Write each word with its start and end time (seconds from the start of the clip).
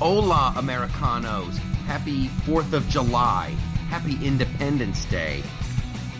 Hola, 0.00 0.54
Americanos. 0.56 1.58
Happy 1.86 2.28
4th 2.46 2.72
of 2.72 2.88
July. 2.88 3.48
Happy 3.90 4.16
Independence 4.26 5.04
Day. 5.04 5.42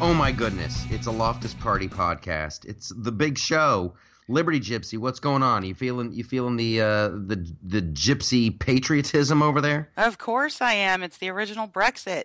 Oh 0.02 0.12
my 0.12 0.32
goodness. 0.32 0.84
It's 0.90 1.06
a 1.06 1.10
Loftus 1.10 1.54
Party 1.54 1.88
podcast. 1.88 2.66
It's 2.66 2.92
the 2.94 3.10
big 3.10 3.38
show. 3.38 3.94
Liberty 4.28 4.60
Gypsy, 4.60 4.98
what's 4.98 5.18
going 5.18 5.42
on? 5.42 5.64
You 5.64 5.74
feeling 5.74 6.12
you 6.12 6.24
feeling 6.24 6.56
the 6.56 6.82
uh, 6.82 7.08
the 7.08 7.50
the 7.62 7.80
gypsy 7.80 8.56
patriotism 8.56 9.42
over 9.42 9.62
there? 9.62 9.88
Of 9.96 10.18
course 10.18 10.60
I 10.60 10.74
am. 10.74 11.02
It's 11.02 11.16
the 11.16 11.30
original 11.30 11.66
Brexit. 11.66 12.24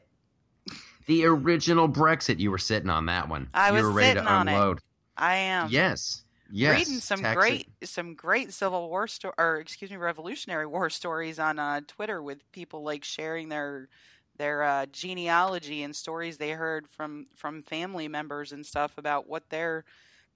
The 1.05 1.25
original 1.25 1.87
Brexit. 1.87 2.37
You 2.39 2.51
were 2.51 2.57
sitting 2.57 2.89
on 2.89 3.05
that 3.05 3.29
one. 3.29 3.47
I 3.53 3.69
you 3.69 3.75
was 3.75 3.83
were 3.83 3.91
ready 3.91 4.09
sitting 4.09 4.23
to 4.25 4.29
on 4.29 4.47
unload. 4.49 4.77
it. 4.79 4.83
I 5.17 5.35
am. 5.35 5.69
Yes. 5.71 6.25
Yes. 6.52 6.80
Reading 6.80 7.00
some 7.00 7.21
Taxi- 7.21 7.36
great 7.36 7.68
some 7.84 8.14
great 8.14 8.54
Civil 8.54 8.89
War 8.89 9.07
sto- 9.07 9.34
or 9.38 9.57
excuse 9.57 9.91
me 9.91 9.98
Revolutionary 9.98 10.65
War 10.68 10.89
stories 10.89 11.39
on 11.39 11.60
uh, 11.60 11.82
Twitter 11.88 12.21
with 12.21 12.52
people 12.52 12.83
like 12.83 13.04
sharing 13.04 13.50
their 13.50 13.89
their 14.38 14.64
uh, 14.64 14.86
genealogy 14.88 15.83
and 15.83 15.96
stories 15.96 16.38
they 16.38 16.52
heard 16.52 16.88
from 16.88 17.28
from 17.36 17.64
family 17.64 18.07
members 18.07 18.52
and 18.52 18.66
stuff 18.66 18.97
about 18.97 19.28
what 19.28 19.50
their 19.50 19.86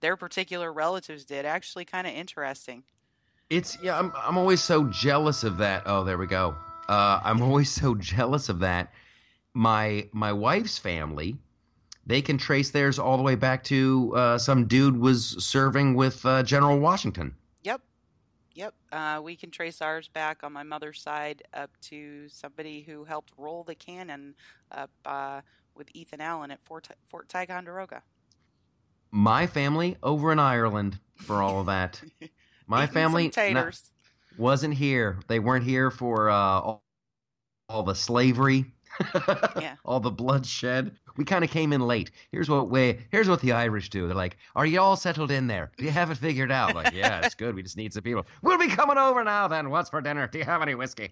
their 0.02 0.16
particular 0.16 0.72
relatives 0.72 1.26
did. 1.26 1.46
Actually, 1.46 1.86
kind 1.86 2.08
of 2.08 2.14
interesting. 2.14 2.84
It's 3.50 3.78
yeah. 3.82 3.98
I'm 3.98 4.12
I'm 4.16 4.38
always 4.38 4.62
so 4.62 4.86
jealous 4.86 5.44
of 5.44 5.58
that. 5.58 5.84
Oh, 5.86 6.04
there 6.04 6.18
we 6.18 6.28
go. 6.28 6.56
Uh, 6.88 7.20
I'm 7.24 7.42
always 7.42 7.70
so 7.70 7.96
jealous 8.14 8.50
of 8.50 8.60
that. 8.60 8.94
My 9.54 10.08
my 10.12 10.34
wife's 10.34 10.78
family, 10.78 11.38
they 12.10 12.24
can 12.24 12.40
trace 12.40 12.72
theirs 12.72 12.98
all 12.98 13.18
the 13.18 13.24
way 13.24 13.36
back 13.36 13.64
to 13.64 14.12
uh, 14.16 14.38
some 14.40 14.66
dude 14.66 14.98
was 14.98 15.36
serving 15.46 15.94
with 15.94 16.26
uh, 16.26 16.42
General 16.42 16.80
Washington. 16.80 17.36
Yep. 17.62 17.82
Yep. 18.56 18.74
Uh, 18.92 19.22
we 19.24 19.36
can 19.36 19.52
trace 19.52 19.80
ours 19.80 20.08
back 20.08 20.40
on 20.44 20.52
my 20.52 20.64
mother's 20.64 21.00
side 21.00 21.44
up 21.54 21.70
to 21.82 22.28
somebody 22.28 22.82
who 22.82 23.04
helped 23.04 23.32
roll 23.38 23.64
the 23.64 23.76
cannon 23.76 24.34
up 24.72 24.90
uh, 25.06 25.42
with 25.76 25.88
Ethan 25.94 26.20
Allen 26.20 26.50
at 26.50 26.60
Fort, 26.66 26.88
Fort 27.10 27.30
Ticonderoga. 27.30 28.02
My 29.12 29.46
family 29.46 29.96
over 30.02 30.32
in 30.32 30.40
Ireland 30.40 30.98
for 31.16 31.44
all 31.44 31.60
of 31.60 31.68
that. 31.68 32.02
My 32.68 32.88
family 32.88 33.32
not- 33.52 33.80
wasn't 34.36 34.74
here. 34.74 35.20
They 35.28 35.38
weren't 35.38 35.64
here 35.64 35.92
for 35.92 36.30
uh, 36.30 36.34
all, 36.34 36.84
all 37.68 37.84
the 37.84 37.96
slavery, 37.96 38.66
Yeah. 39.60 39.76
all 39.86 40.00
the 40.00 40.12
bloodshed. 40.12 40.96
We 41.18 41.26
kind 41.26 41.44
of 41.44 41.50
came 41.50 41.74
in 41.74 41.82
late. 41.82 42.12
Here's 42.32 42.50
what 42.50 42.70
we. 42.70 43.00
Here's 43.12 43.28
what 43.28 43.42
the 43.42 43.52
Irish 43.52 43.90
do. 43.90 44.08
They're 44.08 44.16
like, 44.16 44.38
"Are 44.56 44.66
you 44.66 44.80
all 44.80 44.96
settled 44.96 45.32
in 45.32 45.48
there? 45.48 45.72
Do 45.78 45.86
you 45.86 45.92
have 45.92 46.12
it 46.12 46.16
figured 46.16 46.52
out?" 46.52 46.76
Like, 46.76 46.94
yeah, 46.94 47.22
it's 47.26 47.36
good. 47.36 47.56
We 47.56 47.64
just 47.64 47.78
need 47.78 47.94
some 47.94 48.04
people. 48.04 48.26
We'll 48.42 48.58
be 48.58 48.68
coming 48.68 48.98
over 48.98 49.24
now. 49.24 49.48
Then, 49.48 49.70
what's 49.70 49.90
for 49.90 50.02
dinner? 50.02 50.28
Do 50.28 50.38
you 50.38 50.46
have 50.46 50.62
any 50.62 50.76
whiskey? 50.76 51.10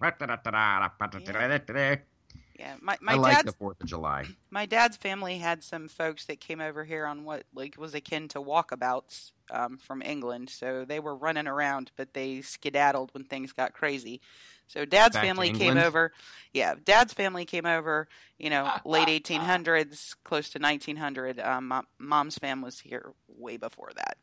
Yeah. 2.58 2.74
My, 2.80 2.96
my 3.00 3.12
I 3.12 3.16
like 3.16 3.36
dad's 3.36 3.46
the 3.46 3.52
Fourth 3.52 3.80
of 3.80 3.86
July. 3.86 4.24
my 4.50 4.66
dad's 4.66 4.96
family 4.96 5.38
had 5.38 5.62
some 5.62 5.88
folks 5.88 6.26
that 6.26 6.40
came 6.40 6.60
over 6.60 6.84
here 6.84 7.06
on 7.06 7.24
what 7.24 7.44
like 7.54 7.76
was 7.78 7.94
akin 7.94 8.28
to 8.28 8.40
walkabouts 8.40 9.30
um, 9.50 9.78
from 9.78 10.02
England. 10.02 10.50
So 10.50 10.84
they 10.84 11.00
were 11.00 11.14
running 11.14 11.46
around, 11.46 11.92
but 11.96 12.14
they 12.14 12.40
skedaddled 12.40 13.14
when 13.14 13.24
things 13.24 13.52
got 13.52 13.74
crazy. 13.74 14.20
So 14.68 14.84
dad's 14.84 15.16
Back 15.16 15.24
family 15.24 15.50
came 15.50 15.76
over. 15.78 16.12
Yeah, 16.52 16.74
dad's 16.84 17.12
family 17.12 17.44
came 17.44 17.66
over. 17.66 18.08
You 18.38 18.50
know, 18.50 18.70
late 18.84 19.08
1800s, 19.08 20.14
close 20.24 20.50
to 20.50 20.58
1900. 20.58 21.40
Um, 21.40 21.86
mom's 21.98 22.36
family 22.38 22.66
was 22.66 22.78
here 22.80 23.12
way 23.26 23.56
before 23.56 23.90
that. 23.96 24.18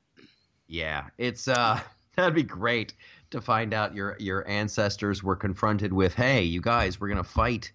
Yeah, 0.68 1.08
it's 1.18 1.48
uh 1.48 1.80
that'd 2.16 2.34
be 2.34 2.44
great 2.44 2.94
to 3.32 3.42
find 3.42 3.74
out 3.74 3.94
your 3.96 4.16
your 4.20 4.48
ancestors 4.48 5.22
were 5.24 5.36
confronted 5.36 5.92
with, 5.92 6.14
"Hey, 6.14 6.44
you 6.44 6.62
guys, 6.62 7.00
we're 7.00 7.10
going 7.10 7.24
to 7.24 7.30
fight 7.30 7.72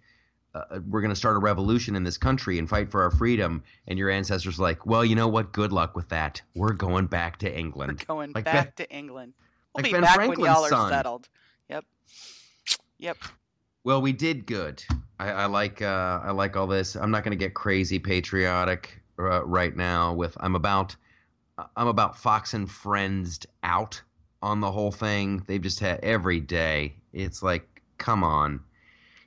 uh, 0.52 0.80
we're 0.88 1.00
going 1.00 1.12
to 1.12 1.16
start 1.16 1.36
a 1.36 1.38
revolution 1.38 1.94
in 1.94 2.02
this 2.02 2.18
country 2.18 2.58
and 2.58 2.68
fight 2.68 2.90
for 2.90 3.02
our 3.02 3.10
freedom." 3.12 3.62
And 3.86 3.98
your 3.98 4.10
ancestors 4.10 4.58
were 4.58 4.64
like, 4.64 4.86
"Well, 4.86 5.04
you 5.04 5.14
know 5.14 5.28
what? 5.28 5.52
Good 5.52 5.72
luck 5.72 5.94
with 5.94 6.08
that. 6.08 6.42
We're 6.54 6.72
going 6.72 7.06
back 7.06 7.38
to 7.38 7.48
England. 7.58 7.90
We're 7.92 7.92
England." 7.92 8.06
going 8.08 8.32
Like 8.32 8.44
back 8.44 8.76
Ben- 8.76 8.86
to 8.86 8.94
England. 8.96 9.34
We'll 9.74 9.82
like 9.82 9.84
be 9.84 9.92
Ben 9.92 10.00
back 10.02 10.16
when 10.16 10.26
Franklin's 10.26 10.54
y'all 10.54 10.64
are 10.64 10.68
son. 10.68 10.90
settled. 10.90 11.28
Yep. 11.68 11.84
Yep. 13.00 13.16
Well, 13.82 14.02
we 14.02 14.12
did 14.12 14.46
good. 14.46 14.84
I, 15.18 15.30
I 15.30 15.46
like 15.46 15.80
uh, 15.80 16.20
I 16.22 16.32
like 16.32 16.54
all 16.54 16.66
this. 16.66 16.96
I'm 16.96 17.10
not 17.10 17.24
going 17.24 17.36
to 17.36 17.44
get 17.44 17.54
crazy 17.54 17.98
patriotic 17.98 19.00
uh, 19.18 19.42
right 19.46 19.74
now. 19.74 20.12
With 20.12 20.36
I'm 20.38 20.54
about 20.54 20.94
I'm 21.76 21.88
about 21.88 22.18
Fox 22.18 22.52
and 22.52 22.70
Friends 22.70 23.40
out 23.62 24.00
on 24.42 24.60
the 24.60 24.70
whole 24.70 24.92
thing. 24.92 25.42
They've 25.46 25.62
just 25.62 25.80
had 25.80 26.00
every 26.02 26.40
day. 26.40 26.94
It's 27.14 27.42
like, 27.42 27.82
come 27.96 28.22
on. 28.22 28.60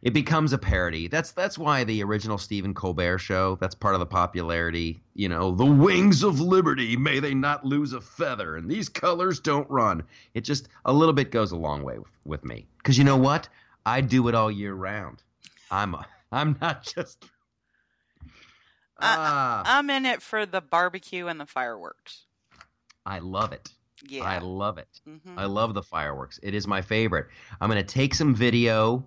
It 0.04 0.14
becomes 0.14 0.54
a 0.54 0.58
parody. 0.58 1.08
That's 1.08 1.32
that's 1.32 1.58
why 1.58 1.84
the 1.84 2.04
original 2.04 2.38
Stephen 2.38 2.76
Colbert 2.76 3.20
show. 3.20 3.58
That's 3.60 3.74
part 3.74 3.96
of 3.96 4.02
the 4.02 4.06
popularity. 4.06 5.02
You 5.16 5.30
know, 5.30 5.50
the 5.50 5.66
wings 5.66 6.22
of 6.22 6.40
liberty, 6.40 6.96
may 6.96 7.20
they 7.20 7.34
not 7.34 7.66
lose 7.66 7.94
a 7.94 8.02
feather, 8.02 8.58
and 8.58 8.70
these 8.70 8.90
colors 8.90 9.40
don't 9.40 9.70
run. 9.70 10.04
It 10.36 10.42
just 10.42 10.68
a 10.86 10.94
little 10.94 11.14
bit 11.14 11.32
goes 11.32 11.54
a 11.54 11.58
long 11.58 11.84
way 11.84 11.98
with, 11.98 12.12
with 12.26 12.46
me. 12.46 12.68
Because 12.78 12.98
you 12.98 13.06
know 13.06 13.18
what? 13.18 13.48
I 13.86 14.02
do 14.02 14.28
it 14.28 14.36
all 14.36 14.52
year 14.52 14.74
round. 14.74 15.22
I'm 15.70 15.94
a, 15.96 16.06
I'm 16.32 16.58
not 16.62 16.84
just. 16.84 17.26
Ah, 19.00 19.64
I'm 19.66 19.90
in 19.90 20.06
it 20.06 20.22
for 20.22 20.46
the 20.46 20.62
barbecue 20.62 21.28
and 21.28 21.40
the 21.40 21.46
fireworks. 21.46 22.26
I 23.06 23.20
love 23.20 23.52
it. 23.52 23.70
Yeah. 24.08 24.24
I 24.24 24.40
love 24.40 24.78
it. 24.78 25.02
hmm 25.06 25.38
I 25.38 25.46
love 25.46 25.74
the 25.74 25.84
fireworks. 25.84 26.40
It 26.44 26.54
is 26.54 26.68
my 26.68 26.82
favorite. 26.82 27.28
I'm 27.60 27.70
going 27.70 27.84
to 27.84 27.94
take 27.94 28.14
some 28.14 28.34
video 28.36 29.06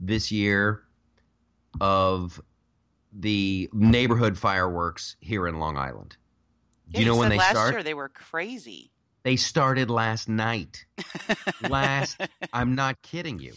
this 0.00 0.30
year 0.30 0.82
of 1.80 2.40
the 3.12 3.68
neighborhood 3.72 4.36
fireworks 4.38 5.16
here 5.20 5.46
in 5.46 5.58
Long 5.58 5.76
Island. 5.76 6.16
Do 6.90 7.00
you 7.00 7.06
know 7.06 7.16
when 7.16 7.30
they 7.30 7.38
last 7.38 7.50
start? 7.50 7.72
year 7.72 7.82
they 7.82 7.94
were 7.94 8.08
crazy. 8.08 8.90
They 9.22 9.36
started 9.36 9.90
last 9.90 10.28
night. 10.28 10.84
Last 11.68 12.20
I'm 12.52 12.74
not 12.74 13.00
kidding 13.00 13.38
you. 13.38 13.54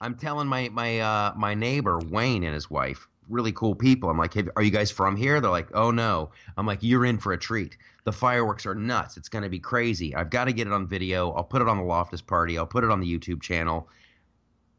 I'm 0.00 0.14
telling 0.14 0.48
my 0.48 0.68
my 0.70 1.00
uh, 1.00 1.32
my 1.36 1.54
neighbor 1.54 1.98
Wayne 2.10 2.44
and 2.44 2.54
his 2.54 2.70
wife, 2.70 3.08
really 3.28 3.52
cool 3.52 3.74
people. 3.74 4.10
I'm 4.10 4.18
like, 4.18 4.34
hey, 4.34 4.44
are 4.56 4.62
you 4.62 4.70
guys 4.70 4.90
from 4.90 5.16
here? 5.16 5.40
They're 5.40 5.50
like, 5.50 5.68
oh 5.74 5.90
no. 5.90 6.30
I'm 6.56 6.66
like, 6.66 6.80
you're 6.82 7.04
in 7.04 7.18
for 7.18 7.32
a 7.32 7.38
treat. 7.38 7.76
The 8.04 8.12
fireworks 8.12 8.66
are 8.66 8.74
nuts. 8.74 9.16
It's 9.16 9.28
going 9.28 9.44
to 9.44 9.50
be 9.50 9.58
crazy. 9.58 10.14
I've 10.14 10.30
got 10.30 10.44
to 10.44 10.52
get 10.52 10.66
it 10.66 10.72
on 10.72 10.86
video. 10.86 11.32
I'll 11.32 11.44
put 11.44 11.62
it 11.62 11.68
on 11.68 11.78
the 11.78 11.84
Loftus 11.84 12.22
Party. 12.22 12.58
I'll 12.58 12.66
put 12.66 12.84
it 12.84 12.90
on 12.90 13.00
the 13.00 13.18
YouTube 13.18 13.42
channel. 13.42 13.88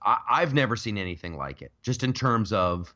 I, 0.04 0.18
I've 0.30 0.54
never 0.54 0.76
seen 0.76 0.98
anything 0.98 1.36
like 1.36 1.62
it. 1.62 1.72
Just 1.82 2.04
in 2.04 2.14
terms 2.14 2.54
of 2.54 2.94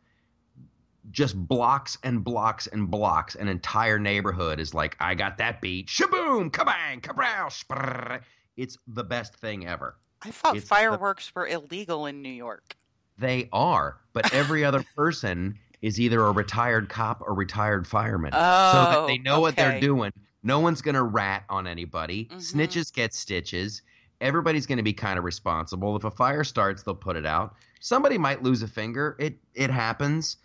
just 1.09 1.35
blocks 1.35 1.97
and 2.03 2.23
blocks 2.23 2.67
and 2.67 2.89
blocks. 2.89 3.35
An 3.35 3.47
entire 3.47 3.99
neighborhood 3.99 4.59
is 4.59 4.73
like, 4.73 4.95
I 4.99 5.15
got 5.15 5.37
that 5.39 5.59
beat. 5.59 5.87
Shaboom, 5.87 6.51
kabang, 6.51 7.01
kabrow. 7.01 8.21
It's 8.55 8.77
the 8.87 9.03
best 9.03 9.35
thing 9.35 9.67
ever. 9.67 9.97
I 10.23 10.31
thought 10.31 10.55
It's 10.55 10.65
the- 10.65 10.75
fireworks 10.75 11.33
were 11.35 11.47
illegal 11.47 12.05
in 12.05 12.21
New 12.21 12.29
York. 12.29 12.75
They 13.17 13.49
are, 13.53 13.97
but 14.13 14.33
every 14.33 14.63
other 14.65 14.83
person 14.95 15.57
is 15.81 15.99
either 15.99 16.23
a 16.25 16.31
retired 16.31 16.89
cop 16.89 17.21
or 17.21 17.33
retired 17.33 17.87
fireman. 17.87 18.31
so 18.33 18.37
that 18.39 18.97
Oh, 18.97 19.07
they 19.07 19.17
know 19.17 19.39
what 19.39 19.55
they're 19.55 19.79
doing. 19.79 20.11
No 20.43 20.59
one's 20.59 20.81
going 20.81 20.95
to 20.95 21.03
rat 21.03 21.43
on 21.49 21.67
anybody. 21.67 22.25
Mhm. 22.31 22.37
Snitches 22.37 22.91
get 22.93 23.13
stitches. 23.13 23.81
Everybody's 24.21 24.65
going 24.67 24.77
to 24.77 24.83
be 24.83 24.93
kind 24.93 25.17
of 25.19 25.25
responsible. 25.25 25.95
If 25.95 26.03
a 26.03 26.11
fire 26.11 26.43
starts, 26.43 26.83
they'll 26.83 26.95
put 26.95 27.15
it 27.15 27.25
out. 27.25 27.55
Somebody 27.79 28.17
might 28.17 28.43
lose 28.43 28.61
a 28.61 28.67
finger. 28.67 29.15
It 29.19 29.37
it 29.55 29.69
happens. 29.71 30.37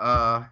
Uh, 0.00 0.44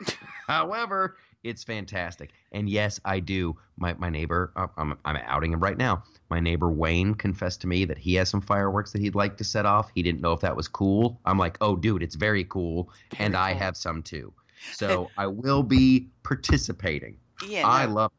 however, 0.46 1.16
it's 1.44 1.62
fantastic. 1.62 2.30
And 2.52 2.68
yes, 2.68 2.98
I 3.04 3.20
do. 3.20 3.56
My 3.76 3.94
my 3.94 4.10
neighbor, 4.10 4.52
I'm 4.76 4.98
I'm 5.04 5.16
outing 5.18 5.52
him 5.52 5.60
right 5.60 5.76
now. 5.76 6.02
My 6.30 6.40
neighbor 6.40 6.70
Wayne 6.70 7.14
confessed 7.14 7.60
to 7.60 7.66
me 7.66 7.84
that 7.84 7.98
he 7.98 8.14
has 8.14 8.28
some 8.28 8.40
fireworks 8.40 8.92
that 8.92 9.00
he'd 9.00 9.14
like 9.14 9.36
to 9.36 9.44
set 9.44 9.66
off. 9.66 9.90
He 9.94 10.02
didn't 10.02 10.20
know 10.20 10.32
if 10.32 10.40
that 10.40 10.56
was 10.56 10.66
cool. 10.66 11.20
I'm 11.24 11.38
like, 11.38 11.58
oh, 11.60 11.76
dude, 11.76 12.02
it's 12.02 12.16
very 12.16 12.44
cool, 12.44 12.90
and 13.18 13.34
Very 13.34 13.44
I 13.44 13.52
have 13.52 13.76
some 13.76 14.02
too. 14.02 14.32
So 14.72 15.10
I 15.18 15.26
will 15.26 15.62
be 15.62 16.08
participating. 16.22 17.18
Yeah, 17.46 17.68
I 17.68 17.84
love. 17.84 18.10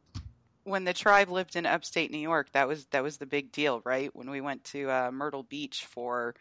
when 0.65 0.83
the 0.83 0.93
tribe 0.93 1.29
lived 1.29 1.55
in 1.55 1.65
upstate 1.65 2.11
New 2.11 2.17
York, 2.19 2.51
that 2.51 2.67
was 2.67 2.85
that 2.87 3.03
was 3.03 3.17
the 3.17 3.25
big 3.25 3.51
deal, 3.51 3.81
right? 3.85 4.13
When 4.15 4.29
we 4.29 4.41
went 4.41 4.63
to 4.65 4.89
uh, 4.89 5.11
Myrtle 5.11 5.43
Beach 5.43 5.85
for, 5.85 6.35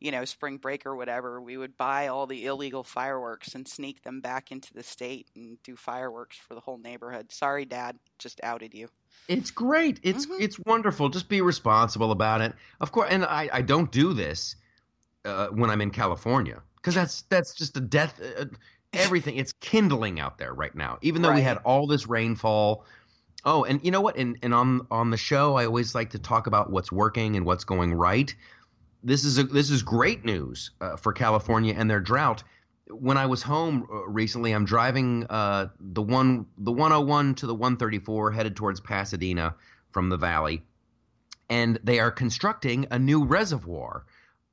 you 0.00 0.10
know, 0.10 0.24
spring 0.24 0.58
break 0.58 0.86
or 0.86 0.96
whatever, 0.96 1.40
we 1.40 1.56
would 1.56 1.76
buy 1.76 2.08
all 2.08 2.26
the 2.26 2.46
illegal 2.46 2.82
fireworks 2.84 3.54
and 3.54 3.66
sneak 3.66 4.02
them 4.02 4.20
back 4.20 4.52
into 4.52 4.72
the 4.74 4.82
state 4.82 5.28
and 5.34 5.62
do 5.62 5.76
fireworks 5.76 6.36
for 6.36 6.54
the 6.54 6.60
whole 6.60 6.78
neighborhood. 6.78 7.32
Sorry, 7.32 7.64
Dad, 7.64 7.98
just 8.18 8.40
outed 8.42 8.74
you. 8.74 8.88
It's 9.28 9.50
great. 9.50 10.00
It's 10.02 10.26
Mhm. 10.26 10.40
it's 10.40 10.58
wonderful. 10.66 11.08
Just 11.08 11.28
be 11.28 11.40
responsible 11.40 12.10
about 12.10 12.40
it. 12.40 12.54
Of 12.80 12.92
course, 12.92 13.08
and 13.10 13.24
I, 13.24 13.48
I 13.52 13.62
don't 13.62 13.90
do 13.90 14.12
this 14.12 14.56
uh, 15.24 15.48
when 15.48 15.70
I'm 15.70 15.80
in 15.80 15.90
California 15.90 16.60
because 16.76 16.94
that's 16.94 17.22
that's 17.22 17.54
just 17.54 17.76
a 17.76 17.80
death. 17.80 18.20
Uh, 18.20 18.46
everything 18.92 19.36
it's 19.36 19.52
kindling 19.60 20.20
out 20.20 20.38
there 20.38 20.52
right 20.52 20.74
now. 20.74 20.98
Even 21.02 21.22
though 21.22 21.32
we 21.32 21.40
had 21.42 21.58
all 21.64 21.86
this 21.86 22.06
rainfall. 22.06 22.84
Oh, 23.46 23.64
and 23.64 23.84
you 23.84 23.90
know 23.90 24.00
what? 24.00 24.16
And 24.16 24.38
and 24.42 24.54
on 24.54 24.86
on 24.90 25.10
the 25.10 25.16
show, 25.16 25.56
I 25.56 25.66
always 25.66 25.94
like 25.94 26.10
to 26.10 26.18
talk 26.18 26.46
about 26.46 26.70
what's 26.70 26.90
working 26.90 27.36
and 27.36 27.44
what's 27.44 27.64
going 27.64 27.92
right. 27.94 28.34
This 29.04 29.24
is 29.24 29.38
a, 29.38 29.44
this 29.44 29.70
is 29.70 29.82
great 29.82 30.24
news 30.24 30.70
uh, 30.80 30.96
for 30.96 31.12
California 31.12 31.74
and 31.76 31.88
their 31.88 32.00
drought. 32.00 32.42
When 32.88 33.16
I 33.16 33.26
was 33.26 33.42
home 33.42 33.86
uh, 33.90 34.06
recently, 34.08 34.52
I'm 34.52 34.64
driving 34.64 35.26
uh, 35.28 35.68
the 35.78 36.02
one 36.02 36.46
the 36.58 36.72
101 36.72 37.36
to 37.36 37.46
the 37.46 37.54
134 37.54 38.32
headed 38.32 38.56
towards 38.56 38.80
Pasadena 38.80 39.54
from 39.92 40.08
the 40.08 40.16
valley, 40.16 40.62
and 41.48 41.78
they 41.84 42.00
are 42.00 42.10
constructing 42.10 42.86
a 42.90 42.98
new 42.98 43.24
reservoir 43.24 44.04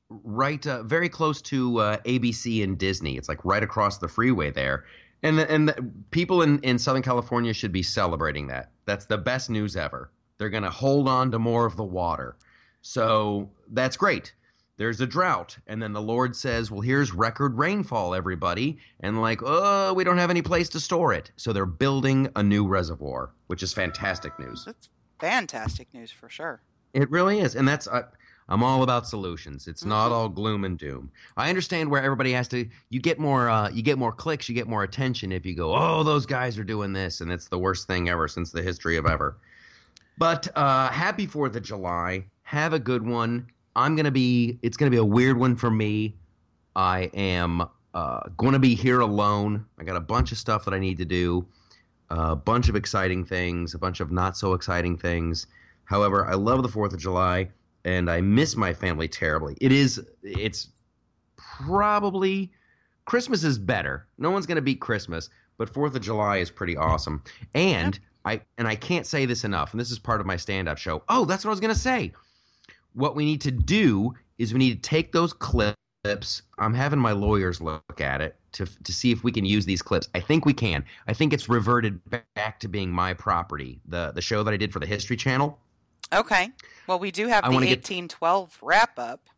right 0.08 0.66
uh, 0.66 0.82
very 0.82 1.08
close 1.08 1.40
to 1.40 1.78
uh, 1.78 1.96
ABC 1.98 2.62
and 2.62 2.78
Disney. 2.78 3.16
It's 3.16 3.28
like 3.28 3.44
right 3.44 3.62
across 3.62 3.98
the 3.98 4.08
freeway 4.08 4.50
there. 4.50 4.84
And 5.22 5.38
the, 5.38 5.50
and 5.50 5.68
the, 5.68 5.90
people 6.10 6.42
in, 6.42 6.58
in 6.60 6.78
Southern 6.78 7.02
California 7.02 7.52
should 7.52 7.72
be 7.72 7.82
celebrating 7.82 8.48
that. 8.48 8.72
That's 8.84 9.06
the 9.06 9.18
best 9.18 9.50
news 9.50 9.76
ever. 9.76 10.10
They're 10.38 10.50
going 10.50 10.64
to 10.64 10.70
hold 10.70 11.08
on 11.08 11.30
to 11.30 11.38
more 11.38 11.64
of 11.64 11.76
the 11.76 11.84
water. 11.84 12.36
So 12.82 13.50
that's 13.70 13.96
great. 13.96 14.34
There's 14.78 15.00
a 15.00 15.06
drought, 15.06 15.56
and 15.66 15.82
then 15.82 15.92
the 15.92 16.00
Lord 16.00 16.34
says, 16.34 16.70
"Well, 16.70 16.80
here's 16.80 17.12
record 17.12 17.58
rainfall, 17.58 18.14
everybody," 18.14 18.78
and 19.00 19.20
like, 19.20 19.40
"Oh, 19.44 19.92
we 19.92 20.02
don't 20.02 20.18
have 20.18 20.30
any 20.30 20.42
place 20.42 20.68
to 20.70 20.80
store 20.80 21.12
it." 21.12 21.30
So 21.36 21.52
they're 21.52 21.66
building 21.66 22.28
a 22.36 22.42
new 22.42 22.66
reservoir, 22.66 23.30
which 23.48 23.62
is 23.62 23.72
fantastic 23.72 24.36
news. 24.38 24.64
That's 24.64 24.88
fantastic 25.20 25.88
news 25.92 26.10
for 26.10 26.28
sure. 26.30 26.62
It 26.94 27.10
really 27.10 27.40
is, 27.40 27.54
and 27.54 27.68
that's 27.68 27.86
uh, 27.86 28.04
I'm 28.48 28.62
all 28.62 28.82
about 28.82 29.06
solutions. 29.06 29.68
It's 29.68 29.84
not 29.84 30.10
Mhm. 30.10 30.14
all 30.14 30.28
gloom 30.28 30.64
and 30.64 30.78
doom. 30.78 31.10
I 31.36 31.48
understand 31.50 31.90
where 31.90 32.02
everybody 32.02 32.32
has 32.32 32.48
to. 32.48 32.66
You 32.88 33.00
get 33.00 33.18
more. 33.18 33.50
Uh, 33.50 33.68
you 33.70 33.82
get 33.82 33.98
more 33.98 34.12
clicks. 34.12 34.48
You 34.48 34.54
get 34.54 34.68
more 34.68 34.82
attention 34.84 35.32
if 35.32 35.44
you 35.44 35.54
go. 35.54 35.74
Oh, 35.74 36.02
those 36.02 36.24
guys 36.26 36.58
are 36.58 36.64
doing 36.64 36.92
this, 36.94 37.20
and 37.20 37.30
it's 37.30 37.48
the 37.48 37.58
worst 37.58 37.86
thing 37.86 38.08
ever 38.08 38.26
since 38.26 38.50
the 38.50 38.62
history 38.62 38.96
of 38.96 39.04
ever. 39.06 39.36
But 40.18 40.48
uh, 40.56 40.88
happy 40.88 41.26
Fourth 41.26 41.56
of 41.56 41.62
July. 41.62 42.24
Have 42.42 42.72
a 42.72 42.78
good 42.78 43.06
one. 43.06 43.46
I'm 43.74 43.96
gonna 43.96 44.10
be. 44.10 44.58
It's 44.62 44.76
gonna 44.76 44.90
be 44.90 44.96
a 44.98 45.04
weird 45.04 45.36
one 45.36 45.56
for 45.56 45.70
me. 45.70 46.16
I 46.74 47.10
am 47.14 47.68
uh, 47.94 48.20
going 48.36 48.52
to 48.52 48.58
be 48.58 48.74
here 48.74 49.00
alone. 49.00 49.66
I 49.78 49.84
got 49.84 49.96
a 49.96 50.00
bunch 50.00 50.32
of 50.32 50.38
stuff 50.38 50.64
that 50.64 50.74
I 50.74 50.78
need 50.78 50.98
to 50.98 51.04
do. 51.04 51.46
A 52.10 52.36
bunch 52.36 52.68
of 52.68 52.76
exciting 52.76 53.24
things. 53.24 53.74
A 53.74 53.78
bunch 53.78 54.00
of 54.00 54.10
not 54.10 54.36
so 54.36 54.54
exciting 54.54 54.96
things. 54.96 55.46
However, 55.84 56.26
I 56.26 56.34
love 56.34 56.62
the 56.62 56.68
Fourth 56.68 56.92
of 56.92 56.98
July 56.98 57.50
and 57.84 58.10
I 58.10 58.20
miss 58.20 58.56
my 58.56 58.72
family 58.72 59.08
terribly. 59.08 59.56
It 59.60 59.72
is 59.72 60.00
it's 60.22 60.68
probably 61.36 62.50
Christmas 63.04 63.44
is 63.44 63.58
better. 63.58 64.06
No 64.18 64.30
one's 64.30 64.46
going 64.46 64.56
to 64.56 64.62
beat 64.62 64.80
Christmas, 64.80 65.28
but 65.58 65.72
4th 65.72 65.94
of 65.94 66.02
July 66.02 66.38
is 66.38 66.50
pretty 66.50 66.76
awesome. 66.76 67.22
And 67.54 67.98
I 68.24 68.42
and 68.56 68.68
I 68.68 68.76
can't 68.76 69.06
say 69.06 69.26
this 69.26 69.44
enough, 69.44 69.72
and 69.72 69.80
this 69.80 69.90
is 69.90 69.98
part 69.98 70.20
of 70.20 70.26
my 70.26 70.36
stand-up 70.36 70.78
show. 70.78 71.02
Oh, 71.08 71.24
that's 71.24 71.44
what 71.44 71.50
I 71.50 71.52
was 71.52 71.60
going 71.60 71.74
to 71.74 71.80
say. 71.80 72.12
What 72.94 73.16
we 73.16 73.24
need 73.24 73.40
to 73.42 73.50
do 73.50 74.14
is 74.38 74.52
we 74.52 74.58
need 74.58 74.82
to 74.82 74.88
take 74.88 75.12
those 75.12 75.32
clips. 75.32 76.42
I'm 76.58 76.74
having 76.74 76.98
my 76.98 77.12
lawyers 77.12 77.60
look 77.60 78.00
at 78.00 78.20
it 78.20 78.36
to 78.52 78.66
to 78.66 78.92
see 78.92 79.12
if 79.12 79.22
we 79.24 79.32
can 79.32 79.44
use 79.44 79.64
these 79.64 79.82
clips. 79.82 80.08
I 80.14 80.20
think 80.20 80.44
we 80.44 80.52
can. 80.52 80.84
I 81.06 81.12
think 81.14 81.32
it's 81.32 81.48
reverted 81.48 82.00
back 82.34 82.58
to 82.60 82.68
being 82.68 82.90
my 82.90 83.14
property. 83.14 83.80
The 83.86 84.12
the 84.12 84.20
show 84.22 84.42
that 84.42 84.52
I 84.52 84.56
did 84.56 84.72
for 84.72 84.80
the 84.80 84.86
History 84.86 85.16
Channel. 85.16 85.58
Okay. 86.12 86.50
Well, 86.86 86.98
we 86.98 87.10
do 87.10 87.28
have 87.28 87.44
I 87.44 87.48
the 87.48 87.54
wanna 87.54 87.66
get- 87.66 87.78
1812 87.78 88.58
wrap 88.62 88.98
up. 88.98 89.28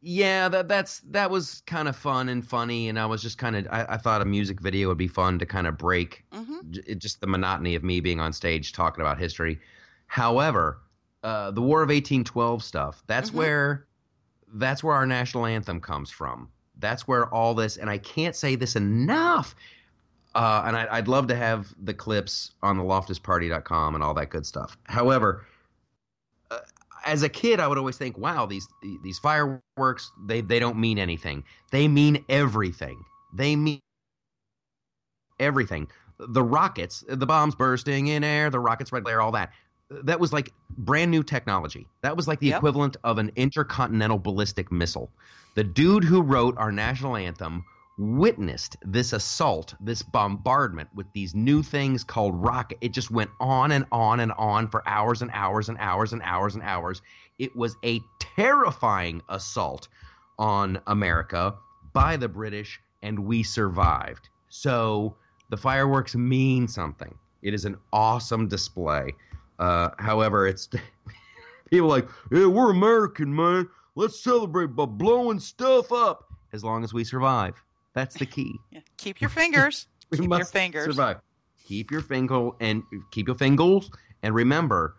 Yeah, 0.00 0.48
that 0.50 0.68
that's 0.68 1.00
that 1.10 1.30
was 1.30 1.62
kind 1.66 1.88
of 1.88 1.96
fun 1.96 2.28
and 2.28 2.46
funny, 2.46 2.88
and 2.88 2.98
I 2.98 3.06
was 3.06 3.20
just 3.22 3.38
kind 3.38 3.56
of 3.56 3.66
I, 3.72 3.84
I 3.90 3.96
thought 3.96 4.22
a 4.22 4.24
music 4.24 4.60
video 4.60 4.88
would 4.88 4.98
be 4.98 5.08
fun 5.08 5.38
to 5.40 5.46
kind 5.46 5.66
of 5.66 5.76
break 5.76 6.24
hmm 6.32 6.60
j- 6.70 6.94
just 6.94 7.20
the 7.20 7.26
monotony 7.26 7.74
of 7.74 7.82
me 7.82 8.00
being 8.00 8.20
on 8.20 8.32
stage 8.32 8.72
talking 8.72 9.00
about 9.02 9.18
history. 9.18 9.58
However, 10.06 10.78
uh, 11.22 11.50
the 11.50 11.62
War 11.62 11.82
of 11.82 11.88
1812 11.90 12.62
stuff 12.62 13.02
that's 13.06 13.30
Mhm. 13.30 13.34
where 13.34 13.86
that's 14.54 14.82
where 14.84 14.94
our 14.94 15.06
national 15.06 15.44
anthem 15.46 15.80
comes 15.80 16.10
from. 16.10 16.48
That's 16.78 17.08
where 17.08 17.26
all 17.34 17.54
this, 17.54 17.76
and 17.78 17.90
I 17.90 17.98
can't 17.98 18.36
say 18.36 18.54
this 18.54 18.76
enough. 18.76 19.54
Uh, 20.34 20.64
and 20.66 20.76
I, 20.76 20.86
I'd 20.90 21.08
love 21.08 21.26
to 21.28 21.34
have 21.36 21.74
the 21.82 21.94
clips 21.94 22.52
on 22.62 22.76
the 22.76 22.84
loftusparty.com 22.84 23.94
and 23.94 24.04
all 24.04 24.12
that 24.14 24.28
good 24.30 24.44
stuff. 24.46 24.76
However, 24.84 25.46
uh, 26.50 26.58
as 27.06 27.22
a 27.22 27.28
kid, 27.28 27.58
I 27.58 27.66
would 27.66 27.78
always 27.78 27.96
think, 27.96 28.18
"Wow, 28.18 28.44
these 28.46 28.68
these 29.02 29.18
fireworks 29.18 30.12
they 30.26 30.42
they 30.42 30.58
don't 30.60 30.76
mean 30.78 30.98
anything. 30.98 31.42
They 31.70 31.88
mean 31.88 32.24
everything. 32.28 33.02
They 33.32 33.56
mean 33.56 33.80
everything. 35.40 35.88
The 36.18 36.42
rockets, 36.42 37.04
the 37.08 37.26
bombs 37.26 37.54
bursting 37.54 38.06
in 38.08 38.24
air, 38.24 38.48
the 38.50 38.60
rockets 38.60 38.92
red 38.92 39.04
glare, 39.04 39.20
all 39.20 39.32
that. 39.32 39.52
That 39.90 40.18
was 40.18 40.32
like 40.32 40.52
brand 40.78 41.10
new 41.10 41.22
technology. 41.22 41.86
That 42.02 42.16
was 42.16 42.26
like 42.26 42.40
the 42.40 42.48
Yep. 42.48 42.56
equivalent 42.58 42.96
of 43.04 43.18
an 43.18 43.30
intercontinental 43.36 44.18
ballistic 44.18 44.72
missile. 44.72 45.10
The 45.54 45.64
dude 45.64 46.04
who 46.04 46.22
wrote 46.22 46.58
our 46.58 46.72
national 46.72 47.16
anthem 47.16 47.64
witnessed 47.98 48.76
this 48.84 49.12
assault, 49.12 49.74
this 49.80 50.02
bombardment 50.02 50.90
with 50.94 51.10
these 51.14 51.34
new 51.34 51.62
things 51.62 52.04
called 52.04 52.34
rocket. 52.34 52.78
It 52.80 52.92
just 52.92 53.10
went 53.10 53.30
on 53.40 53.72
and 53.72 53.86
on 53.90 54.20
and 54.20 54.32
on 54.32 54.68
for 54.68 54.86
hours 54.86 55.22
and 55.22 55.30
hours 55.32 55.68
and 55.68 55.78
hours 55.78 56.12
and 56.12 56.20
hours 56.22 56.54
and 56.54 56.62
hours. 56.62 57.00
It 57.38 57.56
was 57.56 57.76
a 57.84 58.00
terrifying 58.18 59.22
assault 59.28 59.88
on 60.38 60.80
America 60.86 61.54
by 61.94 62.16
the 62.16 62.28
British, 62.28 62.80
and 63.02 63.18
we 63.20 63.42
survived. 63.42 64.28
So 64.48 65.16
the 65.48 65.56
fireworks 65.56 66.14
mean 66.14 66.68
something. 66.68 67.14
It 67.40 67.54
is 67.54 67.64
an 67.64 67.76
awesome 67.92 68.48
display. 68.48 69.12
Uh, 69.58 69.90
however, 69.98 70.46
it's 70.46 70.68
people 71.70 71.88
like, 71.88 72.08
yeah, 72.30 72.46
we're 72.46 72.70
American, 72.70 73.34
man. 73.34 73.68
Let's 73.94 74.20
celebrate 74.22 74.68
by 74.76 74.84
blowing 74.84 75.38
stuff 75.40 75.90
up 75.92 76.24
as 76.52 76.62
long 76.62 76.84
as 76.84 76.92
we 76.92 77.04
survive. 77.04 77.54
That's 77.94 78.14
the 78.16 78.26
key. 78.26 78.54
Yeah. 78.70 78.80
Keep 78.98 79.20
your 79.20 79.30
fingers. 79.30 79.86
Keep 80.14 80.30
your 80.30 80.44
fingers. 80.44 80.84
survive. 80.84 81.18
Keep 81.66 81.90
your 81.90 82.02
finger 82.02 82.50
and 82.60 82.82
keep 83.10 83.26
your 83.26 83.36
fingers. 83.36 83.90
And 84.22 84.34
remember, 84.34 84.96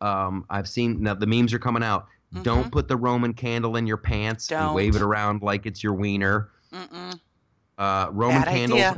um, 0.00 0.44
I've 0.50 0.68
seen 0.68 1.02
now 1.02 1.14
the 1.14 1.26
memes 1.26 1.54
are 1.54 1.58
coming 1.58 1.82
out. 1.82 2.06
Don't 2.42 2.70
put 2.72 2.88
the 2.88 2.96
Roman 2.96 3.34
candle 3.34 3.76
in 3.76 3.86
your 3.86 3.98
pants 3.98 4.46
Don't. 4.46 4.74
wave 4.74 4.96
it 4.96 5.02
around 5.02 5.42
like 5.42 5.66
it's 5.66 5.82
your 5.84 5.92
wiener. 5.94 6.48
Mm-mm. 6.72 7.18
Uh, 7.78 8.08
Roman 8.10 8.42
Bad 8.42 8.48
candles. 8.48 8.80
idea. 8.80 8.96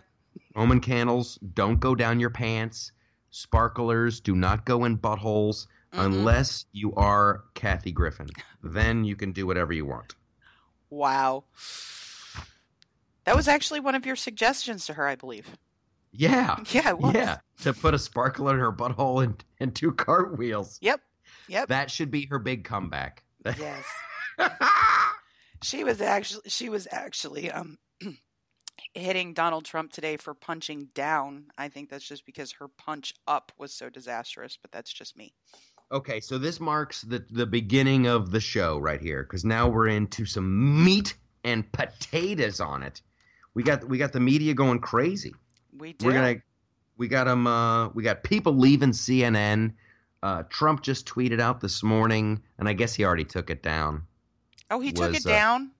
Roman 0.56 0.80
candles 0.80 1.38
don't 1.54 1.80
go 1.80 1.94
down 1.96 2.20
your 2.20 2.30
pants. 2.30 2.92
Sparklers 3.34 4.20
do 4.20 4.36
not 4.36 4.64
go 4.64 4.84
in 4.84 4.96
buttholes 4.96 5.66
Mm-mm. 5.92 6.04
unless 6.04 6.66
you 6.70 6.94
are 6.94 7.42
Kathy 7.54 7.90
Griffin. 7.90 8.28
Then 8.62 9.04
you 9.04 9.16
can 9.16 9.32
do 9.32 9.44
whatever 9.44 9.72
you 9.72 9.84
want. 9.84 10.14
Wow. 10.88 11.42
That 13.24 13.34
was 13.34 13.48
actually 13.48 13.80
one 13.80 13.96
of 13.96 14.06
your 14.06 14.14
suggestions 14.14 14.86
to 14.86 14.94
her, 14.94 15.08
I 15.08 15.16
believe. 15.16 15.48
Yeah. 16.12 16.58
Yeah, 16.70 16.90
it 16.90 16.98
was. 17.00 17.12
Yeah. 17.12 17.38
To 17.62 17.72
put 17.72 17.92
a 17.92 17.98
sparkler 17.98 18.54
in 18.54 18.60
her 18.60 18.70
butthole 18.70 19.24
and, 19.24 19.44
and 19.58 19.74
two 19.74 19.90
cartwheels. 19.90 20.78
Yep. 20.80 21.00
Yep. 21.48 21.68
That 21.70 21.90
should 21.90 22.12
be 22.12 22.26
her 22.26 22.38
big 22.38 22.62
comeback. 22.62 23.24
Yes. 23.44 23.84
She 25.62 25.82
was 25.82 26.02
actually 26.02 26.42
she 26.48 26.68
was 26.68 26.86
actually 26.90 27.50
um 27.50 27.78
hitting 28.94 29.34
Donald 29.34 29.64
Trump 29.64 29.92
today 29.92 30.16
for 30.16 30.34
punching 30.34 30.88
down. 30.94 31.46
I 31.58 31.68
think 31.68 31.90
that's 31.90 32.06
just 32.06 32.26
because 32.26 32.52
her 32.52 32.68
punch 32.68 33.14
up 33.26 33.52
was 33.58 33.72
so 33.72 33.90
disastrous, 33.90 34.58
but 34.60 34.72
that's 34.72 34.92
just 34.92 35.16
me. 35.16 35.34
okay, 35.92 36.20
so 36.20 36.38
this 36.38 36.60
marks 36.60 37.02
the 37.02 37.24
the 37.30 37.46
beginning 37.46 38.06
of 38.06 38.30
the 38.30 38.40
show 38.40 38.78
right 38.78 39.00
here 39.00 39.22
because 39.22 39.44
now 39.44 39.68
we're 39.68 39.88
into 39.88 40.24
some 40.24 40.84
meat 40.84 41.14
and 41.44 41.70
potatoes 41.72 42.60
on 42.60 42.82
it. 42.82 43.02
We 43.54 43.62
got 43.62 43.84
we 43.88 43.98
got 43.98 44.12
the 44.12 44.20
media 44.20 44.54
going 44.54 44.80
crazy. 44.80 45.34
We 45.76 45.92
did. 45.92 46.06
We're 46.06 46.14
gonna 46.14 46.36
we 46.96 47.08
got 47.08 47.24
them. 47.24 47.46
Uh, 47.46 47.88
we 47.90 48.02
got 48.02 48.22
people 48.22 48.54
leaving 48.54 48.90
CNN. 48.90 49.74
Uh, 50.22 50.42
Trump 50.48 50.82
just 50.82 51.06
tweeted 51.06 51.40
out 51.40 51.60
this 51.60 51.82
morning, 51.82 52.42
and 52.58 52.68
I 52.68 52.72
guess 52.72 52.94
he 52.94 53.04
already 53.04 53.24
took 53.24 53.50
it 53.50 53.62
down. 53.62 54.04
oh, 54.70 54.80
he 54.80 54.92
took 54.92 55.14
it 55.14 55.26
uh, 55.26 55.28
down. 55.28 55.70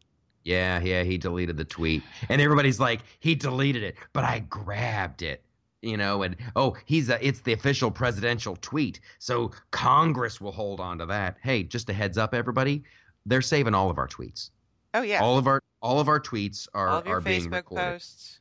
Yeah, 0.45 0.81
yeah, 0.81 1.03
he 1.03 1.17
deleted 1.19 1.57
the 1.57 1.65
tweet, 1.65 2.03
and 2.29 2.41
everybody's 2.41 2.79
like, 2.79 3.01
he 3.21 3.35
deleted 3.35 3.83
it, 3.83 3.97
but 4.13 4.25
I 4.25 4.41
grabbed 4.41 5.23
it, 5.23 5.43
you 5.81 5.97
know, 5.97 6.23
and 6.23 6.37
oh, 6.55 6.77
he's 6.85 7.09
a, 7.09 7.27
it's 7.27 7.41
the 7.41 7.55
official 7.55 7.91
presidential 7.91 8.57
tweet, 8.61 9.01
so 9.19 9.51
Congress 9.71 10.43
will 10.43 10.53
hold 10.53 10.81
on 10.81 10.99
to 10.99 11.07
that. 11.07 11.39
Hey, 11.43 11.63
just 11.63 11.89
a 11.89 11.95
heads 11.95 12.19
up, 12.19 12.35
everybody, 12.35 12.83
they're 13.25 13.41
saving 13.43 13.75
all 13.75 13.89
of 13.89 13.97
our 13.97 14.07
tweets. 14.07 14.51
Oh 14.93 15.01
yeah. 15.03 15.21
All 15.21 15.39
of 15.39 15.47
our 15.47 15.61
all 15.81 15.99
of 15.99 16.09
our 16.09 16.21
tweets 16.21 16.69
are 16.75 16.89
All 16.89 16.99
of 16.99 17.07
your 17.07 17.17
are 17.17 17.21
being 17.21 17.43
Facebook 17.51 17.53
recorded. 17.53 17.85
posts. 17.93 18.39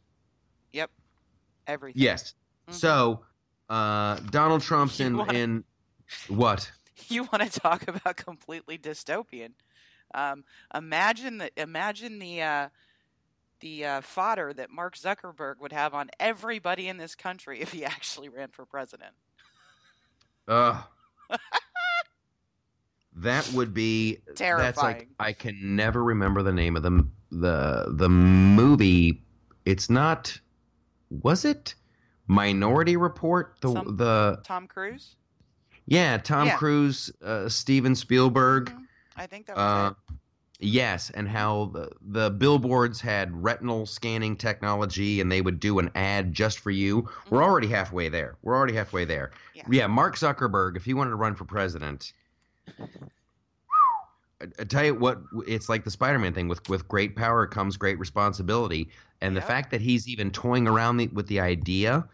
Yep. 0.73 0.91
Everything. 1.67 2.01
Yes. 2.01 2.35
Mhm. 2.69 2.73
So, 2.73 3.21
uh, 3.69 4.19
Donald 4.29 4.61
Trump's 4.61 4.99
in 4.99 5.17
wanna- 5.17 5.33
in 5.33 5.63
what? 6.27 6.69
you 7.07 7.23
want 7.31 7.49
to 7.49 7.59
talk 7.59 7.87
about 7.87 8.17
completely 8.17 8.77
dystopian. 8.77 9.51
Um, 10.13 10.43
imagine 10.73 11.37
the 11.39 11.51
imagine 11.61 12.19
the 12.19 12.41
uh, 12.41 12.69
the 13.59 13.85
uh, 13.85 14.01
fodder 14.01 14.53
that 14.53 14.69
Mark 14.69 14.95
Zuckerberg 14.97 15.59
would 15.59 15.71
have 15.71 15.93
on 15.93 16.09
everybody 16.19 16.87
in 16.87 16.97
this 16.97 17.15
country 17.15 17.59
if 17.61 17.71
he 17.71 17.85
actually 17.85 18.29
ran 18.29 18.49
for 18.49 18.65
president. 18.65 19.13
Uh, 20.47 20.81
That 23.17 23.47
would 23.53 23.73
be 23.75 24.17
Terrifying. 24.35 24.65
That's 24.65 24.77
like 24.81 25.07
I 25.19 25.33
can 25.33 25.75
never 25.75 26.03
remember 26.03 26.41
the 26.41 26.51
name 26.51 26.75
of 26.75 26.81
the 26.83 27.07
the 27.31 27.85
the 27.95 28.09
movie. 28.09 29.21
It's 29.65 29.89
not. 29.89 30.37
Was 31.09 31.45
it 31.45 31.75
Minority 32.25 32.97
Report? 32.97 33.55
The 33.61 33.71
Some- 33.71 33.97
the 33.97 34.41
Tom 34.43 34.67
Cruise. 34.67 35.15
yeah 35.85 36.17
Tom 36.17 36.47
Yeah. 36.47 36.57
Cruise, 36.57 37.11
uh, 37.23 37.47
Steven 37.49 37.93
Spielberg. 37.95 38.71
Mhm. 38.71 38.87
I 39.15 39.27
think 39.27 39.45
that 39.47 39.55
was 39.55 39.63
Uh, 39.63 39.93
it. 40.11 40.17
yes, 40.59 41.09
and 41.11 41.27
how 41.27 41.65
the, 41.73 41.89
the 42.01 42.29
billboards 42.31 42.99
had 43.01 43.31
retinal 43.43 43.85
scanning 43.85 44.35
technology, 44.35 45.21
and 45.21 45.31
they 45.31 45.41
would 45.41 45.59
do 45.59 45.79
an 45.79 45.91
ad 45.95 46.33
just 46.33 46.59
for 46.59 46.71
you. 46.71 47.07
We're 47.29 47.39
Mhm. 47.41 47.43
already 47.43 47.67
halfway 47.67 48.09
there. 48.09 48.37
We're 48.41 48.55
already 48.55 48.73
halfway 48.73 49.05
there. 49.05 49.31
Yeah. 49.53 49.63
yeah 49.69 49.87
Mark 49.87 50.15
Zuckerberg, 50.15 50.75
if 50.77 50.85
he 50.85 50.93
wanted 50.93 51.11
to 51.11 51.15
run 51.15 51.35
for 51.35 51.45
president, 51.45 52.13
I, 54.41 54.45
I 54.59 54.63
tell 54.65 54.83
you 54.83 54.95
what, 54.95 55.21
it's 55.47 55.69
like 55.69 55.83
the 55.83 55.91
Spider-Man 55.91 56.33
thing. 56.33 56.47
With 56.47 56.67
with 56.69 56.87
great 56.87 57.15
power 57.15 57.45
comes 57.47 57.77
great 57.77 57.97
responsibility, 57.99 58.89
and 59.21 59.35
the 59.37 59.41
fact 59.41 59.71
that 59.71 59.81
he's 59.81 60.07
even 60.07 60.31
toying 60.31 60.67
around 60.67 60.97
the, 60.97 61.07
with 61.09 61.27
the 61.27 61.39
idea 61.39 62.07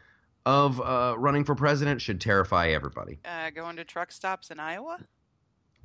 of 0.46 0.80
uh, 0.82 1.16
running 1.18 1.44
for 1.44 1.56
president 1.56 2.02
should 2.02 2.22
terrify 2.22 2.70
everybody. 2.70 3.20
Uh, 3.26 3.50
going 3.50 3.76
to 3.76 3.84
truck 3.84 4.12
stops 4.12 4.52
in 4.52 4.60
Iowa. 4.60 5.00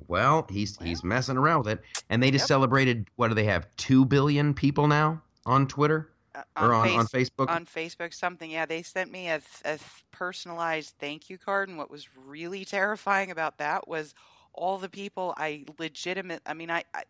Well, 0.07 0.45
he's 0.49 0.77
he's 0.77 1.03
messing 1.03 1.37
around 1.37 1.65
with 1.65 1.79
it, 1.79 1.81
and 2.09 2.21
they 2.21 2.31
just 2.31 2.43
Yep. 2.43 2.47
celebrated. 2.47 3.07
What 3.15 3.29
do 3.29 3.33
they 3.33 3.45
have? 3.45 3.67
Two 3.77 4.05
billion 4.05 4.53
people 4.53 4.87
now 4.87 5.21
on 5.45 5.67
Twitter 5.67 6.11
Uh, 6.33 6.41
or 6.57 6.73
on, 6.73 6.87
Face- 6.87 6.97
on 6.97 7.07
Facebook. 7.07 7.49
on 7.49 7.65
Facebook 7.65 8.13
something. 8.13 8.51
Yeah, 8.51 8.65
they 8.65 8.81
sent 8.81 9.11
me 9.11 9.29
a, 9.29 9.41
a 9.63 9.79
personalized 10.11 10.95
thank 10.99 11.29
you 11.29 11.37
card, 11.37 11.69
and 11.69 11.77
what 11.77 11.89
was 11.91 12.07
really 12.17 12.65
terrifying 12.65 13.31
about 13.31 13.57
that 13.59 13.87
was 13.87 14.13
all 14.53 14.77
the 14.77 14.89
people 14.89 15.33
I 15.37 15.65
legitimate. 15.79 16.41
I 16.45 16.53
mean, 16.53 16.69
I 16.71 16.83
I, 16.93 17.03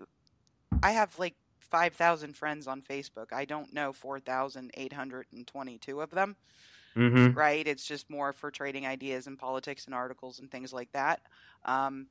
I 0.84 0.92
have 0.92 1.18
like 1.20 1.36
five 1.60 1.94
thousand 1.96 2.36
friends 2.38 2.68
on 2.68 2.82
Facebook. 2.82 3.34
I 3.34 3.46
don't 3.46 3.74
know 3.74 3.94
four 3.94 4.20
thousand 4.20 4.72
eight 4.76 4.94
hundred 4.94 5.28
and 5.34 5.46
twenty-two 5.48 6.02
of 6.02 6.12
them. 6.12 6.36
mm-hmm. 6.96 7.38
Right? 7.38 7.68
It's 7.68 7.86
just 7.86 8.10
more 8.10 8.32
for 8.34 8.52
trading 8.52 8.86
ideas 8.88 9.28
and 9.28 9.38
politics 9.38 9.86
and 9.86 9.94
articles 9.96 10.40
and 10.40 10.50
things 10.50 10.72
like 10.72 10.92
that. 10.94 11.22
Um, 11.66 12.08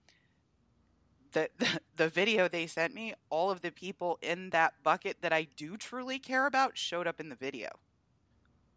the, 1.35 1.51
the 1.59 1.81
the 1.97 2.09
video 2.09 2.49
they 2.49 2.67
sent 2.67 2.95
me, 2.95 3.15
all 3.29 3.51
of 3.51 3.61
the 3.61 3.71
people 3.71 4.19
in 4.23 4.51
that 4.51 4.75
bucket 4.83 5.19
that 5.21 5.33
I 5.33 5.47
do 5.57 5.77
truly 5.77 6.19
care 6.19 6.47
about 6.47 6.79
showed 6.79 7.07
up 7.07 7.21
in 7.21 7.29
the 7.29 7.37
video. 7.37 7.69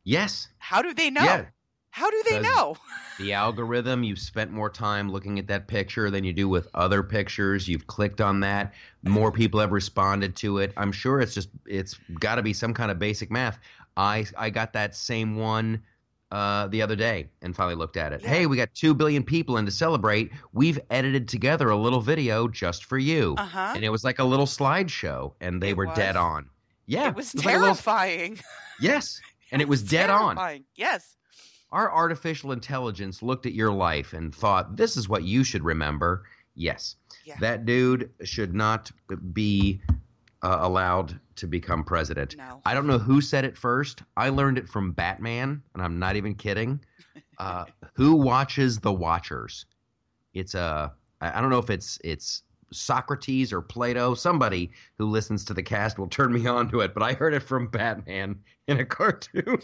Yes. 0.04 0.50
How 0.58 0.82
do 0.82 0.94
they 0.94 1.10
know? 1.10 1.24
Yeah. 1.24 1.46
How 1.92 2.12
do 2.12 2.24
they 2.30 2.40
know? 2.40 2.78
The 3.18 3.34
algorithm. 3.34 4.04
You've 4.04 4.20
spent 4.20 4.52
more 4.52 4.70
time 4.70 5.12
looking 5.12 5.40
at 5.40 5.48
that 5.48 5.68
picture 5.68 6.12
than 6.12 6.24
you 6.24 6.32
do 6.32 6.48
with 6.48 6.68
other 6.76 7.02
pictures. 7.02 7.68
You've 7.68 7.88
clicked 7.88 8.22
on 8.22 8.42
that. 8.42 8.74
More 9.04 9.32
people 9.32 9.60
have 9.60 9.72
responded 9.72 10.36
to 10.38 10.60
it. 10.60 10.74
I'm 10.78 10.92
sure 10.92 11.20
it's 11.20 11.34
just 11.34 11.50
it's 11.66 11.96
got 12.20 12.36
to 12.36 12.44
be 12.44 12.54
some 12.54 12.74
kind 12.74 12.92
of 12.92 13.00
basic 13.00 13.32
math. 13.32 13.58
I 13.96 14.28
I 14.38 14.52
got 14.52 14.74
that 14.74 14.96
same 14.96 15.38
one 15.38 15.82
uh, 16.32 16.68
the 16.68 16.82
other 16.82 16.96
day 16.96 17.30
and 17.42 17.56
finally 17.56 17.76
looked 17.76 17.98
at 17.98 18.12
it. 18.14 18.22
Yeah. 18.22 18.30
Hey, 18.30 18.46
we 18.46 18.58
got 18.58 18.74
two 18.74 18.94
billion 18.94 19.24
people, 19.24 19.58
and 19.58 19.66
to 19.68 19.72
celebrate, 19.72 20.32
we've 20.54 20.80
edited 20.90 21.28
together 21.28 21.70
a 21.70 21.78
little 21.78 22.02
video 22.02 22.48
just 22.48 22.86
for 22.86 22.98
you. 22.98 23.36
Uh 23.38 23.46
huh. 23.46 23.72
and 23.76 23.84
it 23.86 23.90
was 23.90 24.04
like 24.04 24.20
a 24.20 24.24
little 24.24 24.46
slideshow, 24.46 25.34
and 25.40 25.62
they 25.62 25.70
It 25.70 25.78
were 25.78 25.86
dead 25.96 26.16
on. 26.18 26.50
Yeah, 26.86 27.10
It 27.10 27.16
was 27.16 27.34
like 27.36 27.46
little- 27.46 27.62
terrifying. 27.62 28.40
yes, 28.82 29.22
and 29.52 29.62
it 29.62 29.68
was 29.68 29.82
dead 29.84 30.10
on. 30.10 30.64
Yes. 30.76 31.16
Our 31.72 31.94
artificial 31.94 32.54
intelligence 32.54 33.22
looked 33.22 33.46
at 33.46 33.54
your 33.54 33.72
life 33.74 34.14
and 34.14 34.34
thought, 34.34 34.78
"This 34.78 34.96
is 34.98 35.10
what 35.10 35.24
you 35.24 35.44
should 35.44 35.64
remember." 35.64 36.24
Yes, 36.56 36.96
Yeah. 37.26 37.36
that 37.42 37.66
dude 37.66 38.10
should 38.24 38.54
not 38.56 38.90
be 39.34 39.82
uh, 40.42 40.58
allowed 40.62 41.20
to 41.36 41.48
become 41.48 41.84
president. 41.84 42.36
No. 42.38 42.62
I 42.66 42.74
don't 42.74 42.88
know 42.88 42.98
who 43.00 43.22
said 43.22 43.46
it 43.46 43.58
first. 43.58 44.02
I 44.16 44.30
learned 44.30 44.58
it 44.58 44.68
from 44.70 44.92
Batman, 44.92 45.62
and 45.74 45.84
I'm 45.84 46.00
not 46.00 46.16
even 46.16 46.36
kidding. 46.36 46.80
Uh, 47.40 47.66
who 47.94 48.16
watches 48.16 48.80
the 48.80 48.92
Watchers? 48.92 49.68
It's 50.34 50.56
a. 50.56 50.92
I 51.22 51.38
I 51.38 51.42
don't 51.42 51.52
know 51.52 51.60
if 51.60 51.70
it's 51.70 52.00
it's 52.04 52.42
Socrates 52.72 53.54
or 53.54 53.62
Plato. 53.62 54.16
Somebody 54.16 54.72
who 54.98 55.06
listens 55.06 55.46
to 55.46 55.54
the 55.54 55.62
cast 55.62 56.00
will 56.00 56.08
turn 56.08 56.34
me 56.34 56.48
on 56.48 56.68
to 56.72 56.80
it. 56.82 56.96
But 56.96 57.04
I 57.04 57.14
heard 57.14 57.36
it 57.36 57.42
from 57.42 57.68
Batman 57.68 58.40
in 58.68 58.80
a 58.80 58.86
cartoon. 58.98 59.60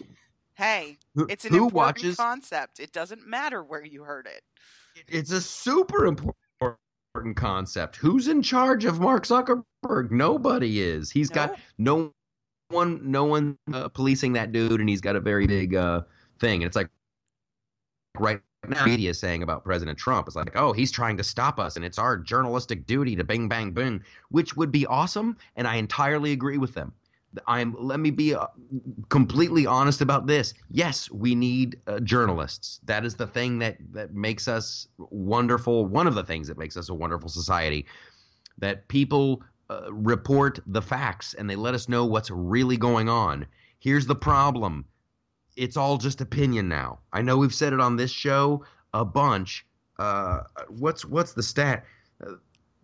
Hey, 0.53 0.97
Who- 1.15 1.25
it's 1.27 1.45
an 1.45 1.55
important 1.55 1.73
watches? 1.73 2.15
concept. 2.15 2.79
It 2.79 2.91
doesn't 2.91 3.25
matter 3.25 3.63
where 3.63 3.83
you 3.83 4.03
heard 4.03 4.27
it. 4.27 4.43
It's 5.07 5.31
a 5.31 5.41
super 5.41 6.05
important 6.05 6.35
concept. 7.35 7.95
Who's 7.95 8.27
in 8.27 8.41
charge 8.41 8.85
of 8.85 8.99
Mark 8.99 9.25
Zuckerberg? 9.25 10.09
Nobody 10.09 10.81
is. 10.81 11.11
He's 11.11 11.29
got 11.29 11.55
No. 11.77 11.95
no 11.95 12.13
one, 12.69 12.99
no 13.03 13.25
one 13.25 13.57
uh, 13.71 13.87
policing 13.89 14.33
that 14.33 14.51
dude, 14.51 14.79
and 14.79 14.89
he's 14.89 15.01
got 15.01 15.15
a 15.15 15.19
very 15.19 15.45
big 15.45 15.75
uh, 15.75 16.01
thing. 16.39 16.55
And 16.55 16.63
it's 16.63 16.75
like 16.75 16.89
right 18.17 18.41
now, 18.67 18.83
media 18.85 19.11
is 19.11 19.19
saying 19.19 19.43
about 19.43 19.63
President 19.63 19.97
Trump. 19.97 20.27
It's 20.27 20.35
like, 20.35 20.55
oh, 20.55 20.73
he's 20.73 20.91
trying 20.91 21.17
to 21.17 21.23
stop 21.23 21.59
us, 21.59 21.75
and 21.75 21.85
it's 21.85 21.99
our 21.99 22.17
journalistic 22.17 22.87
duty 22.87 23.15
to 23.15 23.23
bing, 23.23 23.47
bang, 23.47 23.71
boom, 23.71 24.01
which 24.29 24.57
would 24.57 24.71
be 24.71 24.87
awesome. 24.87 25.37
And 25.55 25.67
I 25.67 25.75
entirely 25.75 26.31
agree 26.31 26.57
with 26.57 26.73
them. 26.73 26.93
I'm. 27.47 27.75
Let 27.79 27.99
me 27.99 28.11
be 28.11 28.35
uh, 28.35 28.47
completely 29.09 29.65
honest 29.65 30.01
about 30.01 30.27
this. 30.27 30.53
Yes, 30.69 31.09
we 31.11 31.35
need 31.35 31.79
uh, 31.87 31.99
journalists. 31.99 32.79
That 32.85 33.05
is 33.05 33.15
the 33.15 33.27
thing 33.27 33.59
that 33.59 33.77
that 33.91 34.13
makes 34.13 34.47
us 34.47 34.87
wonderful. 34.97 35.85
One 35.85 36.07
of 36.07 36.15
the 36.15 36.23
things 36.23 36.47
that 36.47 36.57
makes 36.57 36.77
us 36.77 36.89
a 36.89 36.93
wonderful 36.93 37.29
society. 37.29 37.85
That 38.59 38.87
people 38.87 39.43
uh, 39.69 39.91
report 39.91 40.59
the 40.67 40.81
facts 40.81 41.33
and 41.33 41.49
they 41.49 41.55
let 41.55 41.73
us 41.73 41.89
know 41.89 42.05
what's 42.05 42.29
really 42.29 42.77
going 42.77 43.09
on. 43.09 43.45
Here's 43.79 44.05
the 44.05 44.15
problem. 44.15 44.85
It's 45.55 45.77
all 45.77 45.97
just 45.97 46.21
opinion 46.21 46.67
now. 46.67 46.99
I 47.11 47.21
know 47.21 47.37
we've 47.37 47.53
said 47.53 47.73
it 47.73 47.79
on 47.79 47.95
this 47.95 48.11
show 48.11 48.65
a 48.93 49.03
bunch. 49.05 49.65
Uh, 49.97 50.41
what's 50.69 51.05
what's 51.05 51.33
the 51.33 51.43
stat? 51.43 51.85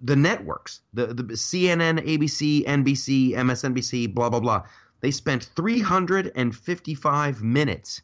The 0.01 0.15
networks, 0.15 0.81
the 0.93 1.07
the 1.07 1.23
CNN, 1.23 1.99
ABC, 2.05 2.65
NBC, 2.65 3.33
MSNBC, 3.33 4.13
blah 4.13 4.29
blah 4.29 4.39
blah. 4.39 4.63
They 5.01 5.11
spent 5.11 5.43
355 5.55 7.41
minutes 7.43 8.01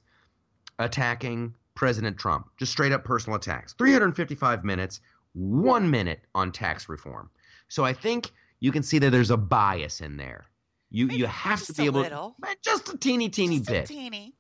attacking 0.80 1.54
President 1.76 2.18
Trump, 2.18 2.48
just 2.58 2.72
straight 2.72 2.92
up 2.92 3.04
personal 3.04 3.38
attacks. 3.38 3.74
355 3.74 4.64
minutes, 4.64 5.02
one 5.34 5.90
minute 5.92 6.22
on 6.34 6.52
tax 6.52 6.88
reform. 6.88 7.30
So 7.68 7.84
I 7.84 7.94
think 7.94 8.32
you 8.60 8.72
can 8.72 8.84
see 8.84 9.00
that 9.00 9.10
there's 9.10 9.32
a 9.32 9.38
bias 9.38 10.02
in 10.02 10.18
there. 10.18 10.46
You 10.90 11.08
Maybe 11.08 11.20
you 11.20 11.26
have 11.26 11.66
to 11.66 11.74
be 11.74 11.86
able 11.86 12.02
little. 12.02 12.36
to 12.42 12.56
just 12.62 12.94
a 12.94 12.98
teeny 12.98 13.30
teeny 13.30 13.58
Just 13.58 13.70
a 13.70 13.74
bit. 13.74 13.86
teeny. 13.88 14.34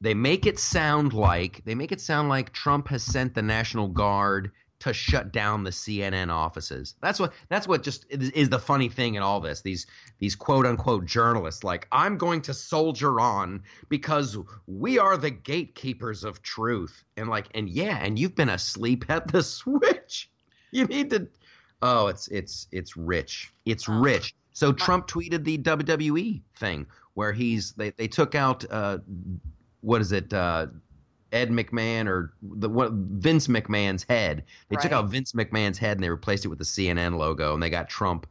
They 0.00 0.12
make 0.12 0.44
it 0.44 0.58
sound 0.58 1.14
like 1.14 1.64
they 1.64 1.74
make 1.74 1.92
it 1.92 2.00
sound 2.00 2.28
like 2.28 2.52
Trump 2.52 2.88
has 2.88 3.02
sent 3.02 3.34
the 3.34 3.40
National 3.42 3.88
Guard 3.88 4.50
to 4.84 4.92
shut 4.92 5.32
down 5.32 5.64
the 5.64 5.70
CNN 5.70 6.30
offices. 6.32 6.94
That's 7.00 7.18
what 7.18 7.32
that's 7.48 7.66
what 7.66 7.82
just 7.82 8.06
is, 8.10 8.30
is 8.30 8.48
the 8.48 8.58
funny 8.58 8.88
thing 8.88 9.14
in 9.14 9.22
all 9.22 9.40
this. 9.40 9.62
These 9.62 9.86
these 10.18 10.34
quote 10.36 10.66
unquote 10.66 11.06
journalists 11.06 11.64
like 11.64 11.88
I'm 11.92 12.16
going 12.18 12.42
to 12.42 12.54
soldier 12.54 13.20
on 13.20 13.62
because 13.88 14.36
we 14.66 14.98
are 14.98 15.16
the 15.16 15.30
gatekeepers 15.30 16.24
of 16.24 16.42
truth. 16.42 17.04
And 17.16 17.28
like 17.28 17.48
and 17.54 17.68
yeah, 17.68 17.98
and 18.02 18.18
you've 18.18 18.34
been 18.36 18.50
asleep 18.50 19.04
at 19.08 19.28
the 19.28 19.42
switch. 19.42 20.30
You 20.70 20.84
need 20.86 21.10
to 21.10 21.28
Oh, 21.82 22.06
it's 22.08 22.28
it's 22.28 22.66
it's 22.72 22.96
rich. 22.96 23.52
It's 23.64 23.88
Oh. 23.88 24.00
rich. 24.00 24.34
So 24.52 24.72
Trump 24.72 25.08
tweeted 25.08 25.44
the 25.44 25.58
WWE 25.58 26.40
thing 26.56 26.86
where 27.14 27.32
he's 27.32 27.72
they, 27.72 27.90
they 27.90 28.08
took 28.08 28.34
out 28.34 28.64
uh 28.70 28.98
what 29.80 30.00
is 30.00 30.12
it 30.12 30.32
uh 30.32 30.66
Ed 31.34 31.50
McMahon 31.50 32.06
or 32.06 32.32
the 32.40 32.68
what 32.68 32.92
Vince 32.92 33.48
McMahon's 33.48 34.04
head. 34.04 34.44
They 34.68 34.76
took 34.76 34.92
out 34.92 35.10
Vince 35.10 35.32
McMahon's 35.32 35.78
head 35.78 35.96
and 35.96 36.04
they 36.04 36.08
replaced 36.08 36.44
it 36.44 36.48
with 36.48 36.58
the 36.60 36.64
CNN 36.64 37.18
logo 37.18 37.52
and 37.52 37.62
they 37.62 37.70
got 37.70 37.88
Trump 37.88 38.26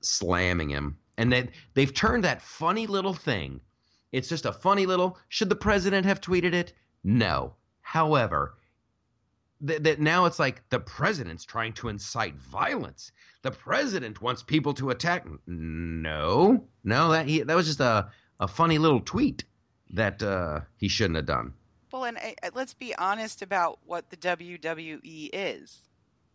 slamming 0.00 0.70
him. 0.70 0.96
And 1.18 1.32
they 1.32 1.48
they've 1.74 1.92
turned 1.92 2.24
that 2.24 2.40
funny 2.40 2.86
little 2.86 3.12
thing. 3.12 3.60
It's 4.12 4.28
just 4.28 4.46
a 4.46 4.52
funny 4.52 4.86
little 4.86 5.18
should 5.28 5.48
the 5.48 5.56
president 5.56 6.06
have 6.06 6.20
tweeted 6.20 6.54
it? 6.54 6.72
No. 7.02 7.54
However, 7.80 8.56
that 9.62 9.82
that 9.82 10.00
now 10.00 10.26
it's 10.26 10.38
like 10.38 10.62
the 10.68 10.78
president's 10.78 11.44
trying 11.44 11.72
to 11.74 11.88
incite 11.88 12.36
violence. 12.36 13.10
The 13.42 13.50
president 13.50 14.22
wants 14.22 14.44
people 14.44 14.74
to 14.74 14.90
attack. 14.90 15.26
No, 15.46 16.68
no, 16.84 17.10
that 17.10 17.26
he, 17.26 17.42
that 17.42 17.56
was 17.56 17.66
just 17.66 17.80
a, 17.80 18.10
a 18.38 18.48
funny 18.48 18.78
little 18.78 19.00
tweet 19.00 19.44
that 19.90 20.22
uh, 20.22 20.60
he 20.76 20.88
shouldn't 20.88 21.16
have 21.16 21.26
done. 21.26 21.52
Well, 21.94 22.06
and 22.06 22.18
uh, 22.18 22.50
let's 22.54 22.74
be 22.74 22.92
honest 22.96 23.40
about 23.40 23.78
what 23.86 24.10
the 24.10 24.16
WWE 24.16 25.30
is, 25.32 25.82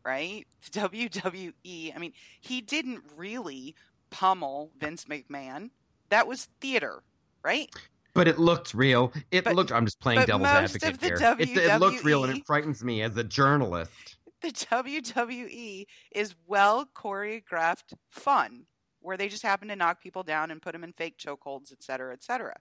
right? 0.06 0.48
The 0.72 0.80
WWE, 0.80 1.94
I 1.94 2.00
mean, 2.00 2.13
he 2.39 2.62
didn't 2.62 3.04
really 3.18 3.75
pummel 4.10 4.72
Vince 4.80 5.04
McMahon. 5.04 5.72
That 6.08 6.28
was 6.28 6.48
theater, 6.62 7.04
right? 7.44 7.70
But 8.13 8.30
it 8.30 8.39
looked 8.39 8.74
real. 8.74 9.12
It 9.32 9.44
But- 9.44 9.56
looked. 9.58 9.74
I'm 9.74 9.84
just 9.84 10.00
playing 10.00 10.22
devil's 10.22 10.44
most 10.44 10.75
advocate 10.75 10.94
of 10.94 11.00
the 11.38 11.46
here. 11.46 11.58
It, 11.58 11.58
it 11.58 11.80
looked 11.82 12.06
real, 12.06 12.24
and 12.24 12.38
it 12.38 12.46
frightens 12.46 12.82
me 12.82 13.01
as 13.01 13.18
a 13.18 13.24
journalist. 13.25 13.92
the 14.42 14.54
WWE 14.54 15.86
is 16.13 16.36
well 16.48 16.86
choreographed 16.96 17.94
fun 18.10 18.66
where 19.01 19.18
they 19.18 19.28
just 19.28 19.44
happen 19.44 19.68
to 19.68 19.75
knock 19.75 20.01
people 20.01 20.24
down 20.24 20.51
and 20.51 20.62
put 20.62 20.72
them 20.72 20.86
in 20.86 20.94
fake 20.94 21.18
chokeholds, 21.18 21.74
et 21.74 21.84
cetera, 21.84 22.13
et 22.13 22.24
cetera. 22.24 22.56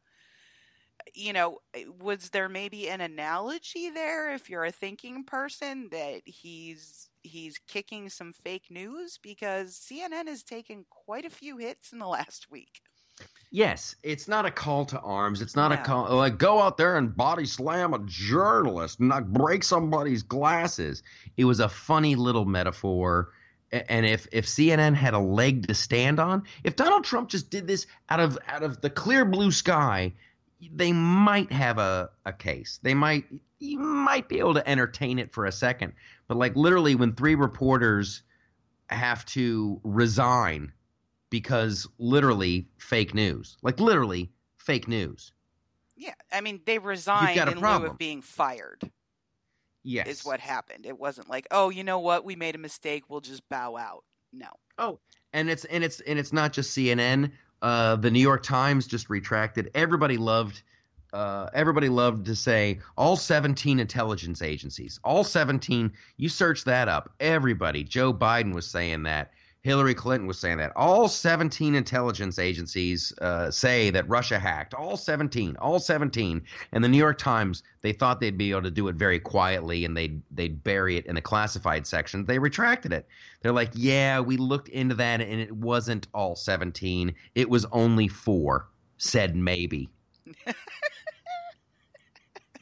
You 1.15 1.33
know, 1.33 1.59
eh, 1.75 1.85
was 2.01 2.31
there 2.31 2.49
maybe 2.49 2.89
an 2.89 3.01
analogy 3.01 3.91
there 3.91 4.33
if 4.35 4.49
you're 4.51 4.65
a 4.65 4.73
thinking 4.73 5.25
person 5.25 5.89
that 5.93 6.23
he's 6.25 7.09
he's 7.23 7.59
kicking 7.69 8.09
some 8.09 8.33
fake 8.33 8.67
news 8.71 9.19
because 9.23 9.75
CNN 9.79 10.27
has 10.29 10.43
taken 10.43 10.85
quite 10.91 11.25
a 11.25 11.31
few 11.31 11.57
hits 11.59 11.93
in 11.93 11.99
the 11.99 12.07
last 12.19 12.51
week. 12.51 12.81
Yes, 13.51 13.97
it's 14.03 14.29
not 14.29 14.47
a 14.47 14.51
call 14.51 14.85
to 14.87 15.01
arms. 15.01 15.41
It's 15.41 15.57
not 15.57 15.71
No. 15.71 15.77
a 15.77 15.79
call 15.79 16.17
like 16.17 16.39
go 16.39 16.61
out 16.61 16.77
there 16.77 16.97
and 16.97 17.17
body 17.17 17.47
slam 17.47 17.95
a 17.95 17.99
journalist 18.05 19.01
and 19.01 19.09
not 19.09 19.33
break 19.33 19.65
somebody's 19.65 20.23
glasses. 20.23 21.03
It 21.37 21.45
was 21.47 21.61
a 21.61 21.69
funny 21.69 22.15
little 22.15 22.45
metaphor. 22.45 23.33
And 23.73 24.07
if 24.07 24.27
if 24.33 24.47
CNN 24.47 24.95
had 24.95 25.15
a 25.15 25.19
leg 25.19 25.67
to 25.69 25.75
stand 25.75 26.21
on, 26.21 26.45
if 26.65 26.77
Donald 26.77 27.05
Trump 27.05 27.29
just 27.29 27.51
did 27.51 27.67
this 27.67 27.87
out 28.09 28.21
of 28.21 28.39
out 28.49 28.63
of 28.63 28.81
the 28.81 28.91
clear 28.91 29.25
blue 29.25 29.51
sky, 29.51 30.13
they 30.73 30.93
might 30.93 31.53
have 31.53 31.79
a, 31.79 32.11
a 32.27 32.33
case. 32.33 32.81
They 32.83 32.95
might 32.95 33.25
you 33.61 33.79
might 33.79 34.29
be 34.29 34.39
able 34.39 34.55
to 34.55 34.69
entertain 34.69 35.19
it 35.19 35.33
for 35.33 35.47
a 35.47 35.53
second. 35.53 35.93
But 36.29 36.37
like 36.37 36.55
literally 36.57 36.95
when 36.95 37.15
three 37.15 37.35
reporters 37.35 38.23
have 38.91 39.25
to 39.27 39.81
resign 39.85 40.73
because 41.31 41.87
literally 41.99 42.69
fake 42.79 43.15
news. 43.15 43.57
Like 43.63 43.81
literally 43.81 44.31
fake 44.57 44.89
news. 44.89 45.33
Yeah, 45.97 46.15
I 46.33 46.41
mean 46.41 46.61
they 46.65 46.79
resigned 46.79 47.39
in 47.39 47.61
lieu 47.61 47.87
of 47.87 47.99
being 47.99 48.23
fired. 48.23 48.91
Yes. 49.85 50.09
Is 50.09 50.25
what 50.25 50.41
happened. 50.41 50.87
It 50.87 50.99
wasn't 50.99 51.31
like, 51.31 51.47
oh, 51.51 51.71
you 51.71 51.83
know 51.83 52.01
what, 52.01 52.25
we 52.25 52.37
made 52.37 52.55
a 52.55 52.59
mistake, 52.59 53.05
we'll 53.09 53.21
just 53.21 53.49
bow 53.49 53.77
out. 53.77 54.05
No. 54.33 54.49
Oh, 54.77 54.99
and 55.33 55.49
it's 55.49 55.65
and 55.67 55.83
it's 55.83 56.01
and 56.01 56.19
it's 56.19 56.33
not 56.33 56.53
just 56.53 56.77
CNN. 56.77 57.33
Uh, 57.63 57.97
the 57.97 58.11
New 58.11 58.21
York 58.21 58.43
Times 58.43 58.87
just 58.87 59.11
retracted. 59.11 59.71
Everybody 59.75 60.17
loved. 60.17 60.63
Uh, 61.13 61.49
everybody 61.55 61.89
loved 61.89 62.27
to 62.27 62.37
say 62.37 62.81
all 62.97 63.17
17 63.17 63.81
intelligence 63.81 64.43
agencies, 64.43 65.01
all 65.03 65.25
17. 65.25 65.91
You 66.19 66.29
search 66.29 66.65
that 66.65 66.87
up. 66.89 67.11
Everybody. 67.19 67.83
Joe 67.83 68.13
Biden 68.13 68.55
was 68.55 68.67
saying 68.67 69.05
that. 69.05 69.33
Hillary 69.69 69.95
Clinton 69.95 70.27
was 70.27 70.39
saying 70.39 70.57
that. 70.57 70.73
All 70.77 71.09
17 71.09 71.75
intelligence 71.75 72.39
agencies 72.39 73.13
uh, 73.21 73.51
say 73.51 73.91
that 73.91 74.09
Russia 74.09 74.39
hacked. 74.39 74.73
All 74.73 74.97
17. 74.97 75.57
All 75.59 75.79
17. 75.79 76.41
And 76.73 76.83
the 76.83 76.89
New 76.89 76.97
York 76.97 77.19
Times, 77.19 77.63
they 77.83 77.93
thought 77.93 78.19
they'd 78.19 78.39
be 78.39 78.51
able 78.51 78.63
to 78.63 78.71
do 78.71 78.89
it 78.89 78.97
very 78.97 79.21
quietly 79.21 79.85
and 79.85 79.95
they'd 79.95 80.23
they'd 80.31 80.65
bury 80.65 80.97
it 80.97 81.05
in 81.05 81.17
the 81.17 81.21
classified 81.21 81.87
section. 81.87 82.25
They 82.25 82.39
retracted 82.39 82.95
it. 82.95 83.07
They're 83.43 83.53
like, 83.53 83.71
yeah, 83.75 84.21
we 84.21 84.39
looked 84.39 84.71
into 84.71 84.95
that 84.95 85.21
and 85.21 85.39
it 85.39 85.53
wasn't 85.53 86.09
all 86.15 86.35
17. 86.35 87.15
It 87.35 87.51
was 87.51 87.67
only 87.71 88.09
four. 88.09 88.69
Said 88.97 89.37
maybe. 89.37 89.91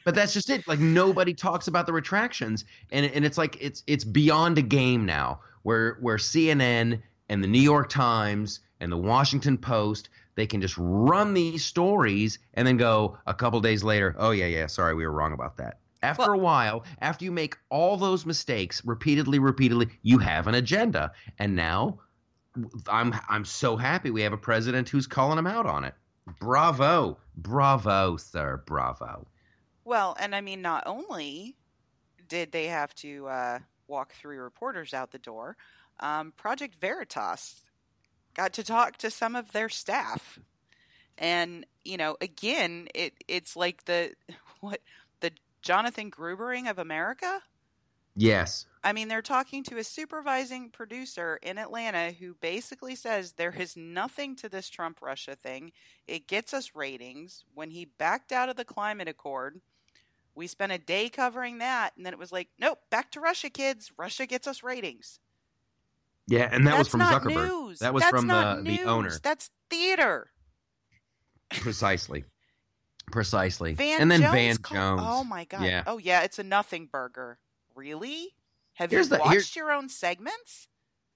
but 0.05 0.15
that's 0.17 0.33
just 0.33 0.51
it. 0.51 0.67
Like 0.67 0.81
nobody 0.81 1.35
talks 1.35 1.69
about 1.69 1.87
the 1.87 1.93
retractions, 1.93 2.65
and 2.91 3.07
and 3.07 3.25
it's 3.25 3.39
like 3.39 3.57
it's 3.61 3.83
it's 3.87 4.05
beyond 4.05 4.59
a 4.59 4.63
game 4.63 5.07
now, 5.07 5.41
where 5.67 5.99
where 6.01 6.17
CNN 6.17 7.03
and 7.29 7.43
the 7.43 7.49
New 7.49 7.61
York 7.61 7.89
Times 7.89 8.61
and 8.79 8.93
the 8.93 8.97
Washington 8.97 9.59
Post 9.59 10.11
they 10.37 10.47
can 10.47 10.61
just 10.61 10.77
run 10.79 11.35
these 11.35 11.65
stories 11.65 12.39
and 12.55 12.65
then 12.69 12.77
go 12.77 13.19
a 13.27 13.35
couple 13.35 13.61
days 13.61 13.83
later, 13.83 14.15
oh 14.17 14.31
yeah 14.31 14.47
yeah, 14.47 14.67
sorry 14.69 14.95
we 14.95 15.05
were 15.05 15.11
wrong 15.13 15.33
about 15.33 15.57
that. 15.57 15.81
After 16.03 16.23
Well- 16.23 16.35
a 16.35 16.39
while, 16.39 16.85
after 17.01 17.25
you 17.25 17.33
make 17.33 17.57
all 17.69 17.97
those 17.97 18.25
mistakes 18.25 18.81
repeatedly, 18.85 19.41
repeatedly, 19.41 19.89
you 20.03 20.19
have 20.19 20.47
an 20.47 20.55
agenda, 20.55 21.11
and 21.41 21.57
now 21.57 21.99
I'm 22.87 23.13
I'm 23.29 23.45
so 23.45 23.77
happy 23.77 24.13
we 24.13 24.23
have 24.23 24.33
a 24.33 24.39
president 24.39 24.89
who's 24.89 25.09
calling 25.09 25.35
them 25.37 25.49
out 25.49 25.67
on 25.67 25.83
it. 25.83 25.95
Bravo, 26.39 27.19
bravo, 27.37 28.17
sir, 28.19 28.63
bravo. 28.67 29.27
Well, 29.85 30.17
and 30.21 30.33
I 30.33 30.43
mean, 30.43 30.63
not 30.63 30.85
only 30.87 31.57
did 32.29 32.53
they 32.53 32.67
have 32.67 32.95
to 32.97 33.27
uh, 33.27 33.59
walk 33.89 34.13
three 34.15 34.37
reporters 34.37 34.95
out 34.95 35.13
the 35.13 35.19
door, 35.19 35.57
um, 36.01 36.33
Project 36.37 36.77
Veritas 36.81 37.63
got 38.35 38.53
to 38.55 38.65
talk 38.65 38.99
to 38.99 39.11
some 39.11 39.35
of 39.35 39.53
their 39.53 39.69
staff, 39.69 40.39
and 41.19 41.65
you 41.85 41.97
know, 41.97 42.17
again, 42.21 42.89
it 42.95 43.15
it's 43.29 43.57
like 43.57 43.85
the 43.85 44.13
what 44.61 44.81
the 45.21 45.31
Jonathan 45.63 46.11
Grubering 46.11 46.69
of 46.69 46.79
America. 46.79 47.41
Yes, 48.19 48.67
I 48.87 48.93
mean, 48.93 49.09
they're 49.09 49.21
talking 49.21 49.65
to 49.65 49.79
a 49.79 49.85
supervising 49.85 50.71
producer 50.71 51.41
in 51.43 51.59
Atlanta 51.59 52.13
who 52.13 52.35
basically 52.41 52.95
says 52.95 53.33
there 53.33 53.53
is 53.53 53.77
nothing 53.77 54.37
to 54.37 54.49
this 54.49 54.69
Trump 54.69 55.03
Russia 55.03 55.35
thing. 55.35 55.73
It 56.07 56.29
gets 56.29 56.55
us 56.55 56.71
ratings. 56.77 57.45
When 57.53 57.71
he 57.71 57.87
backed 57.99 58.31
out 58.31 58.49
of 58.49 58.55
the 58.55 58.65
climate 58.65 59.09
accord, 59.09 59.61
we 60.37 60.47
spent 60.47 60.71
a 60.71 60.79
day 60.79 61.09
covering 61.09 61.59
that, 61.59 61.97
and 61.97 62.05
then 62.07 62.13
it 62.13 62.19
was 62.19 62.31
like, 62.31 62.49
nope, 62.59 62.79
back 62.91 63.11
to 63.13 63.21
Russia, 63.21 63.51
kids. 63.51 63.91
Russia 63.97 64.27
gets 64.27 64.47
us 64.47 64.63
ratings. 64.63 65.19
yeah, 66.29 66.49
and 66.53 66.67
that 66.67 66.73
That's 66.73 66.79
was 66.81 66.89
from 66.89 67.01
not 67.01 67.23
Zuckerberg. 67.23 67.49
news. 67.49 67.79
That 67.81 67.95
was 67.95 68.03
That's 68.03 68.11
from 68.11 68.27
not 68.27 68.57
the 68.59 68.63
news. 68.65 68.79
the 68.79 68.85
owner, 68.85 69.13
That's 69.23 69.51
theater. 69.71 70.31
precisely, 71.51 72.25
precisely. 73.13 73.75
Van 73.75 74.01
and 74.01 74.11
then 74.11 74.21
Jones 74.21 74.35
Van 74.35 74.57
call- 74.59 74.77
Jones. 74.77 75.03
Oh 75.05 75.25
my 75.25 75.45
god. 75.45 75.63
Yeah. 75.63 75.85
Oh 75.87 75.99
yeah, 75.99 76.23
it's 76.23 76.39
a 76.39 76.43
nothing 76.45 76.87
burger. 76.91 77.39
Really? 77.75 78.35
Have 78.75 78.91
Here's 78.91 79.11
you 79.11 79.17
the- 79.17 79.23
watched 79.23 79.57
your 79.57 79.73
own 79.73 79.89
segments? 79.89 80.69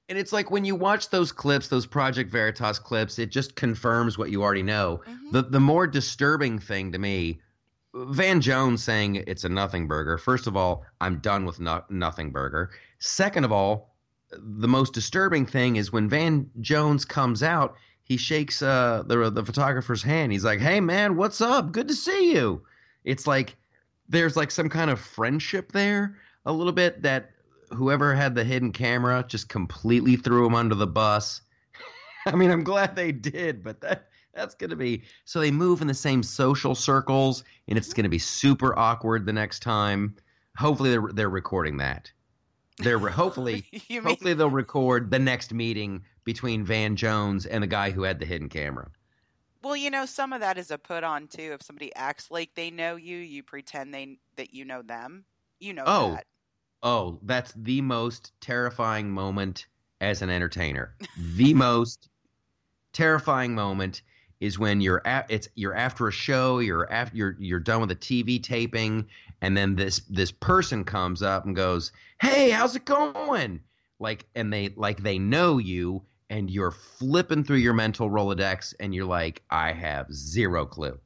And 0.08 0.18
it's 0.18 0.32
like 0.32 0.50
when 0.50 0.64
you 0.64 0.74
watch 0.74 1.10
those 1.10 1.30
clips, 1.30 1.68
those 1.68 1.86
Project 1.86 2.30
Veritas 2.32 2.80
clips, 2.80 3.18
it 3.20 3.30
just 3.30 3.54
confirms 3.54 4.18
what 4.18 4.30
you 4.30 4.42
already 4.42 4.62
know. 4.64 5.02
Mhm. 5.06 5.32
The 5.32 5.42
the 5.42 5.60
more 5.60 5.86
disturbing 5.86 6.58
thing 6.58 6.92
to 6.92 6.98
me, 6.98 7.40
Van 7.94 8.40
Jones 8.40 8.82
saying 8.82 9.16
it's 9.26 9.44
a 9.44 9.48
nothing 9.48 9.88
burger. 9.88 10.16
First 10.16 10.46
of 10.46 10.56
all, 10.56 10.84
I'm 11.00 11.18
done 11.18 11.44
with 11.44 11.60
no, 11.60 11.82
nothing 11.88 12.30
burger. 12.30 12.70
Second 12.98 13.44
of 13.44 13.52
all, 13.52 13.96
the 14.30 14.68
most 14.68 14.92
disturbing 14.92 15.44
thing 15.46 15.76
is 15.76 15.92
when 15.92 16.08
Van 16.08 16.48
Jones 16.60 17.04
comes 17.04 17.42
out, 17.42 17.74
he 18.04 18.16
shakes 18.16 18.62
uh, 18.62 19.02
the 19.06 19.30
the 19.30 19.44
photographer's 19.44 20.02
hand. 20.02 20.32
He's 20.32 20.44
like, 20.44 20.60
"Hey 20.60 20.80
man, 20.80 21.16
what's 21.16 21.40
up? 21.40 21.72
Good 21.72 21.88
to 21.88 21.94
see 21.94 22.32
you." 22.32 22.62
It's 23.04 23.26
like 23.26 23.56
there's 24.08 24.36
like 24.36 24.50
some 24.50 24.68
kind 24.68 24.90
of 24.90 25.00
friendship 25.00 25.72
there, 25.72 26.18
a 26.44 26.52
little 26.52 26.72
bit 26.72 27.02
that 27.02 27.30
whoever 27.70 28.14
had 28.14 28.34
the 28.34 28.44
hidden 28.44 28.72
camera 28.72 29.24
just 29.26 29.48
completely 29.48 30.16
threw 30.16 30.46
him 30.46 30.54
under 30.54 30.74
the 30.74 30.86
bus. 30.86 31.40
I 32.26 32.34
mean, 32.34 32.50
I'm 32.50 32.64
glad 32.64 32.96
they 32.96 33.12
did, 33.12 33.62
but 33.62 33.80
that 33.80 34.09
that's 34.34 34.54
going 34.54 34.70
to 34.70 34.76
be 34.76 35.02
so 35.24 35.40
they 35.40 35.50
move 35.50 35.80
in 35.80 35.86
the 35.88 35.94
same 35.94 36.22
social 36.22 36.74
circles 36.74 37.44
and 37.68 37.76
it's 37.76 37.92
going 37.92 38.04
to 38.04 38.10
be 38.10 38.18
super 38.18 38.78
awkward 38.78 39.26
the 39.26 39.32
next 39.32 39.60
time. 39.60 40.16
Hopefully 40.56 40.90
they're 40.90 41.08
they're 41.12 41.30
recording 41.30 41.78
that. 41.78 42.10
They're 42.78 42.98
hopefully 42.98 43.64
mean 43.90 44.02
hopefully 44.02 44.34
they'll 44.34 44.50
record 44.50 45.10
the 45.10 45.18
next 45.18 45.52
meeting 45.52 46.02
between 46.24 46.64
Van 46.64 46.96
Jones 46.96 47.46
and 47.46 47.62
the 47.62 47.66
guy 47.66 47.90
who 47.90 48.02
had 48.04 48.18
the 48.18 48.26
hidden 48.26 48.48
camera. 48.48 48.90
Well, 49.62 49.76
you 49.76 49.90
know, 49.90 50.06
some 50.06 50.32
of 50.32 50.40
that 50.40 50.56
is 50.56 50.70
a 50.70 50.78
put 50.78 51.04
on 51.04 51.26
too. 51.28 51.52
If 51.52 51.62
somebody 51.62 51.94
acts 51.94 52.30
like 52.30 52.54
they 52.54 52.70
know 52.70 52.96
you, 52.96 53.18
you 53.18 53.42
pretend 53.42 53.92
they 53.92 54.16
that 54.36 54.54
you 54.54 54.64
know 54.64 54.80
them. 54.82 55.24
You 55.58 55.74
know 55.74 55.84
Oh. 55.86 56.10
that. 56.12 56.26
Oh, 56.82 57.18
that's 57.24 57.52
the 57.54 57.82
most 57.82 58.32
terrifying 58.40 59.10
moment 59.10 59.66
as 60.00 60.22
an 60.22 60.30
entertainer. 60.30 60.94
the 61.18 61.52
most 61.54 62.08
terrifying 62.92 63.54
moment 63.54 64.00
is 64.40 64.58
when 64.58 64.80
you're 64.80 65.06
at 65.06 65.26
it's 65.28 65.48
you're 65.54 65.74
after 65.74 66.08
a 66.08 66.12
show, 66.12 66.58
you're 66.58 66.90
after 66.90 67.16
you're 67.16 67.36
you're 67.38 67.60
done 67.60 67.80
with 67.80 67.90
a 67.90 67.96
TV 67.96 68.42
taping, 68.42 69.06
and 69.42 69.56
then 69.56 69.76
this 69.76 70.00
this 70.08 70.32
person 70.32 70.82
comes 70.82 71.22
up 71.22 71.44
and 71.44 71.54
goes, 71.54 71.92
"Hey, 72.20 72.50
how's 72.50 72.74
it 72.74 72.86
going?" 72.86 73.60
Like, 73.98 74.26
and 74.34 74.52
they 74.52 74.70
like 74.76 75.02
they 75.02 75.18
know 75.18 75.58
you, 75.58 76.02
and 76.30 76.50
you're 76.50 76.70
flipping 76.70 77.44
through 77.44 77.58
your 77.58 77.74
mental 77.74 78.08
rolodex, 78.08 78.74
and 78.80 78.94
you're 78.94 79.04
like, 79.04 79.42
"I 79.50 79.72
have 79.72 80.12
zero 80.12 80.64
clue, 80.64 80.98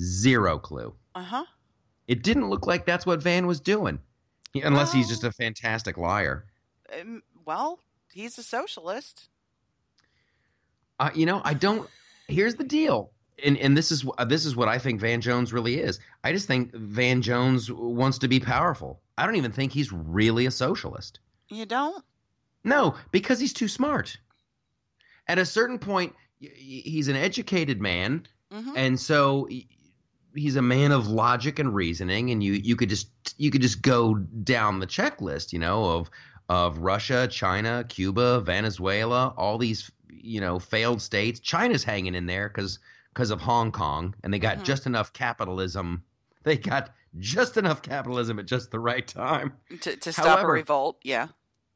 zero 0.00 0.58
clue." 0.58 0.94
Uh 1.14 1.22
huh. 1.22 1.44
It 2.08 2.22
didn't 2.22 2.48
look 2.48 2.66
like 2.66 2.86
that's 2.86 3.04
what 3.04 3.22
Van 3.22 3.46
was 3.46 3.60
doing, 3.60 3.98
unless 4.54 4.92
he's 4.92 5.08
just 5.08 5.24
a 5.24 5.30
fantastic 5.32 5.98
liar. 5.98 6.46
Um, 6.98 7.22
well, 7.44 7.80
he's 8.12 8.38
a 8.38 8.42
socialist. 8.42 9.28
Uh, 10.98 11.10
you 11.14 11.26
know, 11.26 11.42
I 11.44 11.54
don't. 11.54 11.88
Here's 12.28 12.54
the 12.54 12.64
deal, 12.64 13.10
and 13.44 13.56
and 13.58 13.76
this 13.76 13.90
is 13.92 14.02
wh- 14.02 14.24
this 14.26 14.46
is 14.46 14.56
what 14.56 14.68
I 14.68 14.78
think 14.78 15.00
Van 15.00 15.20
Jones 15.20 15.52
really 15.52 15.78
is. 15.80 15.98
I 16.24 16.32
just 16.32 16.46
think 16.46 16.72
Van 16.74 17.22
Jones 17.22 17.70
wants 17.70 18.18
to 18.18 18.28
be 18.28 18.40
powerful. 18.40 19.00
I 19.18 19.26
don't 19.26 19.36
even 19.36 19.52
think 19.52 19.72
he's 19.72 19.92
really 19.92 20.46
a 20.46 20.50
socialist. 20.50 21.20
You 21.48 21.66
don't? 21.66 22.04
No, 22.64 22.94
because 23.10 23.38
he's 23.40 23.52
too 23.52 23.68
smart. 23.68 24.16
At 25.28 25.38
a 25.38 25.44
certain 25.44 25.78
point, 25.78 26.14
he's 26.38 27.08
an 27.08 27.16
educated 27.16 27.80
man, 27.80 28.26
hmm 28.50 28.70
and 28.76 28.98
so 28.98 29.46
y- 29.50 29.66
he's 30.34 30.56
a 30.56 30.62
man 30.62 30.92
of 30.92 31.08
logic 31.08 31.58
and 31.58 31.74
reasoning, 31.74 32.30
and 32.30 32.42
you 32.42 32.52
you 32.54 32.76
could 32.76 32.88
just 32.88 33.08
you 33.38 33.50
could 33.50 33.62
just 33.62 33.82
go 33.82 34.14
down 34.14 34.78
the 34.80 34.86
checklist, 34.86 35.52
you 35.52 35.58
know, 35.58 35.84
of 35.84 36.10
of 36.48 36.78
Russia, 36.78 37.28
China, 37.30 37.84
Cuba, 37.88 38.40
Venezuela, 38.40 39.32
all 39.36 39.58
these 39.58 39.90
you 40.12 40.40
know 40.40 40.58
failed 40.58 41.00
states. 41.00 41.40
China's 41.40 41.84
hanging 41.84 42.14
in 42.14 42.26
there 42.26 42.48
because 42.48 42.78
because 43.12 43.30
of 43.30 43.40
Hong 43.40 43.72
Kong, 43.72 44.14
and 44.22 44.32
they 44.32 44.38
got 44.38 44.56
mm-hmm. 44.56 44.64
just 44.64 44.86
enough 44.86 45.12
capitalism. 45.12 46.02
They 46.44 46.56
got 46.56 46.90
just 47.18 47.56
enough 47.56 47.82
capitalism 47.82 48.38
at 48.38 48.46
just 48.46 48.70
the 48.70 48.80
right 48.80 49.06
time 49.06 49.52
to, 49.80 49.96
to 49.96 50.12
stop 50.12 50.26
However, 50.26 50.50
a 50.50 50.54
revolt. 50.54 50.98
Yeah, 51.02 51.28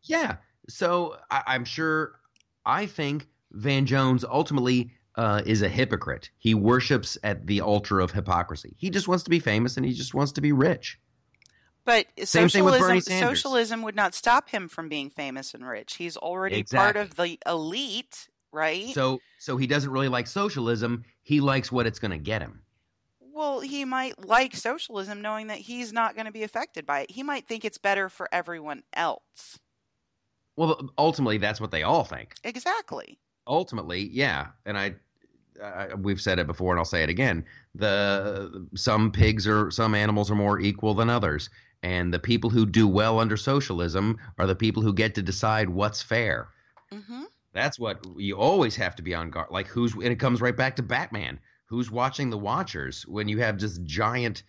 yeah. 0.02 0.36
So 0.68 1.16
I, 1.30 1.42
I'm 1.46 1.64
sure. 1.64 2.20
I 2.64 2.86
think 2.86 3.28
Van 3.52 3.86
Jones 3.86 4.24
ultimately 4.24 4.90
uh, 5.16 5.42
is 5.46 5.62
a 5.62 5.68
hypocrite. 5.68 6.30
He 6.38 6.54
worships 6.54 7.16
at 7.22 7.46
the 7.46 7.60
altar 7.60 8.00
of 8.00 8.10
hypocrisy. 8.10 8.74
He 8.76 8.90
just 8.90 9.08
wants 9.08 9.24
to 9.24 9.30
be 9.30 9.38
famous 9.38 9.76
and 9.76 9.86
he 9.86 9.92
just 9.92 10.14
wants 10.14 10.32
to 10.32 10.40
be 10.40 10.52
rich. 10.52 10.98
But 11.86 12.06
Same 12.24 12.48
socialism, 12.48 13.00
socialism 13.00 13.82
would 13.82 13.94
not 13.94 14.12
stop 14.12 14.50
him 14.50 14.68
from 14.68 14.88
being 14.88 15.08
famous 15.08 15.54
and 15.54 15.66
rich. 15.66 15.94
He's 15.94 16.16
already 16.16 16.58
exactly. 16.58 16.78
part 16.78 16.96
of 16.96 17.16
the 17.16 17.38
elite, 17.46 18.28
right? 18.52 18.92
So, 18.92 19.20
so 19.38 19.56
he 19.56 19.68
doesn't 19.68 19.90
really 19.90 20.08
like 20.08 20.26
socialism. 20.26 21.04
He 21.22 21.40
likes 21.40 21.70
what 21.70 21.86
it's 21.86 22.00
going 22.00 22.10
to 22.10 22.18
get 22.18 22.42
him. 22.42 22.60
Well, 23.20 23.60
he 23.60 23.84
might 23.84 24.26
like 24.26 24.56
socialism 24.56 25.22
knowing 25.22 25.46
that 25.46 25.58
he's 25.58 25.92
not 25.92 26.16
going 26.16 26.26
to 26.26 26.32
be 26.32 26.42
affected 26.42 26.86
by 26.86 27.02
it. 27.02 27.10
He 27.12 27.22
might 27.22 27.46
think 27.46 27.64
it's 27.64 27.78
better 27.78 28.08
for 28.08 28.28
everyone 28.32 28.82
else. 28.92 29.60
Well, 30.56 30.90
ultimately, 30.98 31.38
that's 31.38 31.60
what 31.60 31.70
they 31.70 31.84
all 31.84 32.02
think. 32.02 32.34
Exactly. 32.42 33.18
Ultimately, 33.46 34.08
yeah. 34.12 34.48
And 34.64 34.76
I 34.76 34.96
uh, 35.62 35.88
we've 35.98 36.20
said 36.20 36.38
it 36.38 36.46
before 36.46 36.72
and 36.72 36.78
I'll 36.78 36.84
say 36.84 37.02
it 37.02 37.08
again. 37.08 37.44
The 37.74 38.66
some 38.74 39.10
pigs 39.10 39.46
are 39.46 39.70
some 39.70 39.94
animals 39.94 40.30
are 40.30 40.34
more 40.34 40.60
equal 40.60 40.94
than 40.94 41.10
others, 41.10 41.50
and 41.86 42.12
the 42.12 42.18
people 42.18 42.50
who 42.50 42.66
do 42.66 42.88
well 42.88 43.20
under 43.20 43.36
socialism 43.36 44.18
are 44.38 44.46
the 44.48 44.56
people 44.56 44.82
who 44.82 44.92
get 44.92 45.14
to 45.14 45.22
decide 45.22 45.68
what's 45.68 46.02
fair. 46.02 46.48
Mm-hmm. 46.92 47.22
That's 47.52 47.78
what 47.78 48.04
you 48.16 48.36
always 48.36 48.74
have 48.74 48.96
to 48.96 49.02
be 49.02 49.14
on 49.14 49.30
guard. 49.30 49.50
Like 49.52 49.68
who's 49.68 49.94
and 49.94 50.06
it 50.06 50.18
comes 50.18 50.40
right 50.40 50.56
back 50.56 50.74
to 50.76 50.82
Batman. 50.82 51.38
Who's 51.66 51.88
watching 51.88 52.28
the 52.28 52.38
Watchers 52.38 53.06
when 53.06 53.28
you 53.28 53.38
have 53.38 53.56
just 53.56 53.84
giant, 53.84 54.42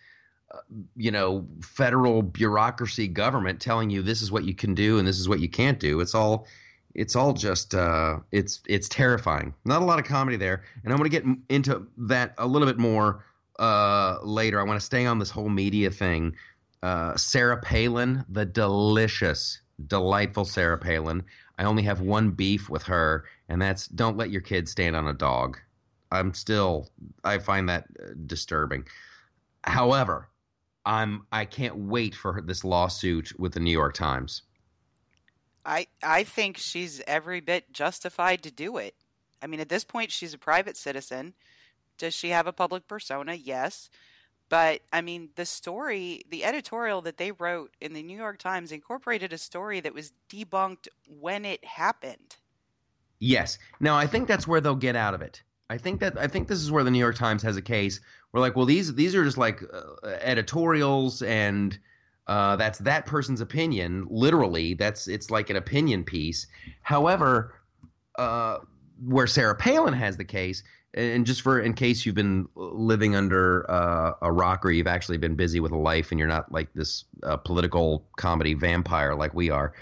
uh, 0.52 0.58
you 0.96 1.12
know, 1.12 1.46
federal 1.62 2.22
bureaucracy 2.22 3.06
government 3.06 3.60
telling 3.60 3.88
you 3.88 4.02
this 4.02 4.20
is 4.20 4.32
what 4.32 4.42
you 4.42 4.54
can 4.54 4.74
do 4.74 4.98
and 4.98 5.06
this 5.06 5.20
is 5.20 5.28
what 5.28 5.38
you 5.38 5.48
can't 5.48 5.78
do? 5.78 6.00
It's 6.00 6.16
all 6.16 6.48
it's 6.94 7.14
all 7.14 7.34
just 7.34 7.72
uh, 7.72 8.18
it's 8.32 8.62
it's 8.66 8.88
terrifying. 8.88 9.54
Not 9.64 9.82
a 9.82 9.84
lot 9.84 10.00
of 10.00 10.04
comedy 10.04 10.36
there, 10.36 10.64
and 10.82 10.92
I'm 10.92 10.98
going 10.98 11.08
to 11.08 11.20
get 11.20 11.24
into 11.48 11.86
that 11.98 12.34
a 12.36 12.48
little 12.48 12.66
bit 12.66 12.78
more 12.78 13.24
uh, 13.60 14.18
later. 14.24 14.58
I 14.58 14.64
want 14.64 14.80
to 14.80 14.84
stay 14.84 15.06
on 15.06 15.20
this 15.20 15.30
whole 15.30 15.48
media 15.48 15.92
thing. 15.92 16.34
Uh, 16.82 17.16
Sarah 17.16 17.60
Palin, 17.60 18.24
the 18.28 18.44
delicious, 18.44 19.60
delightful 19.86 20.44
Sarah 20.44 20.78
Palin. 20.78 21.24
I 21.58 21.64
only 21.64 21.82
have 21.82 22.00
one 22.00 22.30
beef 22.30 22.70
with 22.70 22.84
her, 22.84 23.24
and 23.48 23.60
that's 23.60 23.88
don't 23.88 24.16
let 24.16 24.30
your 24.30 24.40
kids 24.40 24.70
stand 24.70 24.94
on 24.94 25.08
a 25.08 25.14
dog. 25.14 25.58
I'm 26.10 26.32
still 26.34 26.88
I 27.24 27.38
find 27.38 27.68
that 27.68 27.86
uh, 28.00 28.10
disturbing. 28.26 28.86
However, 29.64 30.28
I'm 30.86 31.26
I 31.32 31.44
can't 31.44 31.76
wait 31.76 32.14
for 32.14 32.40
this 32.40 32.64
lawsuit 32.64 33.38
with 33.38 33.52
the 33.52 33.60
New 33.60 33.72
York 33.72 33.94
Times. 33.94 34.42
I 35.66 35.88
I 36.02 36.24
think 36.24 36.56
she's 36.56 37.02
every 37.06 37.40
bit 37.40 37.72
justified 37.72 38.42
to 38.44 38.50
do 38.50 38.78
it. 38.78 38.94
I 39.42 39.46
mean, 39.46 39.60
at 39.60 39.68
this 39.68 39.84
point, 39.84 40.10
she's 40.10 40.34
a 40.34 40.38
private 40.38 40.76
citizen. 40.76 41.34
Does 41.98 42.14
she 42.14 42.30
have 42.30 42.46
a 42.46 42.52
public 42.52 42.86
persona? 42.88 43.34
Yes. 43.34 43.90
But 44.48 44.80
I 44.92 45.02
mean, 45.02 45.30
the 45.34 45.44
story, 45.44 46.22
the 46.30 46.44
editorial 46.44 47.02
that 47.02 47.18
they 47.18 47.32
wrote 47.32 47.74
in 47.80 47.92
the 47.92 48.02
New 48.02 48.16
York 48.16 48.38
Times 48.38 48.72
incorporated 48.72 49.32
a 49.32 49.38
story 49.38 49.80
that 49.80 49.94
was 49.94 50.12
debunked 50.30 50.88
when 51.20 51.44
it 51.44 51.64
happened. 51.64 52.36
Yes. 53.18 53.58
Now, 53.80 53.96
I 53.96 54.06
think 54.06 54.28
that's 54.28 54.46
where 54.46 54.60
they'll 54.60 54.74
get 54.76 54.96
out 54.96 55.14
of 55.14 55.22
it. 55.22 55.42
I 55.70 55.76
think 55.76 56.00
that 56.00 56.18
I 56.18 56.28
think 56.28 56.48
this 56.48 56.60
is 56.60 56.70
where 56.70 56.84
the 56.84 56.90
New 56.90 56.98
York 56.98 57.16
Times 57.16 57.42
has 57.42 57.56
a 57.56 57.62
case. 57.62 58.00
We're 58.32 58.40
like, 58.40 58.56
well, 58.56 58.66
these 58.66 58.94
these 58.94 59.14
are 59.14 59.24
just 59.24 59.36
like 59.36 59.62
uh, 59.62 60.06
editorials 60.22 61.22
and 61.22 61.78
uh, 62.26 62.56
that's 62.56 62.78
that 62.80 63.06
person's 63.06 63.40
opinion. 63.40 64.06
Literally, 64.10 64.74
that's 64.74 65.08
it's 65.08 65.30
like 65.30 65.50
an 65.50 65.56
opinion 65.56 66.04
piece. 66.04 66.46
However, 66.82 67.54
uh, 68.18 68.58
where 69.04 69.26
Sarah 69.26 69.54
Palin 69.54 69.94
has 69.94 70.16
the 70.16 70.24
case, 70.24 70.62
and 70.94 71.26
just 71.26 71.42
for 71.42 71.60
in 71.60 71.74
case 71.74 72.06
you've 72.06 72.14
been 72.14 72.48
living 72.54 73.14
under 73.14 73.70
uh, 73.70 74.12
a 74.22 74.32
rock 74.32 74.64
or 74.64 74.70
you've 74.70 74.86
actually 74.86 75.18
been 75.18 75.34
busy 75.34 75.60
with 75.60 75.72
a 75.72 75.76
life 75.76 76.10
and 76.10 76.18
you're 76.18 76.28
not 76.28 76.50
like 76.50 76.72
this 76.74 77.04
uh, 77.22 77.36
political 77.36 78.06
comedy 78.16 78.54
vampire 78.54 79.14
like 79.14 79.34
we 79.34 79.50
are, 79.50 79.74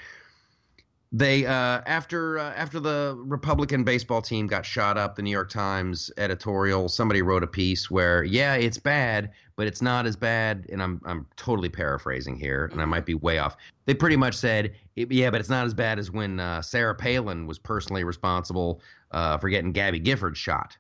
they 1.13 1.47
uh, 1.47 1.81
after 1.87 2.39
uh, 2.39 2.53
after 2.55 2.81
the 2.81 3.17
Republican 3.19 3.85
baseball 3.85 4.21
team 4.21 4.47
got 4.47 4.67
shot 4.67 4.99
up, 4.99 5.15
the 5.15 5.23
New 5.23 5.31
York 5.31 5.49
Times 5.51 6.11
editorial 6.17 6.89
somebody 6.89 7.23
wrote 7.23 7.45
a 7.45 7.47
piece 7.47 7.91
where 7.91 8.25
yeah, 8.25 8.55
it's 8.55 8.79
bad, 8.79 9.31
but 9.55 9.67
it's 9.67 9.81
not 9.81 10.05
as 10.07 10.17
bad. 10.17 10.67
And 10.71 10.83
I'm 10.83 11.01
I'm 11.05 11.27
totally 11.37 11.69
paraphrasing 11.69 12.37
here, 12.37 12.69
and 12.73 12.83
I 12.83 12.85
might 12.85 13.07
be 13.07 13.15
way 13.15 13.39
off. 13.39 13.57
They 13.85 13.95
pretty 13.95 14.17
much 14.17 14.35
said 14.35 14.75
yeah, 14.97 15.31
but 15.31 15.41
it's 15.41 15.49
not 15.49 15.65
as 15.65 15.75
bad 15.75 15.99
as 15.99 16.11
when 16.11 16.41
uh, 16.41 16.61
Sarah 16.61 16.95
Palin 16.95 17.47
was 17.47 17.59
personally 17.59 18.03
responsible 18.03 18.81
uh, 19.13 19.39
for 19.39 19.49
getting 19.49 19.73
Gabby 19.73 20.01
Gifford 20.01 20.37
shot. 20.37 20.77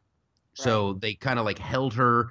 Right. 0.58 0.64
So 0.64 0.94
they 0.94 1.14
kind 1.14 1.38
of 1.38 1.44
like 1.44 1.58
held 1.58 1.94
her. 1.94 2.30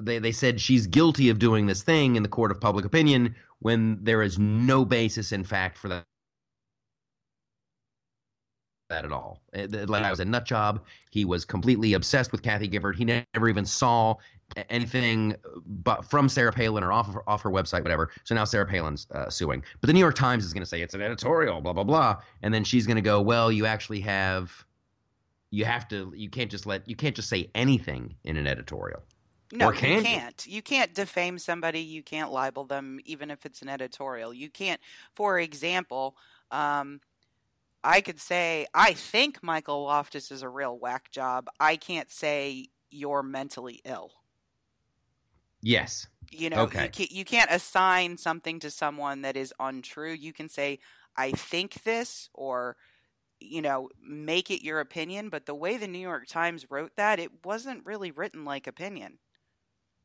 They 0.00 0.18
they 0.18 0.32
said 0.32 0.60
she's 0.60 0.86
guilty 0.86 1.30
of 1.30 1.38
doing 1.38 1.66
this 1.66 1.82
thing 1.82 2.16
in 2.16 2.22
the 2.22 2.28
court 2.28 2.50
of 2.50 2.60
public 2.60 2.84
opinion 2.84 3.34
when 3.60 3.98
there 4.02 4.22
is 4.22 4.38
no 4.38 4.84
basis 4.84 5.32
in 5.32 5.44
fact 5.44 5.78
for 5.78 5.88
that 5.88 6.04
that 8.88 9.04
at 9.04 9.12
all. 9.12 9.40
Like 9.52 10.04
I 10.04 10.10
was 10.10 10.20
a 10.20 10.24
nut 10.24 10.44
job. 10.44 10.84
He 11.10 11.24
was 11.24 11.44
completely 11.44 11.94
obsessed 11.94 12.32
with 12.32 12.42
Kathy 12.42 12.68
Gifford. 12.68 12.96
He 12.96 13.04
never 13.04 13.48
even 13.48 13.64
saw 13.64 14.16
anything 14.68 15.34
but 15.66 16.04
from 16.04 16.28
Sarah 16.28 16.52
Palin 16.52 16.84
or 16.84 16.92
off 16.92 17.08
of, 17.08 17.18
off 17.26 17.42
her 17.42 17.50
website, 17.50 17.82
whatever. 17.82 18.10
So 18.24 18.34
now 18.34 18.44
Sarah 18.44 18.66
Palin's 18.66 19.06
uh, 19.10 19.28
suing. 19.28 19.62
But 19.80 19.88
the 19.88 19.92
New 19.92 20.00
York 20.00 20.14
Times 20.14 20.44
is 20.44 20.52
going 20.52 20.62
to 20.62 20.66
say 20.66 20.82
it's 20.82 20.94
an 20.94 21.02
editorial, 21.02 21.60
blah 21.60 21.72
blah 21.72 21.84
blah, 21.84 22.20
and 22.42 22.52
then 22.52 22.64
she's 22.64 22.86
going 22.86 22.96
to 22.96 23.02
go, 23.02 23.20
well, 23.20 23.50
you 23.50 23.66
actually 23.66 24.00
have, 24.00 24.65
you 25.50 25.64
have 25.64 25.88
to, 25.88 26.12
you 26.14 26.28
can't 26.28 26.50
just 26.50 26.66
let, 26.66 26.88
you 26.88 26.96
can't 26.96 27.14
just 27.14 27.28
say 27.28 27.50
anything 27.54 28.14
in 28.24 28.36
an 28.36 28.46
editorial. 28.46 29.02
No, 29.52 29.70
can 29.70 29.98
you 29.98 30.02
can't. 30.02 30.46
You? 30.46 30.56
you 30.56 30.62
can't 30.62 30.92
defame 30.94 31.38
somebody. 31.38 31.80
You 31.80 32.02
can't 32.02 32.32
libel 32.32 32.64
them, 32.64 32.98
even 33.04 33.30
if 33.30 33.46
it's 33.46 33.62
an 33.62 33.68
editorial. 33.68 34.34
You 34.34 34.50
can't, 34.50 34.80
for 35.14 35.38
example. 35.38 36.16
Um, 36.50 37.00
I 37.84 38.00
could 38.00 38.20
say 38.20 38.66
I 38.74 38.92
think 38.94 39.42
Michael 39.42 39.84
Loftus 39.84 40.32
is 40.32 40.42
a 40.42 40.48
real 40.48 40.76
whack 40.78 41.10
job. 41.12 41.48
I 41.60 41.76
can't 41.76 42.10
say 42.10 42.68
you're 42.90 43.22
mentally 43.22 43.80
ill. 43.84 44.12
Yes. 45.62 46.08
You 46.32 46.50
know, 46.50 46.62
okay. 46.62 46.84
you, 46.84 46.88
can't, 46.90 47.12
you 47.12 47.24
can't 47.24 47.50
assign 47.50 48.16
something 48.16 48.58
to 48.60 48.70
someone 48.70 49.22
that 49.22 49.36
is 49.36 49.54
untrue. 49.60 50.12
You 50.12 50.32
can 50.32 50.48
say 50.48 50.80
I 51.16 51.30
think 51.30 51.84
this 51.84 52.28
or 52.34 52.76
you 53.40 53.62
know, 53.62 53.90
make 54.02 54.50
it 54.50 54.64
your 54.64 54.80
opinion, 54.80 55.28
but 55.28 55.46
the 55.46 55.54
way 55.54 55.76
the 55.76 55.88
New 55.88 55.98
York 55.98 56.26
Times 56.26 56.66
wrote 56.70 56.92
that, 56.96 57.18
it 57.18 57.30
wasn't 57.44 57.84
really 57.84 58.10
written 58.10 58.44
like 58.44 58.66
opinion. 58.66 59.18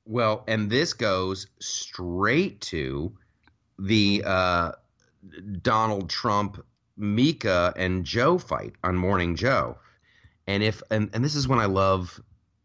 Well, 0.06 0.44
and 0.48 0.70
this 0.70 0.94
goes 0.94 1.48
straight 1.60 2.62
to 2.62 3.13
the 3.78 4.24
uh, 4.26 4.72
Donald 5.62 6.10
Trump 6.10 6.63
Mika 6.98 7.74
and 7.76 8.04
Joe 8.04 8.38
fight 8.38 8.74
on 8.84 8.98
Morning 8.98 9.36
Joe. 9.36 9.78
And 10.48 10.63
if 10.63 10.82
and, 10.91 11.10
and 11.13 11.24
this 11.24 11.36
is 11.36 11.48
when 11.48 11.60
I 11.60 11.65
love 11.65 12.20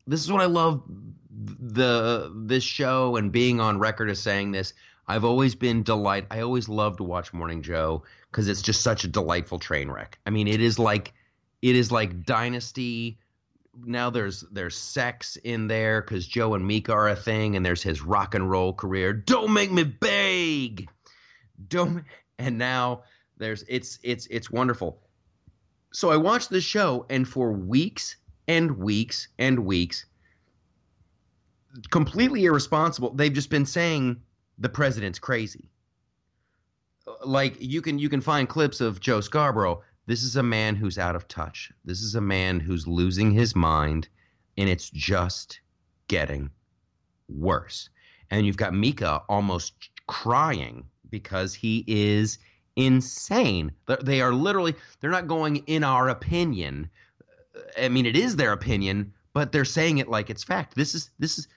this 0.07 0.23
is 0.23 0.33
when 0.33 0.41
I 0.41 0.47
love 0.47 0.83
the 1.31 2.33
this 2.35 2.65
show 2.65 3.17
and 3.17 3.31
being 3.31 3.61
on 3.61 3.79
record 3.79 4.11
as 4.11 4.21
saying 4.21 4.53
this. 4.53 4.73
I've 5.09 5.25
always 5.25 5.55
been 5.55 5.85
delight. 5.85 6.27
I 6.33 6.41
always 6.41 6.69
love 6.69 6.97
to 6.97 7.05
watch 7.05 7.33
Morning 7.33 7.63
Joe 7.63 8.03
because 8.37 8.49
it's 8.49 8.61
just 8.61 8.83
such 8.83 9.03
a 9.03 9.09
delightful 9.09 9.59
train 9.59 9.91
wreck. 9.91 10.19
I 10.27 10.31
mean, 10.31 10.47
it 10.47 10.61
is 10.61 10.79
like 10.79 11.15
it 11.63 11.75
is 11.75 11.91
like 11.91 12.27
Dynasty. 12.27 13.19
Now 13.83 14.11
there's 14.11 14.45
there's 14.53 14.77
sex 14.77 15.37
in 15.37 15.69
there 15.69 16.03
because 16.03 16.27
Joe 16.27 16.53
and 16.53 16.67
Mika 16.67 16.93
are 16.93 17.09
a 17.09 17.17
thing, 17.17 17.57
and 17.57 17.65
there's 17.65 17.83
his 17.83 18.03
rock 18.03 18.35
and 18.35 18.51
roll 18.51 18.75
career. 18.75 19.15
Don't 19.15 19.55
make 19.55 19.73
me 19.73 19.85
beg. 19.85 20.87
Don't. 21.69 22.05
And 22.39 22.59
now 22.59 23.05
there's 23.39 23.65
it's 23.69 23.99
it's 24.03 24.27
it's 24.27 24.51
wonderful. 24.51 25.01
So 25.95 26.11
I 26.11 26.19
watched 26.19 26.51
the 26.51 26.61
show, 26.61 27.07
and 27.09 27.27
for 27.27 27.53
weeks 27.53 28.17
and 28.47 28.77
weeks 28.77 29.29
and 29.39 29.61
weeks, 29.61 30.05
completely 31.91 32.45
irresponsible. 32.45 33.15
They've 33.15 33.33
just 33.33 33.49
been 33.49 33.65
saying 33.65 34.21
the 34.59 34.69
president's 34.69 35.19
crazy. 35.19 35.71
Like 37.25 37.57
you 37.61 37.83
can 37.83 37.99
you 37.99 38.09
can 38.09 38.21
find 38.21 38.49
clips 38.49 38.81
of 38.81 39.01
Joe 39.01 39.21
Scarborough. 39.21 39.83
This 40.07 40.23
is 40.23 40.37
a 40.37 40.43
man 40.43 40.77
who's 40.77 40.99
out 40.99 41.17
of 41.17 41.27
touch. 41.29 41.73
This 41.85 42.01
is 42.03 42.15
a 42.15 42.21
man 42.21 42.61
who's 42.61 42.87
losing 42.87 43.31
his 43.31 43.57
mind, 43.57 44.09
and 44.57 44.69
it's 44.69 44.91
just 44.91 45.61
getting 46.09 46.51
worse. 47.29 47.89
And 48.31 48.47
you've 48.47 48.57
got 48.57 48.75
Mika 48.75 49.23
almost 49.29 49.75
crying 50.07 50.85
because 51.11 51.55
he 51.55 51.85
is 51.87 52.39
insane. 52.77 53.73
They 54.03 54.21
are 54.21 54.33
literally, 54.33 54.75
they're 55.01 55.11
not 55.11 55.27
going 55.27 55.57
in 55.67 55.83
our 55.83 56.09
opinion. 56.09 56.91
I 57.81 57.89
mean, 57.89 58.07
it 58.07 58.17
is 58.17 58.37
their 58.37 58.53
opinion, 58.53 59.13
but 59.33 59.53
they're 59.53 59.65
saying 59.65 59.99
it 59.99 60.09
like 60.09 60.31
it's 60.31 60.45
fact. 60.45 60.75
This 60.75 60.95
is, 60.95 61.11
this 61.19 61.39
is, 61.39 61.49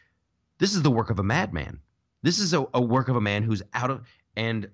this 0.59 0.75
is 0.75 0.81
the 0.81 0.91
work 0.91 1.09
of 1.09 1.19
a 1.19 1.23
madman. 1.23 1.79
This 2.21 2.39
is 2.39 2.53
a, 2.53 2.65
a 2.73 2.81
work 2.81 3.09
of 3.09 3.15
a 3.15 3.21
man 3.21 3.43
who's 3.43 3.61
out 3.73 3.91
of, 3.91 4.07
and 4.35 4.69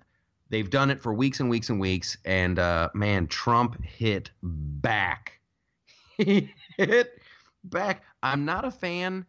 they've 0.50 0.70
done 0.70 0.92
it 0.92 1.02
for 1.02 1.14
weeks 1.14 1.40
and 1.40 1.50
weeks 1.50 1.70
and 1.70 1.80
weeks. 1.80 2.18
And 2.26 2.60
uh, 2.60 2.90
man, 2.94 3.28
Trump 3.28 3.84
hit 3.84 4.32
back. 4.42 5.40
he 6.18 6.54
hit 6.78 7.20
back. 7.64 8.04
I'm 8.24 8.46
not 8.46 8.66
a 8.66 8.72
fan 8.72 9.26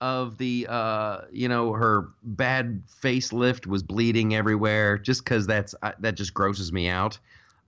of 0.00 0.38
the 0.38 0.66
uh 0.70 1.22
you 1.32 1.48
know 1.48 1.72
her 1.72 2.10
bad 2.22 2.82
facelift 3.02 3.66
was 3.66 3.82
bleeding 3.82 4.34
everywhere 4.34 4.96
just 4.96 5.24
because 5.24 5.46
that's 5.46 5.74
uh, 5.82 5.92
that 5.98 6.14
just 6.14 6.32
grosses 6.32 6.72
me 6.72 6.88
out 6.88 7.18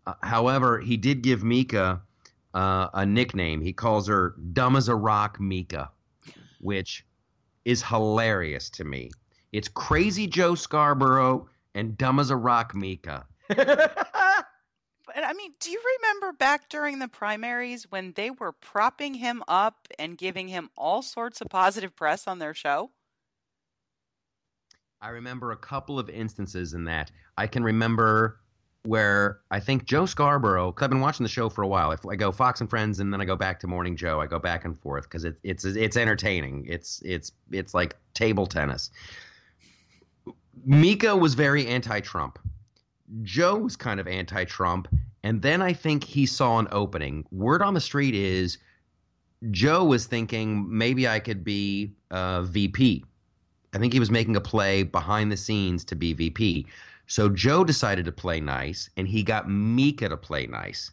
uh, 0.07 0.15
however 0.23 0.79
he 0.79 0.97
did 0.97 1.23
give 1.23 1.43
mika 1.43 2.01
uh, 2.55 2.89
a 2.95 3.05
nickname 3.05 3.61
he 3.61 3.73
calls 3.73 4.07
her 4.07 4.37
dumb 4.53 4.77
as 4.77 4.89
a 4.89 4.95
rock 4.95 5.41
mika 5.41 5.91
which 6.61 7.05
is 7.65 7.83
hilarious 7.83 8.71
to 8.71 8.85
me 8.85 9.11
it's 9.51 9.67
crazy 9.67 10.29
joe 10.29 10.55
scarborough 10.55 11.49
and 11.75 11.97
dumb 11.97 12.19
as 12.19 12.31
a 12.31 12.37
rock 12.37 12.75
mika 12.75 13.27
But 15.15 15.25
I 15.25 15.33
mean, 15.33 15.53
do 15.59 15.71
you 15.71 15.83
remember 15.99 16.33
back 16.33 16.69
during 16.69 17.01
the 17.01 17.09
primaries 17.09 17.91
when 17.91 18.13
they 18.13 18.31
were 18.31 18.53
propping 18.53 19.15
him 19.15 19.43
up 19.49 19.89
and 19.99 20.17
giving 20.17 20.49
him 20.49 20.71
all 20.77 21.03
sorts 21.03 21.41
of 21.41 21.49
positive 21.49 21.97
press 21.97 22.29
on 22.29 22.39
their 22.39 22.55
show? 22.55 22.91
I 25.01 25.09
remember 25.09 25.51
a 25.51 25.57
couple 25.57 25.99
of 25.99 26.09
instances 26.11 26.75
in 26.75 26.85
that. 26.85 27.11
I 27.37 27.47
can 27.47 27.65
remember 27.65 28.39
where 28.85 29.41
I 29.51 29.59
think 29.61 29.85
Joe 29.85 30.07
Scarborough, 30.07 30.71
because 30.71 30.85
I've 30.85 30.91
been 30.91 31.01
watching 31.01 31.25
the 31.25 31.31
show 31.31 31.49
for 31.49 31.63
a 31.63 31.69
while. 31.69 31.91
If 31.91 32.07
I 32.07 32.17
go 32.17 32.31
Fox 32.33 32.61
and 32.61 32.71
Friends 32.71 33.01
and 33.01 33.13
then 33.13 33.21
I 33.21 33.25
go 33.25 33.37
back 33.37 33.61
to 33.61 33.67
Morning 33.67 33.97
Joe, 33.97 34.21
I 34.21 34.27
go 34.27 34.39
back 34.39 34.65
and 34.65 34.79
forth 34.81 35.05
because 35.05 35.25
it, 35.25 35.39
it's 35.43 35.65
it's 35.65 35.97
entertaining. 35.97 36.67
It's 36.69 37.03
it's 37.05 37.33
it's 37.51 37.75
like 37.75 37.97
table 38.15 38.47
tennis. 38.47 38.91
Mika 40.65 41.17
was 41.17 41.35
very 41.35 41.67
anti-Trump. 41.67 42.39
Joe 43.23 43.57
was 43.57 43.77
kind 43.77 43.99
of 43.99 44.07
anti-Trump, 44.07 44.89
and 45.23 45.43
then 45.43 45.63
I 45.63 45.73
think 45.73 46.05
he 46.05 46.27
saw 46.27 46.59
an 46.59 46.69
opening. 46.71 47.25
Word 47.31 47.63
on 47.63 47.75
the 47.75 47.81
street 47.81 48.15
is 48.15 48.59
Joe 49.51 49.85
was 49.85 50.07
thinking 50.07 50.67
maybe 50.69 51.09
I 51.09 51.19
could 51.19 51.43
be 51.43 51.93
VP. 52.13 53.05
I 53.73 53.79
think 53.79 53.93
he 53.93 54.01
was 54.01 54.11
making 54.11 54.37
a 54.37 54.41
play 54.41 54.83
behind 54.83 55.31
the 55.33 55.37
scenes 55.37 55.85
to 55.87 55.95
be 55.95 56.13
VP. 56.13 56.67
So 57.07 57.29
Joe 57.29 57.65
decided 57.65 58.05
to 58.05 58.13
play 58.13 58.41
nice, 58.41 58.91
and 58.97 59.09
he 59.09 59.23
got 59.23 59.51
Mika 59.51 60.09
to 60.09 60.17
play 60.17 60.47
nice. 60.47 60.91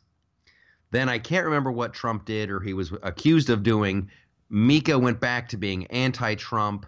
Then 0.91 1.09
I 1.09 1.19
can't 1.19 1.45
remember 1.45 1.71
what 1.71 1.93
Trump 1.93 2.25
did 2.25 2.49
or 2.49 2.59
he 2.59 2.73
was 2.73 2.93
accused 3.03 3.49
of 3.49 3.61
doing. 3.61 4.09
Mika 4.49 4.97
went 4.97 5.19
back 5.19 5.49
to 5.49 5.57
being 5.57 5.85
anti-Trump, 5.87 6.85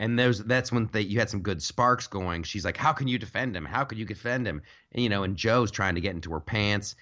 and 0.00 0.18
there's 0.18 0.38
that's 0.40 0.70
when 0.70 0.88
they, 0.92 1.00
you 1.00 1.18
had 1.18 1.28
some 1.28 1.42
good 1.42 1.62
sparks 1.62 2.06
going. 2.06 2.42
She's 2.42 2.64
like, 2.64 2.76
"How 2.76 2.92
can 2.92 3.08
you 3.08 3.18
defend 3.18 3.56
him? 3.56 3.64
How 3.64 3.84
could 3.84 3.98
you 3.98 4.04
defend 4.04 4.46
him?" 4.46 4.62
And, 4.92 5.02
you 5.02 5.08
know, 5.08 5.24
and 5.24 5.36
Joe's 5.36 5.70
trying 5.70 5.94
to 5.96 6.00
get 6.00 6.14
into 6.14 6.30
her 6.32 6.40
pants, 6.40 6.94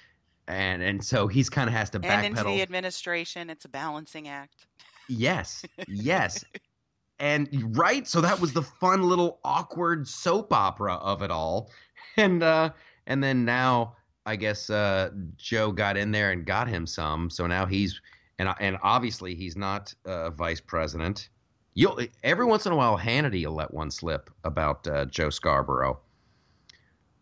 and 0.49 0.83
and 0.83 1.05
so 1.05 1.27
he's 1.27 1.51
kind 1.51 1.69
of 1.69 1.75
has 1.75 1.91
to 1.91 2.01
backpedal. 2.01 2.11
And 2.11 2.27
into 2.27 2.45
the 2.45 2.63
administration, 2.63 3.51
it's 3.51 3.65
a 3.65 3.69
balancing 3.69 4.29
act. 4.29 4.67
Yes, 5.09 5.65
yes, 5.89 6.45
and 7.19 7.77
right. 7.77 8.07
So 8.07 8.21
that 8.23 8.41
was 8.41 8.53
the 8.53 8.63
fun 8.63 9.03
little 9.03 9.41
awkward 9.45 10.09
soap 10.09 10.53
opera 10.53 10.95
of 10.95 11.23
it 11.23 11.31
all, 11.31 11.71
and 12.17 12.43
uh, 12.43 12.71
and 13.07 13.23
then 13.23 13.45
now 13.45 13.97
I 14.25 14.37
guess 14.37 14.71
uh, 14.71 15.11
Joe 15.37 15.71
got 15.71 15.99
in 15.99 16.13
there 16.13 16.31
and 16.31 16.47
got 16.47 16.67
him 16.67 16.87
some. 16.87 17.29
So 17.29 17.47
now 17.47 17.67
he's 17.67 18.01
and 18.39 18.49
and 18.59 18.79
obviously 18.83 19.35
he's 19.35 19.55
not 19.55 19.93
uh, 20.07 20.31
vice 20.31 20.61
president 20.63 21.29
You'll 21.77 22.01
every 22.25 22.47
once 22.47 22.65
in 22.65 22.73
a 22.73 22.77
while 22.77 22.97
Hannity 22.97 23.45
will 23.45 23.55
let 23.55 23.73
one 23.73 23.91
slip 23.91 24.31
about 24.45 24.89
uh, 24.89 25.05
Joe 25.05 25.29
Scarborough, 25.29 26.01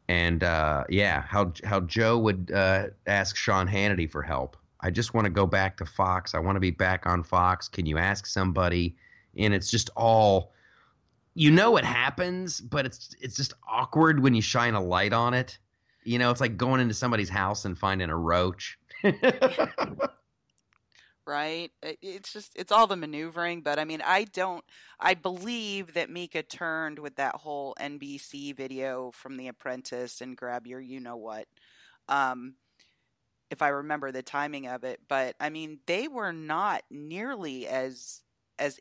and 0.08 0.44
uh, 0.44 0.84
yeah, 0.88 1.22
how 1.22 1.52
how 1.64 1.80
Joe 1.80 2.16
would 2.18 2.52
uh, 2.54 2.86
ask 3.08 3.34
Sean 3.34 3.66
Hannity 3.66 4.08
for 4.08 4.22
help. 4.22 4.56
I 4.80 4.92
just 4.92 5.12
want 5.12 5.24
to 5.24 5.30
go 5.30 5.44
back 5.44 5.76
to 5.78 5.84
Fox. 5.84 6.36
I 6.36 6.38
want 6.38 6.54
to 6.54 6.60
be 6.60 6.70
back 6.70 7.04
on 7.04 7.24
Fox. 7.24 7.68
Can 7.68 7.84
you 7.84 7.98
ask 7.98 8.26
somebody? 8.26 8.94
And 9.36 9.52
it's 9.52 9.72
just 9.72 9.90
all, 9.96 10.52
you 11.34 11.50
know, 11.50 11.76
it 11.76 11.84
happens, 11.84 12.60
but 12.60 12.86
it's 12.86 13.16
it's 13.20 13.34
just 13.34 13.54
awkward 13.68 14.22
when 14.22 14.34
you 14.34 14.42
shine 14.42 14.74
a 14.74 14.80
light 14.80 15.12
on 15.12 15.34
it. 15.34 15.58
You 16.04 16.20
know, 16.20 16.30
it's 16.30 16.40
like 16.40 16.56
going 16.56 16.80
into 16.80 16.94
somebody's 16.94 17.28
house 17.28 17.64
and 17.64 17.76
finding 17.76 18.08
a 18.08 18.16
roach. 18.16 18.78
right? 21.26 21.70
It's 21.82 22.32
just 22.32 22.52
it's 22.54 22.72
all 22.72 22.86
the 22.86 22.96
maneuvering, 22.96 23.62
but 23.62 23.78
I 23.78 23.84
mean, 23.84 24.02
I 24.04 24.24
don't 24.24 24.64
I 25.00 25.14
believe 25.14 25.94
that 25.94 26.10
Mika 26.10 26.42
turned 26.42 26.98
with 26.98 27.16
that 27.16 27.36
whole 27.36 27.74
NBC 27.80 28.56
video 28.56 29.10
from 29.12 29.36
The 29.36 29.48
Apprentice 29.48 30.20
and 30.20 30.36
grab 30.36 30.66
your 30.66 30.80
you 30.80 31.00
know 31.00 31.16
what. 31.16 31.46
Um 32.08 32.54
if 33.50 33.62
I 33.62 33.68
remember 33.68 34.10
the 34.10 34.22
timing 34.22 34.66
of 34.66 34.84
it, 34.84 35.00
but 35.08 35.36
I 35.38 35.50
mean, 35.50 35.78
they 35.86 36.08
were 36.08 36.32
not 36.32 36.82
nearly 36.90 37.66
as 37.66 38.22
as 38.58 38.80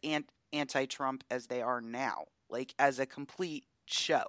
anti-Trump 0.51 1.23
as 1.29 1.47
they 1.47 1.62
are 1.62 1.82
now, 1.82 2.25
like 2.49 2.73
as 2.79 2.99
a 2.99 3.06
complete 3.06 3.65
show. 3.86 4.23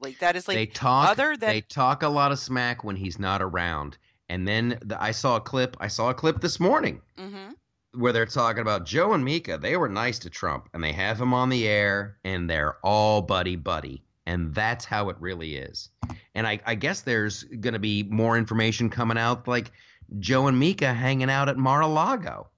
Like 0.00 0.18
that 0.18 0.34
is 0.36 0.48
like 0.48 0.56
they 0.56 0.66
talk. 0.66 1.08
Other 1.08 1.36
than 1.36 1.50
they 1.50 1.60
talk 1.60 2.02
a 2.02 2.08
lot 2.08 2.32
of 2.32 2.38
smack 2.38 2.82
when 2.82 2.96
he's 2.96 3.18
not 3.18 3.40
around, 3.40 3.98
and 4.32 4.48
then 4.48 4.78
the, 4.82 5.00
I 5.00 5.10
saw 5.10 5.36
a 5.36 5.40
clip. 5.40 5.76
I 5.78 5.88
saw 5.88 6.08
a 6.08 6.14
clip 6.14 6.40
this 6.40 6.58
morning 6.58 7.02
mm-hmm. 7.18 7.52
where 8.00 8.14
they're 8.14 8.24
talking 8.24 8.62
about 8.62 8.86
Joe 8.86 9.12
and 9.12 9.22
Mika. 9.22 9.58
They 9.58 9.76
were 9.76 9.90
nice 9.90 10.18
to 10.20 10.30
Trump, 10.30 10.70
and 10.72 10.82
they 10.82 10.92
have 10.92 11.20
him 11.20 11.34
on 11.34 11.50
the 11.50 11.68
air, 11.68 12.16
and 12.24 12.48
they're 12.48 12.78
all 12.82 13.20
buddy 13.20 13.56
buddy, 13.56 14.02
and 14.24 14.54
that's 14.54 14.86
how 14.86 15.10
it 15.10 15.16
really 15.20 15.56
is. 15.56 15.90
And 16.34 16.46
I, 16.46 16.60
I 16.64 16.76
guess 16.76 17.02
there's 17.02 17.42
going 17.42 17.74
to 17.74 17.78
be 17.78 18.04
more 18.04 18.38
information 18.38 18.88
coming 18.88 19.18
out, 19.18 19.46
like 19.46 19.70
Joe 20.18 20.46
and 20.46 20.58
Mika 20.58 20.94
hanging 20.94 21.28
out 21.28 21.50
at 21.50 21.58
Mar-a-Lago. 21.58 22.48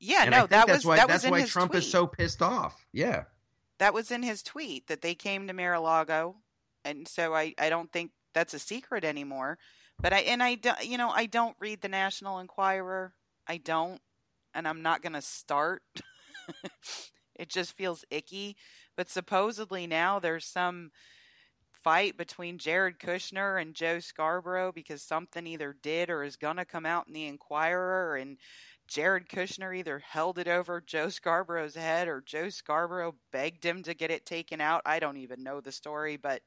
Yeah, 0.00 0.24
and 0.24 0.30
no, 0.30 0.46
that 0.46 0.68
was 0.68 0.84
why, 0.84 0.96
that 0.96 1.08
that's 1.08 1.24
was 1.24 1.30
why 1.30 1.38
in 1.40 1.46
Trump 1.46 1.72
tweet. 1.72 1.84
is 1.84 1.90
so 1.90 2.06
pissed 2.06 2.42
off. 2.42 2.84
Yeah, 2.92 3.24
that 3.78 3.94
was 3.94 4.10
in 4.10 4.22
his 4.22 4.42
tweet 4.42 4.88
that 4.88 5.00
they 5.00 5.14
came 5.14 5.46
to 5.46 5.54
Mar-a-Lago, 5.54 6.36
and 6.84 7.08
so 7.08 7.34
I, 7.34 7.54
I 7.58 7.70
don't 7.70 7.90
think 7.90 8.10
that's 8.34 8.52
a 8.52 8.58
secret 8.58 9.04
anymore. 9.04 9.58
But 10.00 10.12
I 10.12 10.20
and 10.20 10.42
I 10.42 10.54
don't, 10.54 10.84
you 10.84 10.96
know, 10.96 11.10
I 11.10 11.26
don't 11.26 11.56
read 11.58 11.80
the 11.80 11.88
National 11.88 12.38
Enquirer. 12.38 13.14
I 13.46 13.56
don't, 13.56 14.00
and 14.54 14.68
I'm 14.68 14.82
not 14.82 15.02
going 15.02 15.14
to 15.14 15.22
start. 15.22 15.82
it 17.34 17.48
just 17.48 17.72
feels 17.72 18.04
icky. 18.10 18.56
But 18.96 19.08
supposedly 19.08 19.86
now 19.86 20.18
there's 20.18 20.44
some 20.44 20.92
fight 21.82 22.16
between 22.16 22.58
Jared 22.58 22.98
Kushner 22.98 23.60
and 23.60 23.74
Joe 23.74 24.00
Scarborough 24.00 24.72
because 24.72 25.02
something 25.02 25.46
either 25.46 25.74
did 25.82 26.10
or 26.10 26.22
is 26.22 26.36
going 26.36 26.56
to 26.56 26.64
come 26.64 26.86
out 26.86 27.06
in 27.08 27.14
the 27.14 27.26
Enquirer 27.26 28.16
and 28.16 28.36
Jared 28.86 29.28
Kushner 29.28 29.76
either 29.76 29.98
held 29.98 30.38
it 30.38 30.48
over 30.48 30.80
Joe 30.80 31.08
Scarborough's 31.08 31.74
head 31.74 32.08
or 32.08 32.22
Joe 32.22 32.48
Scarborough 32.48 33.14
begged 33.32 33.64
him 33.64 33.82
to 33.82 33.94
get 33.94 34.10
it 34.10 34.26
taken 34.26 34.60
out. 34.60 34.82
I 34.86 34.98
don't 34.98 35.18
even 35.18 35.42
know 35.42 35.60
the 35.60 35.72
story, 35.72 36.16
but 36.16 36.42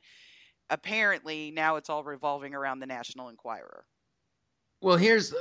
apparently 0.71 1.51
now 1.51 1.75
it's 1.75 1.89
all 1.89 2.03
revolving 2.03 2.55
around 2.55 2.79
the 2.79 2.88
National 2.88 3.29
Enquirer. 3.29 3.86
Well, 4.81 4.97
here's 4.97 5.31
uh, 5.31 5.38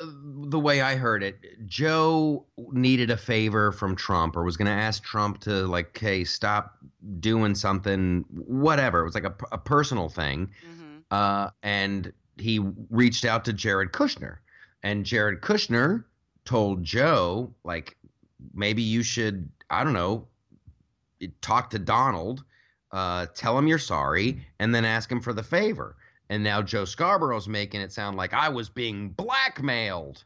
the 0.48 0.60
way 0.60 0.82
I 0.82 0.96
heard 0.96 1.22
it. 1.22 1.66
Joe 1.66 2.44
needed 2.72 3.10
a 3.10 3.16
favor 3.16 3.72
from 3.72 3.96
Trump 3.96 4.36
or 4.36 4.44
was 4.44 4.58
going 4.58 4.66
to 4.66 4.72
ask 4.72 5.02
Trump 5.02 5.40
to, 5.40 5.66
like, 5.66 5.98
hey, 5.98 6.24
stop 6.24 6.76
doing 7.20 7.54
something, 7.54 8.26
whatever. 8.28 9.00
It 9.00 9.04
was 9.04 9.14
like 9.14 9.24
a, 9.24 9.34
a 9.50 9.56
personal 9.56 10.10
thing. 10.10 10.50
Mm-hmm. 10.68 10.98
Uh, 11.10 11.48
and 11.62 12.12
he 12.36 12.58
reached 12.90 13.24
out 13.24 13.46
to 13.46 13.54
Jared 13.54 13.92
Kushner. 13.92 14.38
And 14.82 15.06
Jared 15.06 15.40
Kushner 15.40 16.04
told 16.44 16.84
Joe, 16.84 17.50
like, 17.64 17.96
maybe 18.52 18.82
you 18.82 19.02
should, 19.02 19.48
I 19.70 19.84
don't 19.84 19.94
know, 19.94 20.26
talk 21.40 21.70
to 21.70 21.78
Donald 21.78 22.44
uh, 22.92 23.26
tell 23.34 23.56
him 23.58 23.66
you're 23.66 23.78
sorry, 23.78 24.46
and 24.58 24.74
then 24.74 24.84
ask 24.84 25.10
him 25.10 25.20
for 25.20 25.32
the 25.32 25.42
favor. 25.42 25.96
And 26.28 26.44
now 26.44 26.62
Joe 26.62 26.84
Scarborough's 26.84 27.48
making 27.48 27.80
it 27.80 27.92
sound 27.92 28.16
like 28.16 28.32
I 28.32 28.48
was 28.48 28.68
being 28.68 29.10
blackmailed. 29.10 30.24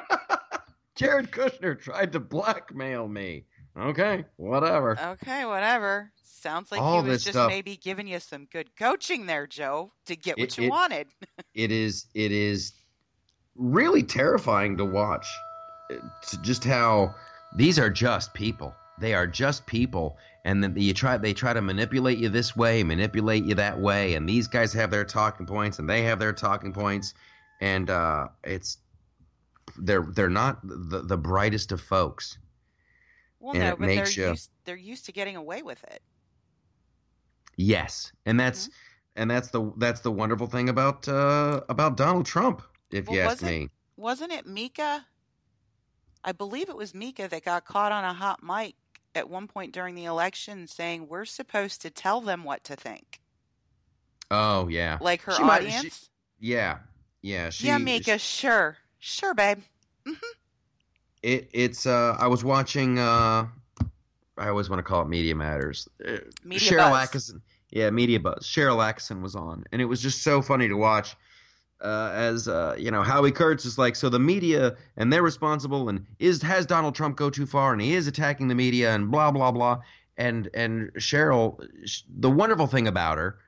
Jared 0.96 1.30
Kushner 1.30 1.80
tried 1.80 2.12
to 2.12 2.20
blackmail 2.20 3.08
me. 3.08 3.44
Okay, 3.78 4.24
whatever. 4.36 4.98
Okay, 5.00 5.44
whatever. 5.44 6.12
Sounds 6.22 6.72
like 6.72 6.80
All 6.80 7.02
he 7.02 7.08
was 7.08 7.22
just 7.22 7.34
stuff. 7.34 7.48
maybe 7.48 7.76
giving 7.76 8.08
you 8.08 8.18
some 8.18 8.46
good 8.46 8.76
coaching 8.76 9.26
there, 9.26 9.46
Joe, 9.46 9.92
to 10.06 10.16
get 10.16 10.36
what 10.38 10.48
it, 10.48 10.58
you 10.58 10.66
it, 10.66 10.70
wanted. 10.70 11.06
it 11.54 11.70
is 11.70 12.06
it 12.14 12.32
is 12.32 12.72
really 13.54 14.02
terrifying 14.02 14.76
to 14.76 14.84
watch. 14.84 15.26
It's 15.88 16.36
just 16.38 16.64
how 16.64 17.14
these 17.56 17.78
are 17.78 17.90
just 17.90 18.34
people. 18.34 18.74
They 18.98 19.14
are 19.14 19.26
just 19.26 19.66
people, 19.66 20.18
and 20.44 20.62
then 20.62 20.74
you 20.76 20.92
try 20.92 21.16
they 21.16 21.32
try 21.32 21.52
to 21.52 21.62
manipulate 21.62 22.18
you 22.18 22.28
this 22.28 22.56
way, 22.56 22.82
manipulate 22.82 23.44
you 23.44 23.54
that 23.54 23.78
way, 23.78 24.14
and 24.14 24.28
these 24.28 24.48
guys 24.48 24.72
have 24.72 24.90
their 24.90 25.04
talking 25.04 25.46
points, 25.46 25.78
and 25.78 25.88
they 25.88 26.02
have 26.02 26.18
their 26.18 26.32
talking 26.32 26.72
points, 26.72 27.14
and 27.60 27.90
uh, 27.90 28.28
it's 28.42 28.78
they're 29.78 30.06
they're 30.14 30.28
not 30.28 30.58
the, 30.64 31.02
the 31.02 31.16
brightest 31.16 31.70
of 31.72 31.80
folks. 31.80 32.38
Well, 33.38 33.54
no, 33.54 33.76
but 33.76 33.86
they're 33.86 34.08
you, 34.08 34.30
used, 34.30 34.50
they're 34.64 34.76
used 34.76 35.06
to 35.06 35.12
getting 35.12 35.36
away 35.36 35.62
with 35.62 35.82
it. 35.84 36.02
Yes, 37.56 38.12
and 38.26 38.38
that's 38.38 38.64
mm-hmm. 38.64 39.22
and 39.22 39.30
that's 39.30 39.48
the 39.50 39.72
that's 39.76 40.00
the 40.00 40.12
wonderful 40.12 40.48
thing 40.48 40.68
about 40.68 41.06
uh, 41.06 41.60
about 41.68 41.96
Donald 41.96 42.26
Trump, 42.26 42.62
if 42.90 43.06
well, 43.06 43.16
you 43.16 43.22
ask 43.22 43.42
me. 43.42 43.68
Wasn't 43.96 44.32
it 44.32 44.46
Mika? 44.46 45.06
I 46.24 46.32
believe 46.32 46.68
it 46.68 46.76
was 46.76 46.94
Mika 46.94 47.28
that 47.28 47.44
got 47.44 47.64
caught 47.64 47.92
on 47.92 48.04
a 48.04 48.12
hot 48.12 48.42
mic 48.42 48.74
at 49.14 49.28
one 49.28 49.48
point 49.48 49.72
during 49.72 49.94
the 49.94 50.04
election 50.04 50.66
saying 50.66 51.08
we're 51.08 51.24
supposed 51.24 51.82
to 51.82 51.90
tell 51.90 52.20
them 52.20 52.44
what 52.44 52.64
to 52.64 52.76
think. 52.76 53.20
Oh 54.30 54.68
yeah, 54.68 54.98
like 55.00 55.22
her 55.22 55.32
she 55.32 55.42
audience. 55.42 55.82
Might, 55.82 55.92
she, 55.92 56.08
yeah, 56.40 56.78
yeah. 57.20 57.50
She, 57.50 57.66
yeah, 57.66 57.78
Mika. 57.78 58.18
Sure, 58.18 58.76
sure, 58.98 59.34
babe. 59.34 59.58
Mm-hmm. 60.06 60.14
It 61.22 61.50
it's. 61.52 61.86
uh 61.86 62.16
I 62.18 62.26
was 62.28 62.42
watching. 62.42 62.98
uh 62.98 63.46
I 64.38 64.48
always 64.48 64.70
want 64.70 64.78
to 64.78 64.82
call 64.82 65.02
it 65.02 65.08
Media 65.08 65.34
Matters. 65.34 65.88
Uh, 66.04 66.16
Media 66.42 66.70
Sharyl 66.70 66.92
Attkisson. 66.92 67.42
Yeah, 67.70 67.90
Media 67.90 68.18
Buzz. 68.18 68.46
Sharyl 68.46 68.78
Attkisson 68.78 69.22
was 69.22 69.36
on, 69.36 69.64
and 69.70 69.82
it 69.82 69.84
was 69.84 70.00
just 70.00 70.22
so 70.22 70.42
funny 70.42 70.68
to 70.68 70.76
watch 70.76 71.14
uh, 71.82 72.10
as 72.14 72.48
uh, 72.48 72.74
you 72.78 72.90
know, 72.90 73.02
Howie 73.02 73.32
Kurtz 73.32 73.64
is 73.64 73.78
like, 73.78 73.96
so 73.96 74.08
the 74.08 74.18
media 74.18 74.76
and 74.96 75.12
they're 75.12 75.22
responsible, 75.22 75.88
and 75.88 76.06
is 76.18 76.40
has 76.42 76.66
Donald 76.66 76.94
Trump 76.94 77.16
go 77.16 77.30
too 77.30 77.46
far, 77.46 77.72
and 77.72 77.82
he 77.82 77.94
is 77.94 78.06
attacking 78.06 78.48
the 78.48 78.54
media, 78.54 78.94
and 78.94 79.10
blah 79.10 79.30
blah 79.30 79.50
blah, 79.50 79.80
and 80.16 80.48
and 80.54 80.92
Sharyl, 80.94 81.66
the 82.08 82.30
wonderful 82.30 82.66
thing 82.66 82.86
about 82.86 83.18
her, 83.18 83.38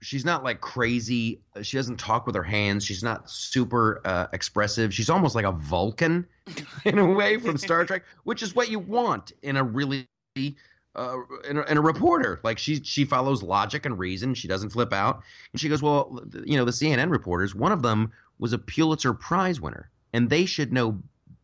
she's 0.00 0.24
not 0.24 0.44
like 0.44 0.60
crazy. 0.60 1.40
She 1.62 1.76
doesn't 1.76 1.98
talk 1.98 2.26
with 2.26 2.34
her 2.34 2.42
hands. 2.42 2.84
She's 2.84 3.02
not 3.02 3.30
super 3.30 4.00
uh, 4.04 4.26
expressive. 4.32 4.92
She's 4.92 5.10
almost 5.10 5.34
like 5.34 5.44
a 5.44 5.52
Vulcan 5.52 6.26
in 6.84 6.98
a 6.98 7.06
way 7.06 7.38
from 7.38 7.56
Star 7.56 7.84
Trek, 7.84 8.04
which 8.24 8.42
is 8.42 8.54
what 8.54 8.70
you 8.70 8.78
want 8.78 9.32
in 9.42 9.56
a 9.56 9.64
really 9.64 10.08
uh, 10.98 11.18
and, 11.48 11.58
a, 11.58 11.68
and, 11.68 11.78
a, 11.78 11.82
reporter. 11.82 12.40
Like 12.42 12.58
she 12.58 12.82
she 12.82 13.04
follows 13.04 13.42
logic 13.42 13.86
and 13.86 13.98
reason. 13.98 14.34
She 14.34 14.48
doesn't 14.48 14.70
flip 14.70 14.92
out. 14.92 15.22
And 15.52 15.60
she 15.60 15.68
goes, 15.68 15.80
well, 15.80 16.20
you 16.44 16.56
know, 16.56 16.64
the 16.64 16.72
CNN 16.72 17.10
reporters. 17.10 17.54
One 17.54 17.72
of 17.72 17.82
them 17.82 18.12
was 18.38 18.52
a 18.52 18.58
Pulitzer 18.58 19.14
Prize 19.14 19.60
winner, 19.60 19.90
and 20.12 20.28
they 20.28 20.44
should 20.44 20.72
know 20.72 20.98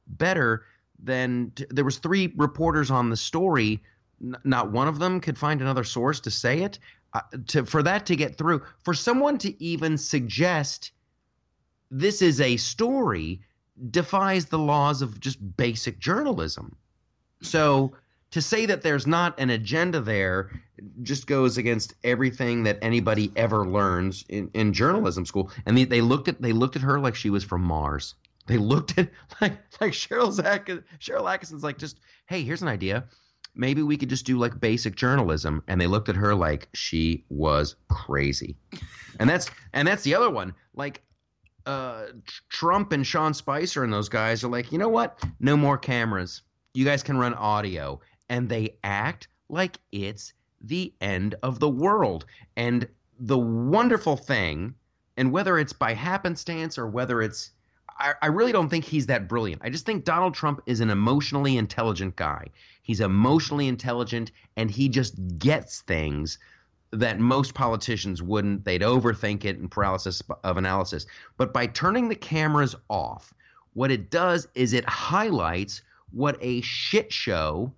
better 0.06 0.64
than 1.02 1.52
t- 1.54 1.66
there 1.70 1.84
was 1.84 1.98
three 1.98 2.32
reporters 2.36 2.90
on 2.90 3.10
the 3.10 3.16
story. 3.16 3.80
N- 4.20 4.36
not 4.44 4.72
one 4.72 4.88
of 4.88 4.98
them 4.98 5.20
could 5.20 5.38
find 5.38 5.60
another 5.60 5.84
source 5.84 6.20
to 6.20 6.30
say 6.30 6.62
it. 6.62 6.78
Uh, 7.12 7.20
to 7.46 7.64
for 7.64 7.82
that 7.82 8.06
to 8.06 8.16
get 8.16 8.36
through, 8.36 8.60
for 8.82 8.92
someone 8.92 9.38
to 9.38 9.62
even 9.62 9.96
suggest 9.96 10.90
this 11.92 12.22
is 12.22 12.40
a 12.40 12.56
story 12.56 13.40
defies 13.90 14.46
the 14.46 14.58
laws 14.58 15.00
of 15.00 15.20
just 15.20 15.56
basic 15.56 16.00
journalism. 16.00 16.74
So 17.40 17.94
to 18.34 18.42
say 18.42 18.66
that 18.66 18.82
there's 18.82 19.06
not 19.06 19.38
an 19.38 19.48
agenda 19.50 20.00
there 20.00 20.50
just 21.04 21.28
goes 21.28 21.56
against 21.56 21.94
everything 22.02 22.64
that 22.64 22.80
anybody 22.82 23.30
ever 23.36 23.64
learns 23.64 24.24
in, 24.28 24.50
in 24.54 24.72
journalism 24.72 25.24
school. 25.24 25.52
And 25.66 25.78
they, 25.78 25.84
they 25.84 26.00
looked 26.00 26.26
at 26.26 26.42
they 26.42 26.50
looked 26.50 26.74
at 26.74 26.82
her 26.82 26.98
like 26.98 27.14
she 27.14 27.30
was 27.30 27.44
from 27.44 27.62
Mars. 27.62 28.16
They 28.48 28.58
looked 28.58 28.98
at 28.98 29.08
like 29.40 29.52
like 29.80 29.92
Sharyl 29.92 30.32
Zach 30.32 30.66
Sharyl 30.98 31.32
Attkisson's 31.32 31.62
like 31.62 31.78
just 31.78 32.00
hey 32.26 32.42
here's 32.42 32.60
an 32.60 32.66
idea. 32.66 33.04
Maybe 33.54 33.84
we 33.84 33.96
could 33.96 34.08
just 34.08 34.26
do 34.26 34.36
like 34.36 34.58
basic 34.58 34.96
journalism. 34.96 35.62
And 35.68 35.80
they 35.80 35.86
looked 35.86 36.08
at 36.08 36.16
her 36.16 36.34
like 36.34 36.68
she 36.74 37.24
was 37.28 37.76
crazy. 37.88 38.56
And 39.20 39.30
that's 39.30 39.48
and 39.72 39.86
that's 39.86 40.02
the 40.02 40.16
other 40.16 40.28
one. 40.28 40.54
Like 40.74 41.02
uh, 41.66 42.06
Trump 42.48 42.90
and 42.90 43.06
Sean 43.06 43.32
Spicer 43.32 43.84
and 43.84 43.92
those 43.92 44.08
guys 44.08 44.42
are 44.42 44.48
like 44.48 44.72
you 44.72 44.78
know 44.78 44.88
what? 44.88 45.22
No 45.38 45.56
more 45.56 45.78
cameras. 45.78 46.42
You 46.76 46.84
guys 46.84 47.04
can 47.04 47.16
run 47.16 47.34
audio 47.34 48.00
and 48.28 48.48
they 48.48 48.76
act 48.82 49.28
like 49.48 49.78
it's 49.92 50.32
the 50.60 50.92
end 51.00 51.34
of 51.42 51.60
the 51.60 51.68
world. 51.68 52.24
And 52.56 52.88
the 53.18 53.38
wonderful 53.38 54.16
thing, 54.16 54.74
and 55.16 55.30
whether 55.30 55.58
it's 55.58 55.72
by 55.72 55.94
happenstance 55.94 56.78
or 56.78 56.86
whether 56.86 57.22
it's 57.22 57.50
I, 57.98 58.14
I, 58.22 58.26
really 58.26 58.50
don't 58.50 58.68
think 58.68 58.84
he's 58.84 59.06
that 59.06 59.28
brilliant. 59.28 59.62
I 59.64 59.70
just 59.70 59.86
think 59.86 60.04
Donald 60.04 60.34
Trump 60.34 60.60
is 60.66 60.80
an 60.80 60.90
emotionally 60.90 61.56
intelligent 61.56 62.16
guy. 62.16 62.48
He's 62.82 63.00
emotionally 63.00 63.68
intelligent 63.68 64.32
and 64.56 64.68
he 64.68 64.88
just 64.88 65.14
gets 65.38 65.82
things 65.82 66.38
that 66.90 67.20
most 67.20 67.54
politicians 67.54 68.22
wouldn't. 68.22 68.64
They'd 68.64 68.82
overthink 68.82 69.44
it 69.44 69.58
and 69.58 69.70
paralysis 69.70 70.22
of 70.42 70.56
analysis. 70.56 71.06
But 71.36 71.52
by 71.52 71.66
turning 71.66 72.08
the 72.08 72.16
cameras 72.16 72.74
off, 72.88 73.32
what 73.74 73.90
it 73.90 74.10
does 74.10 74.48
is 74.54 74.72
it 74.72 74.88
highlights 74.88 75.82
what 76.10 76.36
a 76.40 76.60
shit 76.60 77.12
show 77.12 77.72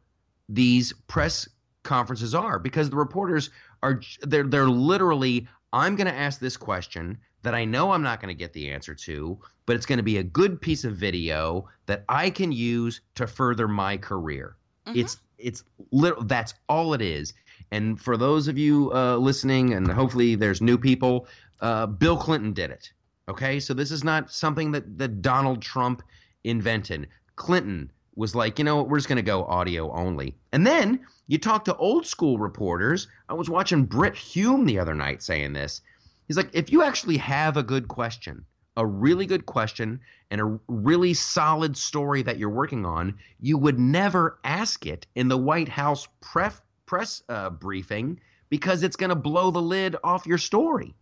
these 0.48 0.92
press 1.08 1.48
conferences 1.82 2.34
are 2.34 2.58
because 2.58 2.90
the 2.90 2.96
reporters 2.96 3.50
are 3.82 4.00
they're 4.22 4.44
they're 4.44 4.68
literally 4.68 5.46
I'm 5.72 5.96
going 5.96 6.06
to 6.06 6.14
ask 6.14 6.40
this 6.40 6.56
question 6.56 7.18
that 7.42 7.54
I 7.54 7.64
know 7.64 7.92
I'm 7.92 8.02
not 8.02 8.20
going 8.20 8.34
to 8.34 8.38
get 8.38 8.52
the 8.52 8.70
answer 8.70 8.94
to, 8.94 9.38
but 9.66 9.76
it's 9.76 9.86
going 9.86 9.98
to 9.98 10.02
be 10.02 10.18
a 10.18 10.22
good 10.22 10.60
piece 10.60 10.84
of 10.84 10.96
video 10.96 11.68
that 11.86 12.04
I 12.08 12.30
can 12.30 12.50
use 12.50 13.00
to 13.14 13.26
further 13.26 13.68
my 13.68 13.96
career. 13.96 14.56
Mm-hmm. 14.86 14.98
It's 14.98 15.18
it's 15.38 15.64
little 15.92 16.24
that's 16.24 16.54
all 16.68 16.94
it 16.94 17.02
is. 17.02 17.34
And 17.72 18.00
for 18.00 18.16
those 18.16 18.48
of 18.48 18.56
you 18.56 18.92
uh, 18.94 19.16
listening, 19.16 19.74
and 19.74 19.90
hopefully 19.90 20.34
there's 20.34 20.60
new 20.60 20.78
people, 20.78 21.26
uh, 21.60 21.86
Bill 21.86 22.16
Clinton 22.16 22.52
did 22.52 22.70
it. 22.70 22.92
Okay, 23.28 23.58
so 23.58 23.74
this 23.74 23.90
is 23.90 24.04
not 24.04 24.32
something 24.32 24.70
that 24.72 24.98
that 24.98 25.20
Donald 25.20 25.60
Trump 25.62 26.02
invented. 26.44 27.08
Clinton 27.34 27.90
was 28.16 28.34
like, 28.34 28.58
you 28.58 28.64
know, 28.64 28.82
we're 28.82 28.98
just 28.98 29.08
going 29.08 29.16
to 29.16 29.22
go 29.22 29.44
audio 29.44 29.92
only. 29.92 30.34
And 30.52 30.66
then 30.66 31.06
you 31.28 31.38
talk 31.38 31.64
to 31.66 31.76
old 31.76 32.06
school 32.06 32.38
reporters. 32.38 33.08
I 33.28 33.34
was 33.34 33.50
watching 33.50 33.84
Brit 33.84 34.16
Hume 34.16 34.64
the 34.64 34.78
other 34.78 34.94
night 34.94 35.22
saying 35.22 35.52
this. 35.52 35.82
He's 36.26 36.36
like, 36.36 36.50
if 36.52 36.72
you 36.72 36.82
actually 36.82 37.18
have 37.18 37.56
a 37.56 37.62
good 37.62 37.88
question, 37.88 38.44
a 38.76 38.84
really 38.84 39.26
good 39.26 39.46
question, 39.46 40.00
and 40.30 40.40
a 40.40 40.58
really 40.66 41.14
solid 41.14 41.76
story 41.76 42.22
that 42.22 42.38
you're 42.38 42.50
working 42.50 42.84
on, 42.84 43.18
you 43.40 43.58
would 43.58 43.78
never 43.78 44.38
ask 44.44 44.86
it 44.86 45.06
in 45.14 45.28
the 45.28 45.38
White 45.38 45.68
House 45.68 46.08
pref- 46.20 46.62
press 46.86 47.22
uh, 47.28 47.50
briefing 47.50 48.18
because 48.48 48.82
it's 48.82 48.96
going 48.96 49.10
to 49.10 49.16
blow 49.16 49.50
the 49.50 49.62
lid 49.62 49.96
off 50.02 50.26
your 50.26 50.38
story. 50.38 50.94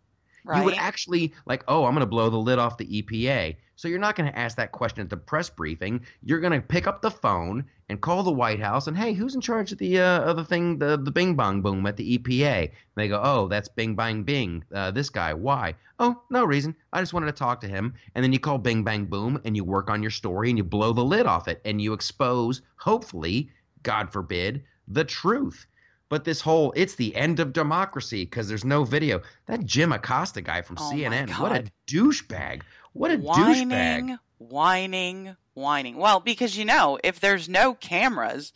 Right. 0.45 0.59
You 0.59 0.65
would 0.65 0.75
actually 0.75 1.33
like, 1.47 1.65
oh, 1.69 1.87
I'm 1.87 1.95
going 1.95 2.01
to 2.01 2.07
blow 2.07 2.29
the 2.29 2.37
lid 2.37 2.59
off 2.59 2.77
the 2.77 3.03
EPA. 3.03 3.57
So 3.77 3.89
you're 3.89 3.99
not 3.99 4.15
going 4.15 4.31
to 4.31 4.39
ask 4.39 4.57
that 4.59 4.73
question 4.73 5.01
at 5.01 5.11
the 5.11 5.17
press 5.17 5.49
briefing. 5.49 6.05
You're 6.23 6.41
going 6.41 6.53
to 6.53 6.61
pick 6.61 6.87
up 6.87 7.01
the 7.01 7.11
phone 7.11 7.65
and 7.89 8.01
call 8.01 8.23
the 8.23 8.31
White 8.31 8.61
House 8.61 8.87
and 8.87 8.97
hey, 8.97 9.15
who's 9.15 9.35
in 9.35 9.41
charge 9.41 9.73
of 9.73 9.79
the 9.79 10.01
uh, 10.01 10.21
of 10.21 10.37
the 10.37 10.45
thing, 10.45 10.79
the 10.79 10.99
the 10.99 11.11
Bing 11.11 11.35
Bong 11.35 11.63
Boom 11.63 11.87
at 11.87 11.97
the 11.97 12.19
EPA? 12.19 12.61
And 12.63 12.71
they 12.95 13.09
go, 13.09 13.21
oh, 13.25 13.49
that's 13.49 13.69
Bing 13.69 13.95
Bang 13.95 14.23
Bing. 14.23 14.63
Uh, 14.73 14.91
this 14.91 15.09
guy. 15.09 15.33
Why? 15.33 15.75
Oh, 15.99 16.21
no 16.31 16.45
reason. 16.45 16.77
I 16.93 17.01
just 17.01 17.15
wanted 17.15 17.27
to 17.27 17.33
talk 17.33 17.61
to 17.63 17.69
him. 17.69 17.95
And 18.15 18.23
then 18.23 18.33
you 18.33 18.39
call 18.39 18.59
Bing 18.59 18.85
Bang 18.85 19.07
Boom 19.07 19.41
and 19.45 19.57
you 19.57 19.65
work 19.65 19.89
on 19.89 20.03
your 20.03 20.11
story 20.11 20.51
and 20.51 20.59
you 20.59 20.65
blow 20.65 20.93
the 20.93 21.05
lid 21.05 21.27
off 21.27 21.49
it 21.49 21.61
and 21.65 21.81
you 21.81 21.95
expose, 21.95 22.63
hopefully, 22.77 23.51
God 23.83 24.13
forbid, 24.13 24.63
the 24.89 25.05
truth. 25.05 25.67
But 26.09 26.25
this 26.25 26.41
whole 26.41 26.73
it's 26.77 26.95
the 26.95 27.15
end 27.17 27.41
of 27.41 27.53
democracy 27.53 28.25
because 28.25 28.49
there's 28.49 28.65
no 28.65 28.85
video. 28.85 29.23
That 29.47 29.65
Jim 29.65 29.93
Acosta 29.93 30.43
guy 30.43 30.63
from 30.63 30.77
oh 30.79 30.91
CNN, 30.93 31.31
what 31.41 31.53
a 31.53 31.71
douchebag. 31.87 32.63
What 32.93 33.11
a 33.11 33.17
whining, 33.17 33.69
douchebag. 33.69 34.01
Whining, 34.03 34.19
whining. 34.39 35.37
Whining. 35.55 35.97
Well, 35.97 36.21
because 36.21 36.57
you 36.57 36.65
know, 36.65 36.99
if 37.05 37.21
there's 37.21 37.49
no 37.49 37.75
cameras, 37.75 38.53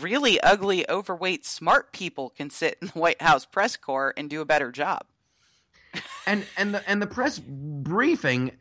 really 0.00 0.40
ugly, 0.40 0.88
overweight, 0.88 1.44
smart 1.44 1.92
people 1.92 2.30
can 2.30 2.50
sit 2.50 2.78
in 2.80 2.88
the 2.88 2.98
White 2.98 3.22
House 3.22 3.44
press 3.44 3.76
corps 3.76 4.14
and 4.16 4.28
do 4.30 4.40
a 4.40 4.46
better 4.46 4.72
job. 4.72 5.04
and 6.26 6.44
and 6.56 6.74
the 6.74 6.88
and 6.88 7.00
the 7.00 7.06
press 7.06 7.38
briefing 7.38 8.52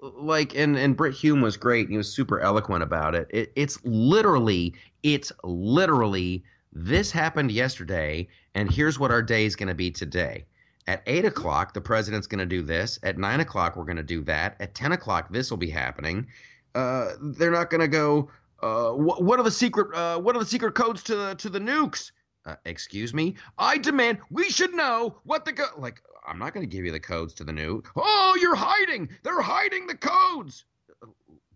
like 0.00 0.56
and 0.56 0.76
and 0.76 0.96
Brit 0.96 1.14
Hume 1.14 1.40
was 1.40 1.56
great. 1.56 1.88
He 1.88 1.96
was 1.96 2.12
super 2.12 2.40
eloquent 2.40 2.82
about 2.82 3.14
it. 3.14 3.28
it. 3.30 3.52
It's 3.56 3.78
literally 3.84 4.74
it's 5.02 5.32
literally 5.44 6.44
this 6.72 7.10
happened 7.10 7.52
yesterday, 7.52 8.28
and 8.54 8.70
here's 8.70 8.98
what 8.98 9.10
our 9.10 9.22
day 9.22 9.44
is 9.44 9.56
going 9.56 9.68
to 9.68 9.74
be 9.74 9.90
today. 9.90 10.46
At 10.86 11.02
8 11.06 11.26
o'clock, 11.26 11.74
the 11.74 11.80
president's 11.80 12.26
going 12.26 12.40
to 12.40 12.46
do 12.46 12.62
this. 12.62 12.98
At 13.02 13.18
9 13.18 13.40
o'clock, 13.40 13.76
we're 13.76 13.84
going 13.84 13.96
to 13.96 14.02
do 14.02 14.22
that. 14.24 14.56
At 14.58 14.74
10 14.74 14.92
o'clock, 14.92 15.32
this 15.32 15.50
will 15.50 15.58
be 15.58 15.70
happening. 15.70 16.26
Uh, 16.74 17.12
they're 17.20 17.52
not 17.52 17.70
going 17.70 17.82
to 17.82 17.88
go, 17.88 18.30
uh, 18.62 18.90
what, 18.90 19.22
what, 19.22 19.38
are 19.38 19.42
the 19.42 19.50
secret, 19.50 19.94
uh, 19.94 20.18
what 20.18 20.34
are 20.34 20.38
the 20.38 20.46
secret 20.46 20.74
codes 20.74 21.02
to 21.04 21.14
the, 21.14 21.34
to 21.36 21.48
the 21.48 21.60
nukes? 21.60 22.10
Uh, 22.46 22.56
excuse 22.64 23.14
me? 23.14 23.36
I 23.58 23.78
demand, 23.78 24.18
we 24.30 24.50
should 24.50 24.74
know 24.74 25.18
what 25.24 25.44
the, 25.44 25.52
go- 25.52 25.66
like, 25.76 26.02
I'm 26.26 26.38
not 26.38 26.54
going 26.54 26.68
to 26.68 26.76
give 26.76 26.84
you 26.84 26.90
the 26.92 27.00
codes 27.00 27.34
to 27.34 27.44
the 27.44 27.52
nuke. 27.52 27.86
Oh, 27.94 28.36
you're 28.40 28.56
hiding! 28.56 29.08
They're 29.22 29.40
hiding 29.40 29.86
the 29.86 29.96
codes! 29.96 30.64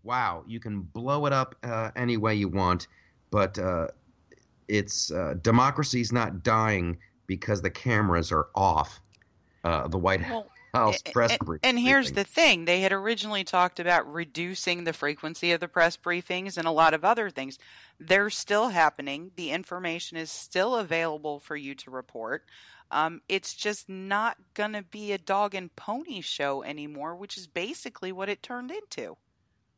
Wow, 0.03 0.43
you 0.47 0.59
can 0.59 0.81
blow 0.81 1.25
it 1.25 1.33
up 1.33 1.55
uh, 1.63 1.91
any 1.95 2.15
way 2.15 2.35
you 2.35 2.47
want, 2.47 2.87
but 3.29 3.59
uh, 3.59 3.87
it's 4.67 5.11
uh, 5.11 5.35
democracy's 5.41 6.11
not 6.11 6.43
dying 6.43 6.97
because 7.27 7.61
the 7.61 7.69
cameras 7.69 8.31
are 8.31 8.47
off. 8.55 8.99
Uh, 9.63 9.87
the 9.87 9.97
White 9.97 10.21
Well, 10.21 10.47
House 10.73 10.99
A- 11.05 11.11
press 11.11 11.37
briefing. 11.37 11.67
And 11.69 11.79
here's 11.79 12.11
the 12.11 12.23
thing 12.23 12.65
they 12.65 12.81
had 12.81 12.93
originally 12.93 13.43
talked 13.43 13.79
about 13.79 14.11
reducing 14.11 14.83
the 14.83 14.93
frequency 14.93 15.51
of 15.51 15.59
the 15.59 15.67
press 15.67 15.97
briefings 15.97 16.57
and 16.57 16.67
a 16.67 16.71
lot 16.71 16.93
of 16.93 17.03
other 17.03 17.29
things. 17.29 17.57
They're 17.99 18.29
still 18.29 18.69
happening. 18.69 19.31
The 19.35 19.51
information 19.51 20.17
is 20.17 20.31
still 20.31 20.75
available 20.75 21.39
for 21.39 21.55
you 21.55 21.75
to 21.75 21.91
report. 21.91 22.45
Um, 22.91 23.21
it's 23.27 23.53
just 23.53 23.89
not 23.89 24.37
going 24.53 24.73
to 24.73 24.83
be 24.83 25.11
a 25.11 25.17
dog 25.17 25.55
and 25.55 25.75
pony 25.75 26.21
show 26.21 26.63
anymore, 26.63 27.15
which 27.15 27.37
is 27.37 27.47
basically 27.47 28.11
what 28.11 28.29
it 28.29 28.41
turned 28.41 28.71
into. 28.71 29.17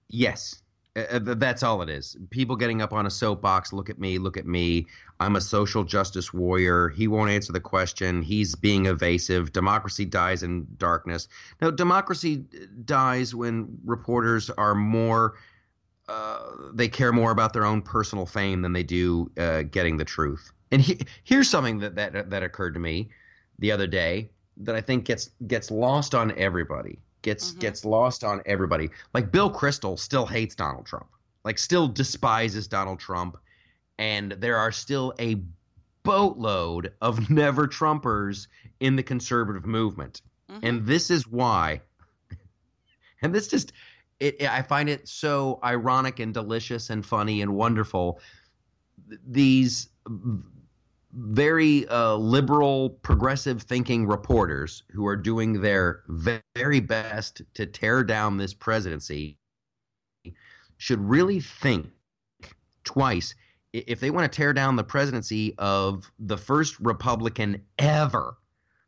Yes. 0.09 0.61
Uh, 0.95 1.01
uh, 1.11 1.19
that's 1.35 1.63
all 1.63 1.81
it 1.81 1.89
is. 1.89 2.17
People 2.29 2.55
getting 2.55 2.81
up 2.81 2.93
on 2.93 3.05
a 3.05 3.09
soapbox, 3.09 3.71
look 3.71 3.89
at 3.89 3.99
me, 3.99 4.17
look 4.17 4.37
at 4.37 4.45
me. 4.45 4.87
I'm 5.19 5.35
a 5.35 5.41
social 5.41 5.83
justice 5.83 6.33
warrior. 6.33 6.89
He 6.89 7.07
won't 7.07 7.29
answer 7.29 7.53
the 7.53 7.59
question. 7.59 8.21
He's 8.21 8.55
being 8.55 8.85
evasive. 8.85 9.51
Democracy 9.51 10.05
dies 10.05 10.43
in 10.43 10.67
darkness. 10.77 11.27
Now, 11.61 11.71
democracy 11.71 12.45
dies 12.85 13.35
when 13.35 13.77
reporters 13.85 14.49
are 14.51 14.73
more, 14.75 15.35
uh, 16.07 16.39
they 16.73 16.87
care 16.87 17.11
more 17.11 17.31
about 17.31 17.53
their 17.53 17.65
own 17.65 17.81
personal 17.81 18.25
fame 18.25 18.61
than 18.61 18.73
they 18.73 18.83
do 18.83 19.29
uh, 19.37 19.63
getting 19.63 19.97
the 19.97 20.05
truth. 20.05 20.51
And 20.71 20.81
he, 20.81 20.99
here's 21.23 21.49
something 21.49 21.79
that, 21.79 21.95
that 21.95 22.29
that 22.29 22.43
occurred 22.43 22.73
to 22.75 22.79
me 22.79 23.09
the 23.57 23.71
other 23.71 23.87
day 23.87 24.29
that 24.57 24.75
I 24.75 24.81
think 24.81 25.05
gets 25.05 25.31
gets 25.47 25.71
lost 25.71 26.13
on 26.13 26.31
everybody. 26.37 26.99
Gets 27.22 27.53
Mhm. 27.53 27.59
gets 27.59 27.86
lost 27.86 28.24
on 28.24 28.41
everybody. 28.45 28.89
Like 29.13 29.32
Bill 29.32 29.51
Kristol 29.51 29.99
still 29.99 30.26
hates 30.26 30.55
Donald 30.55 30.86
Trump. 30.86 31.07
Like 31.43 31.57
still 31.57 31.88
despises 31.88 32.67
Donald 32.67 32.99
Trump, 32.99 33.38
and 33.97 34.32
there 34.34 34.57
are 34.57 34.72
still 34.72 35.13
a 35.20 35.41
boatload 36.03 36.93
of 37.01 37.20
never 37.30 37.67
Trumpers 37.67 38.47
in 38.80 38.95
the 38.95 39.03
conservative 39.03 39.65
movement. 39.65 40.22
Mhm. 40.49 40.59
And 40.63 40.86
this 40.86 41.09
is 41.11 41.28
why. 41.28 41.82
And 43.22 43.36
this 43.36 43.47
just 43.49 43.74
it 44.20 44.41
I 44.41 44.61
find 44.61 44.88
it 44.89 45.07
so 45.07 45.59
ironic 45.63 46.20
and 46.20 46.34
delicious 46.34 46.89
and 46.89 47.05
funny 47.05 47.41
and 47.41 47.53
wonderful. 47.53 48.20
These 49.28 49.89
very 51.14 51.88
uh, 51.88 52.16
liberal, 52.16 52.91
progressive 53.01 53.62
thinking 53.62 54.05
reporters 54.05 54.84
who 54.91 55.07
are 55.07 55.16
doing 55.16 55.62
their 55.62 56.03
very 56.07 56.80
best 56.80 57.41
to 57.55 57.66
tear 57.66 58.03
down 58.03 58.38
this 58.38 58.53
presidency 58.53 59.38
should 60.78 60.99
really 60.99 61.39
think 61.39 61.88
twice 62.84 63.36
if 63.74 63.99
they 63.99 64.10
want 64.10 64.32
to 64.32 64.36
tear 64.36 64.53
down 64.53 64.76
the 64.76 64.84
presidency 64.84 65.53
of 65.57 66.12
the 66.20 66.38
first 66.38 66.80
Republican 66.80 67.62
ever 67.78 68.38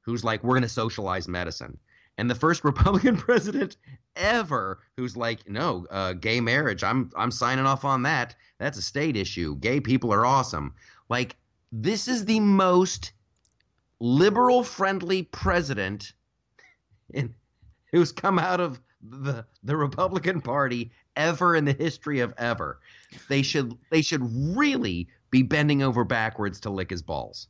who's 0.01 0.23
like, 0.23 0.43
we're 0.43 0.55
going 0.55 0.63
to 0.63 0.69
socialize 0.69 1.27
medicine. 1.27 1.77
And 2.17 2.29
the 2.29 2.35
first 2.35 2.63
Republican 2.63 3.17
president 3.27 3.77
ever 4.15 4.79
who's 4.97 5.15
like, 5.15 5.47
no, 5.47 5.85
uh, 5.91 6.13
gay 6.13 6.41
marriage, 6.41 6.83
I'm 6.83 7.11
I'm 7.15 7.31
signing 7.31 7.65
off 7.65 7.85
on 7.85 8.03
that. 8.03 8.35
That's 8.59 8.77
a 8.77 8.81
state 8.81 9.15
issue. 9.15 9.55
Gay 9.57 9.79
people 9.79 10.13
are 10.13 10.25
awesome. 10.25 10.73
Like 11.09 11.35
this 11.71 12.07
is 12.07 12.25
the 12.25 12.39
most 12.39 13.13
liberal 13.99 14.63
friendly 14.63 15.23
president 15.23 16.13
in, 17.13 17.33
who's 17.91 18.11
come 18.11 18.39
out 18.39 18.59
of 18.59 18.81
the 19.01 19.45
the 19.63 19.75
Republican 19.75 20.41
Party 20.41 20.91
ever 21.15 21.55
in 21.55 21.65
the 21.65 21.73
history 21.73 22.19
of 22.19 22.33
ever. 22.37 22.79
They 23.29 23.41
should 23.41 23.77
they 23.89 24.01
should 24.01 24.21
really 24.55 25.07
be 25.29 25.43
bending 25.43 25.81
over 25.81 26.03
backwards 26.03 26.59
to 26.61 26.69
lick 26.69 26.89
his 26.89 27.01
balls. 27.01 27.47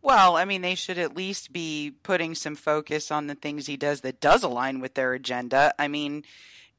Well, 0.00 0.36
I 0.36 0.44
mean, 0.44 0.62
they 0.62 0.76
should 0.76 0.98
at 0.98 1.16
least 1.16 1.52
be 1.52 1.92
putting 2.02 2.34
some 2.34 2.54
focus 2.54 3.10
on 3.10 3.26
the 3.26 3.34
things 3.34 3.66
he 3.66 3.76
does 3.76 4.02
that 4.02 4.20
does 4.20 4.44
align 4.44 4.80
with 4.80 4.94
their 4.94 5.12
agenda. 5.12 5.74
I 5.78 5.88
mean, 5.88 6.24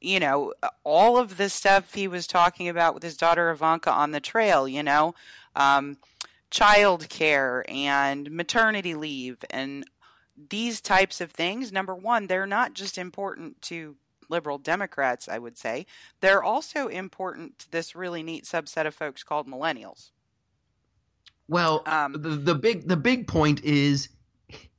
you 0.00 0.18
know, 0.18 0.54
all 0.84 1.18
of 1.18 1.36
the 1.36 1.50
stuff 1.50 1.92
he 1.92 2.08
was 2.08 2.26
talking 2.26 2.68
about 2.68 2.94
with 2.94 3.02
his 3.02 3.18
daughter 3.18 3.50
Ivanka 3.50 3.92
on 3.92 4.12
the 4.12 4.20
trail, 4.20 4.66
you 4.66 4.82
know, 4.82 5.14
um, 5.54 5.98
child 6.50 7.08
care 7.08 7.64
and 7.68 8.30
maternity 8.30 8.94
leave 8.94 9.38
and 9.50 9.84
these 10.48 10.80
types 10.80 11.20
of 11.20 11.30
things. 11.30 11.70
Number 11.72 11.94
one, 11.94 12.26
they're 12.26 12.46
not 12.46 12.74
just 12.74 12.98
important 12.98 13.60
to 13.62 13.96
liberal 14.28 14.58
Democrats, 14.58 15.28
I 15.28 15.38
would 15.38 15.58
say, 15.58 15.86
they're 16.20 16.42
also 16.42 16.86
important 16.88 17.58
to 17.58 17.70
this 17.70 17.96
really 17.96 18.22
neat 18.22 18.44
subset 18.44 18.86
of 18.86 18.94
folks 18.94 19.22
called 19.24 19.48
millennials. 19.48 20.10
Well, 21.48 21.82
Um, 21.86 22.12
the 22.12 22.30
the 22.30 22.54
big 22.54 22.86
the 22.86 22.96
big 22.96 23.26
point 23.26 23.62
is 23.64 24.08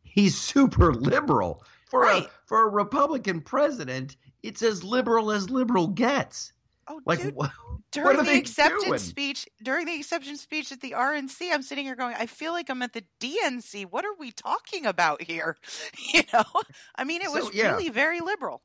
he's 0.03 0.37
super 0.37 0.93
liberal 0.93 1.63
for 1.89 2.01
Right. 2.01 2.25
a 2.25 2.29
for 2.45 2.63
a 2.63 2.69
Republican 2.69 3.41
president. 3.41 4.15
It's 4.41 4.61
as 4.61 4.83
liberal 4.83 5.31
as 5.31 5.49
liberal 5.49 5.87
gets. 5.87 6.53
Oh, 6.97 7.01
Like 7.05 7.21
dude, 7.21 7.35
what? 7.35 7.51
during 7.91 8.17
what 8.17 8.25
the 8.25 8.35
acceptance 8.37 8.83
doing? 8.85 8.99
speech 8.99 9.47
during 9.63 9.85
the 9.85 9.95
acceptance 9.95 10.41
speech 10.41 10.71
at 10.71 10.81
the 10.81 10.91
RNC, 10.91 11.51
I'm 11.53 11.61
sitting 11.61 11.85
here 11.85 11.95
going, 11.95 12.15
I 12.17 12.25
feel 12.25 12.51
like 12.51 12.69
I'm 12.69 12.81
at 12.81 12.93
the 12.93 13.03
DNC. 13.19 13.85
What 13.89 14.03
are 14.05 14.15
we 14.19 14.31
talking 14.31 14.85
about 14.85 15.21
here? 15.23 15.57
You 16.13 16.23
know, 16.33 16.43
I 16.95 17.03
mean, 17.05 17.21
it 17.21 17.29
So, 17.29 17.33
was 17.45 17.53
yeah. 17.53 17.71
really 17.71 17.89
very 17.89 18.19
liberal. 18.19 18.61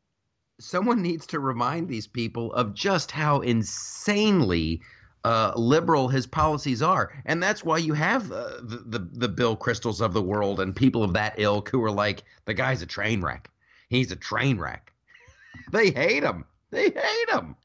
Someone 0.59 1.03
needs 1.03 1.27
to 1.29 1.39
remind 1.41 1.89
these 1.89 2.07
people 2.07 2.53
of 2.55 2.75
just 2.75 3.11
how 3.11 3.41
insanely 3.41 4.81
uh, 5.25 5.53
liberal 5.57 6.09
his 6.09 6.27
policies 6.27 6.83
are, 6.83 7.13
and 7.27 7.43
that's 7.43 7.65
why 7.65 7.79
you 7.79 7.95
have 7.95 8.31
uh, 8.33 8.59
the, 8.63 8.83
the 8.87 8.99
the 9.13 9.29
Bill 9.29 9.57
Kristols 9.57 10.01
of 10.01 10.13
the 10.15 10.23
world 10.23 10.61
and 10.61 10.75
people 10.75 11.03
of 11.03 11.13
that 11.15 11.35
ilk 11.39 11.69
who 11.69 11.83
are 11.85 11.91
like, 11.91 12.25
the 12.47 12.55
guy's 12.55 12.81
a 12.83 12.87
train 12.87 13.21
wreck. 13.21 13.51
He's 13.89 14.11
a 14.13 14.17
train 14.17 14.59
wreck. 14.59 14.93
they 15.73 15.91
hate 15.91 16.23
him. 16.23 16.45
They 16.71 16.91
hate 16.91 17.29
him. 17.31 17.57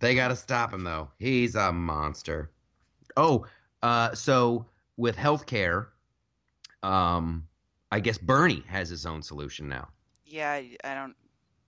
They 0.00 0.14
got 0.14 0.28
to 0.28 0.36
stop 0.36 0.72
him 0.72 0.84
though. 0.84 1.10
He's 1.18 1.54
a 1.54 1.72
monster. 1.72 2.50
Oh, 3.16 3.46
uh, 3.82 4.14
so 4.14 4.66
with 4.96 5.16
healthcare, 5.16 5.86
um, 6.82 7.46
I 7.90 8.00
guess 8.00 8.18
Bernie 8.18 8.62
has 8.68 8.88
his 8.88 9.06
own 9.06 9.22
solution 9.22 9.68
now. 9.68 9.88
Yeah, 10.24 10.50
I 10.52 10.76
I 10.84 10.94
don't 10.94 11.16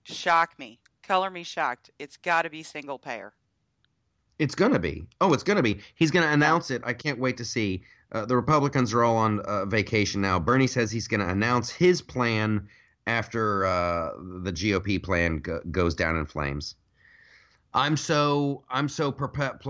shock 0.03 0.57
me, 0.59 0.79
color 1.03 1.29
me 1.29 1.43
shocked. 1.43 1.89
It's 1.99 2.17
got 2.17 2.43
to 2.43 2.49
be 2.49 2.63
single 2.63 2.99
payer. 2.99 3.33
It's 4.39 4.55
gonna 4.55 4.79
be. 4.79 5.05
Oh, 5.19 5.33
it's 5.33 5.43
gonna 5.43 5.61
be. 5.61 5.79
He's 5.95 6.09
gonna 6.09 6.31
announce 6.31 6.71
it. 6.71 6.81
I 6.85 6.93
can't 6.93 7.19
wait 7.19 7.37
to 7.37 7.45
see. 7.45 7.83
Uh, 8.11 8.25
the 8.25 8.35
Republicans 8.35 8.93
are 8.93 9.03
all 9.03 9.17
on 9.17 9.39
uh, 9.41 9.65
vacation 9.65 10.19
now. 10.21 10.39
Bernie 10.39 10.67
says 10.67 10.91
he's 10.91 11.07
gonna 11.07 11.27
announce 11.27 11.69
his 11.69 12.01
plan 12.01 12.67
after 13.07 13.65
uh, 13.65 14.11
the 14.41 14.51
GOP 14.51 15.01
plan 15.01 15.37
go- 15.37 15.61
goes 15.69 15.93
down 15.93 16.15
in 16.15 16.25
flames. 16.25 16.75
I'm 17.73 17.95
so 17.95 18.63
I'm 18.69 18.89
so 18.89 19.11
perplexed 19.11 19.63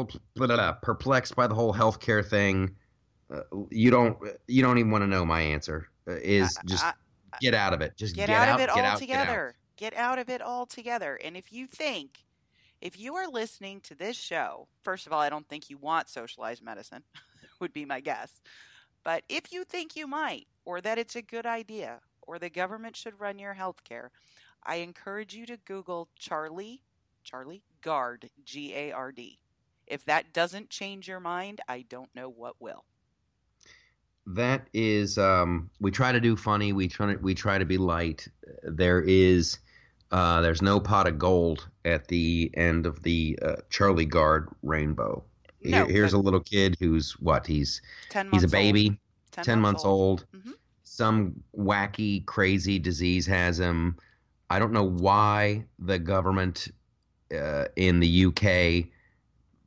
by 1.35 1.47
the 1.47 1.55
whole 1.55 1.73
healthcare 1.73 2.25
thing. 2.25 2.75
Uh, 3.31 3.41
you 3.69 3.91
don't 3.91 4.17
you 4.47 4.61
don't 4.61 4.77
even 4.77 4.91
want 4.91 5.03
to 5.03 5.07
know 5.07 5.25
my 5.25 5.41
answer. 5.41 5.87
Uh, 6.07 6.13
is 6.13 6.57
just 6.65 6.83
I- 6.83 6.93
get 7.39 7.53
out 7.53 7.73
of 7.73 7.81
it. 7.81 7.95
Just 7.97 8.15
get, 8.15 8.27
get, 8.27 8.37
out, 8.37 8.47
out, 8.49 8.55
of 8.55 8.61
it 8.61 8.67
get 8.67 8.69
out, 8.69 8.75
get 8.75 8.85
out. 8.85 8.91
altogether. 8.93 9.55
Get 9.77 9.95
out 9.95 10.19
of 10.19 10.29
it 10.29 10.41
altogether. 10.41 11.19
And 11.23 11.37
if 11.37 11.51
you 11.51 11.65
think, 11.67 12.25
if 12.81 12.99
you 12.99 13.15
are 13.15 13.27
listening 13.27 13.81
to 13.81 13.95
this 13.95 14.17
show, 14.17 14.67
first 14.83 15.07
of 15.07 15.13
all, 15.13 15.19
I 15.19 15.29
don't 15.29 15.47
think 15.47 15.69
you 15.69 15.77
want 15.77 16.09
socialized 16.09 16.63
medicine, 16.63 17.03
would 17.59 17.73
be 17.73 17.85
my 17.85 17.99
guess. 17.99 18.41
But 19.03 19.23
if 19.29 19.51
you 19.51 19.63
think 19.63 19.95
you 19.95 20.07
might, 20.07 20.47
or 20.65 20.81
that 20.81 20.99
it's 20.99 21.15
a 21.15 21.21
good 21.21 21.45
idea, 21.45 21.99
or 22.21 22.37
the 22.37 22.49
government 22.49 22.95
should 22.95 23.19
run 23.19 23.39
your 23.39 23.53
health 23.53 23.83
care, 23.83 24.11
I 24.63 24.75
encourage 24.75 25.33
you 25.33 25.47
to 25.47 25.57
Google 25.57 26.09
Charlie, 26.15 26.83
Charlie 27.23 27.63
Gard, 27.81 28.29
G 28.45 28.73
A 28.75 28.91
R 28.91 29.11
D. 29.11 29.39
If 29.87 30.05
that 30.05 30.33
doesn't 30.33 30.69
change 30.69 31.07
your 31.07 31.19
mind, 31.19 31.61
I 31.67 31.81
don't 31.89 32.13
know 32.15 32.29
what 32.29 32.55
will. 32.61 32.85
that 34.27 34.67
is 34.73 35.17
um, 35.17 35.69
we 35.79 35.91
try 35.91 36.11
to 36.11 36.19
do 36.19 36.35
funny 36.35 36.73
we 36.73 36.87
try 36.87 37.13
to 37.13 37.19
we 37.21 37.33
try 37.33 37.57
to 37.57 37.65
be 37.65 37.77
light 37.77 38.27
there 38.63 39.01
is 39.01 39.57
uh, 40.11 40.41
there's 40.41 40.61
no 40.61 40.79
pot 40.79 41.07
of 41.07 41.17
gold 41.17 41.67
at 41.85 42.07
the 42.07 42.51
end 42.53 42.85
of 42.85 43.01
the 43.03 43.37
uh, 43.41 43.55
charlie 43.69 44.05
Gard 44.05 44.49
rainbow 44.61 45.23
No, 45.63 45.85
Here- 45.85 45.87
here's 45.93 46.11
but 46.11 46.17
a 46.17 46.21
little 46.21 46.39
kid 46.39 46.77
who's 46.79 47.13
what 47.19 47.47
he's 47.47 47.81
10 48.09 48.29
he's 48.31 48.43
a 48.43 48.47
baby 48.47 48.89
Old. 48.89 48.97
10, 49.31 49.43
10 49.45 49.59
months 49.61 49.83
old 49.85 50.25
Mhm. 50.35 50.53
some 50.83 51.33
wacky 51.57 52.23
crazy 52.25 52.77
disease 52.77 53.25
has 53.25 53.59
him 53.59 53.97
i 54.51 54.59
don't 54.59 54.71
know 54.73 54.83
why 54.87 55.65
the 55.79 55.97
government 55.97 56.67
uh, 57.33 57.65
in 57.75 57.99
the 57.99 58.25
uk 58.25 58.43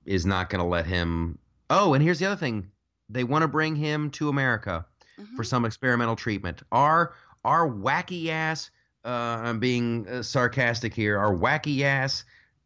is 0.06 0.26
not 0.26 0.50
going 0.50 0.60
to 0.60 0.68
let 0.68 0.86
him 0.86 1.38
oh 1.70 1.94
and 1.94 2.02
here's 2.02 2.18
the 2.18 2.26
other 2.26 2.36
thing 2.36 2.70
they 3.08 3.24
want 3.24 3.42
to 3.42 3.48
bring 3.48 3.74
him 3.76 4.10
to 4.10 4.28
america 4.28 4.84
Mhm. 5.18 5.36
for 5.36 5.44
some 5.44 5.64
experimental 5.64 6.16
treatment. 6.16 6.62
Our 6.72 7.14
our 7.44 7.70
wacky 7.70 8.30
ass, 8.30 8.72
uh, 9.04 9.08
I'm 9.08 9.60
being 9.60 10.08
uh, 10.08 10.22
sarcastic 10.24 10.92
here. 10.92 11.16
Our 11.20 11.32
wacky 11.32 11.82
ass 11.82 12.24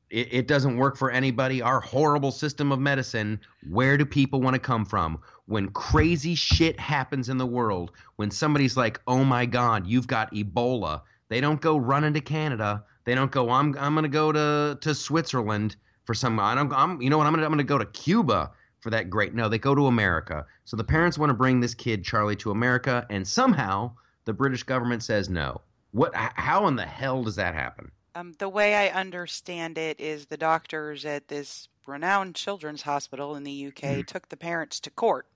it, 0.09 0.33
it 0.33 0.49
doesn't 0.49 0.79
work 0.79 0.97
for 0.97 1.11
anybody. 1.11 1.61
Our 1.61 1.81
horrible 1.81 2.31
system 2.33 2.73
of 2.73 2.79
medicine. 2.79 3.39
Where 3.69 3.99
do 3.99 4.07
people 4.07 4.41
want 4.41 4.55
to 4.55 4.59
come 4.61 4.87
from 4.87 5.19
when 5.45 5.69
crazy 5.69 6.35
shit 6.35 6.81
happens 6.81 7.29
in 7.29 7.37
the 7.37 7.45
world? 7.47 7.91
When 8.17 8.31
somebody's 8.31 8.79
like, 8.79 8.99
"Oh 9.07 9.25
my 9.25 9.45
God, 9.45 9.87
you've 9.87 10.07
got 10.07 10.33
Ebola," 10.33 11.03
they 11.29 11.43
don't 11.43 11.61
go 11.61 11.77
running 11.77 12.15
to 12.15 12.23
Canada. 12.23 12.83
They 13.09 13.15
don't 13.15 13.31
go. 13.31 13.49
I'm 13.49 13.75
I'm 13.79 13.95
gonna 13.95 14.07
go 14.07 14.33
to 14.33 14.77
to 14.83 14.95
Switzerland 14.95 15.77
for 16.05 16.13
some. 16.13 16.39
I 16.39 16.55
don't. 16.55 16.71
I'm 16.75 17.01
you 17.01 17.09
know 17.09 17.17
what? 17.17 17.27
I'm 17.27 17.33
gonna 17.33 17.47
I'm 17.47 17.53
gonna 17.53 17.65
go 17.65 17.79
to 17.79 17.87
Cuba 17.87 18.51
for 18.81 18.91
that 18.91 19.09
great. 19.09 19.33
No, 19.33 19.49
they 19.49 19.59
go 19.59 19.75
to 19.75 19.87
America. 19.87 20.45
So 20.67 20.77
the 20.77 20.85
parents 20.85 21.17
want 21.17 21.31
to 21.31 21.35
bring 21.35 21.61
this 21.61 21.73
kid 21.73 22.05
Charlie 22.05 22.37
to 22.37 22.51
America, 22.51 23.07
and 23.09 23.27
somehow 23.27 23.93
the 24.27 24.35
British 24.35 24.63
government 24.63 25.03
says 25.03 25.31
no. 25.31 25.63
What? 25.93 26.15
How 26.15 26.67
in 26.67 26.77
the 26.77 26.85
hell 26.85 27.25
does 27.25 27.37
that 27.37 27.55
happen? 27.55 27.91
Um, 28.15 28.35
the 28.39 28.51
way 28.51 28.75
I 28.75 28.89
understand 28.89 29.79
it 29.79 29.99
is 29.99 30.27
the 30.27 30.37
doctors 30.37 31.07
at 31.07 31.29
this 31.29 31.67
renowned 31.87 32.35
children's 32.35 32.83
hospital 32.83 33.37
in 33.37 33.45
the 33.45 33.69
UK 33.69 33.75
mm-hmm. 33.75 34.01
took 34.03 34.29
the 34.29 34.37
parents 34.37 34.81
to 34.81 34.91
court 34.91 35.27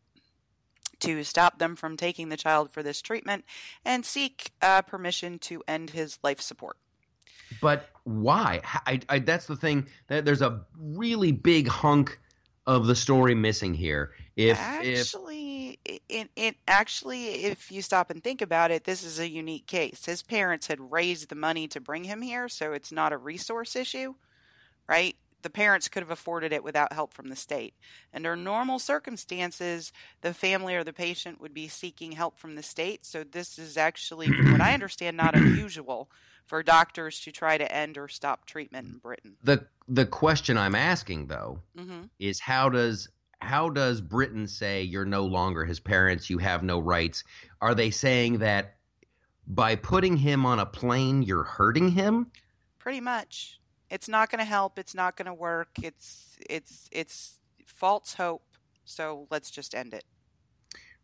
to 0.98 1.24
stop 1.24 1.58
them 1.58 1.74
from 1.74 1.96
taking 1.96 2.28
the 2.28 2.36
child 2.36 2.70
for 2.70 2.82
this 2.82 3.00
treatment 3.00 3.46
and 3.82 4.04
seek 4.04 4.52
uh, 4.60 4.82
permission 4.82 5.38
to 5.38 5.62
end 5.66 5.88
his 5.88 6.18
life 6.22 6.42
support. 6.42 6.76
But 7.62 7.88
why? 8.02 8.60
I, 8.86 9.00
I, 9.08 9.20
that's 9.20 9.46
the 9.46 9.56
thing. 9.56 9.86
There's 10.08 10.42
a 10.42 10.60
really 10.76 11.30
big 11.30 11.68
hunk 11.68 12.18
of 12.66 12.86
the 12.86 12.96
story 12.96 13.36
missing 13.36 13.72
here. 13.72 14.10
If 14.34 14.58
actually, 14.58 15.78
if, 15.84 16.00
it, 16.08 16.30
it 16.34 16.56
actually, 16.66 17.44
if 17.44 17.70
you 17.70 17.80
stop 17.80 18.10
and 18.10 18.22
think 18.22 18.42
about 18.42 18.72
it, 18.72 18.82
this 18.84 19.04
is 19.04 19.20
a 19.20 19.28
unique 19.28 19.66
case. 19.66 20.04
His 20.04 20.22
parents 20.22 20.66
had 20.66 20.92
raised 20.92 21.28
the 21.28 21.36
money 21.36 21.68
to 21.68 21.80
bring 21.80 22.04
him 22.04 22.20
here, 22.20 22.48
so 22.48 22.72
it's 22.72 22.90
not 22.90 23.12
a 23.12 23.16
resource 23.16 23.76
issue, 23.76 24.14
right? 24.88 25.14
The 25.42 25.50
parents 25.50 25.88
could 25.88 26.02
have 26.02 26.10
afforded 26.10 26.52
it 26.52 26.64
without 26.64 26.92
help 26.92 27.12
from 27.12 27.28
the 27.28 27.36
state. 27.36 27.74
Under 28.14 28.36
normal 28.36 28.78
circumstances, 28.78 29.92
the 30.20 30.32
family 30.32 30.74
or 30.74 30.84
the 30.84 30.92
patient 30.92 31.40
would 31.40 31.52
be 31.52 31.68
seeking 31.68 32.12
help 32.12 32.38
from 32.38 32.54
the 32.54 32.62
state. 32.62 33.04
So 33.04 33.24
this 33.24 33.58
is 33.58 33.76
actually, 33.76 34.28
from 34.28 34.52
what 34.52 34.60
I 34.60 34.72
understand, 34.74 35.16
not 35.16 35.34
unusual 35.34 36.08
for 36.46 36.62
doctors 36.62 37.20
to 37.20 37.32
try 37.32 37.58
to 37.58 37.72
end 37.72 37.98
or 37.98 38.08
stop 38.08 38.46
treatment 38.46 38.86
in 38.86 38.98
Britain. 38.98 39.36
The 39.42 39.66
the 39.88 40.06
question 40.06 40.58
I'm 40.58 40.74
asking 40.74 41.26
though 41.26 41.60
mm-hmm. 41.76 42.02
is 42.18 42.40
how 42.40 42.68
does 42.68 43.08
how 43.40 43.68
does 43.68 44.00
Britain 44.00 44.46
say 44.46 44.82
you're 44.82 45.04
no 45.04 45.24
longer 45.24 45.64
his 45.64 45.80
parents, 45.80 46.30
you 46.30 46.38
have 46.38 46.62
no 46.62 46.78
rights? 46.78 47.24
Are 47.60 47.74
they 47.74 47.90
saying 47.90 48.38
that 48.38 48.76
by 49.46 49.74
putting 49.76 50.16
him 50.16 50.46
on 50.46 50.60
a 50.60 50.66
plane 50.66 51.22
you're 51.22 51.42
hurting 51.42 51.88
him? 51.88 52.30
Pretty 52.78 53.00
much. 53.00 53.58
It's 53.92 54.08
not 54.08 54.30
going 54.30 54.38
to 54.38 54.46
help, 54.46 54.78
it's 54.78 54.94
not 54.94 55.16
going 55.16 55.26
to 55.26 55.34
work. 55.34 55.68
It's 55.82 56.38
it's 56.48 56.88
it's 56.90 57.38
false 57.66 58.14
hope. 58.14 58.42
So 58.86 59.26
let's 59.30 59.50
just 59.50 59.74
end 59.74 59.92
it. 59.92 60.04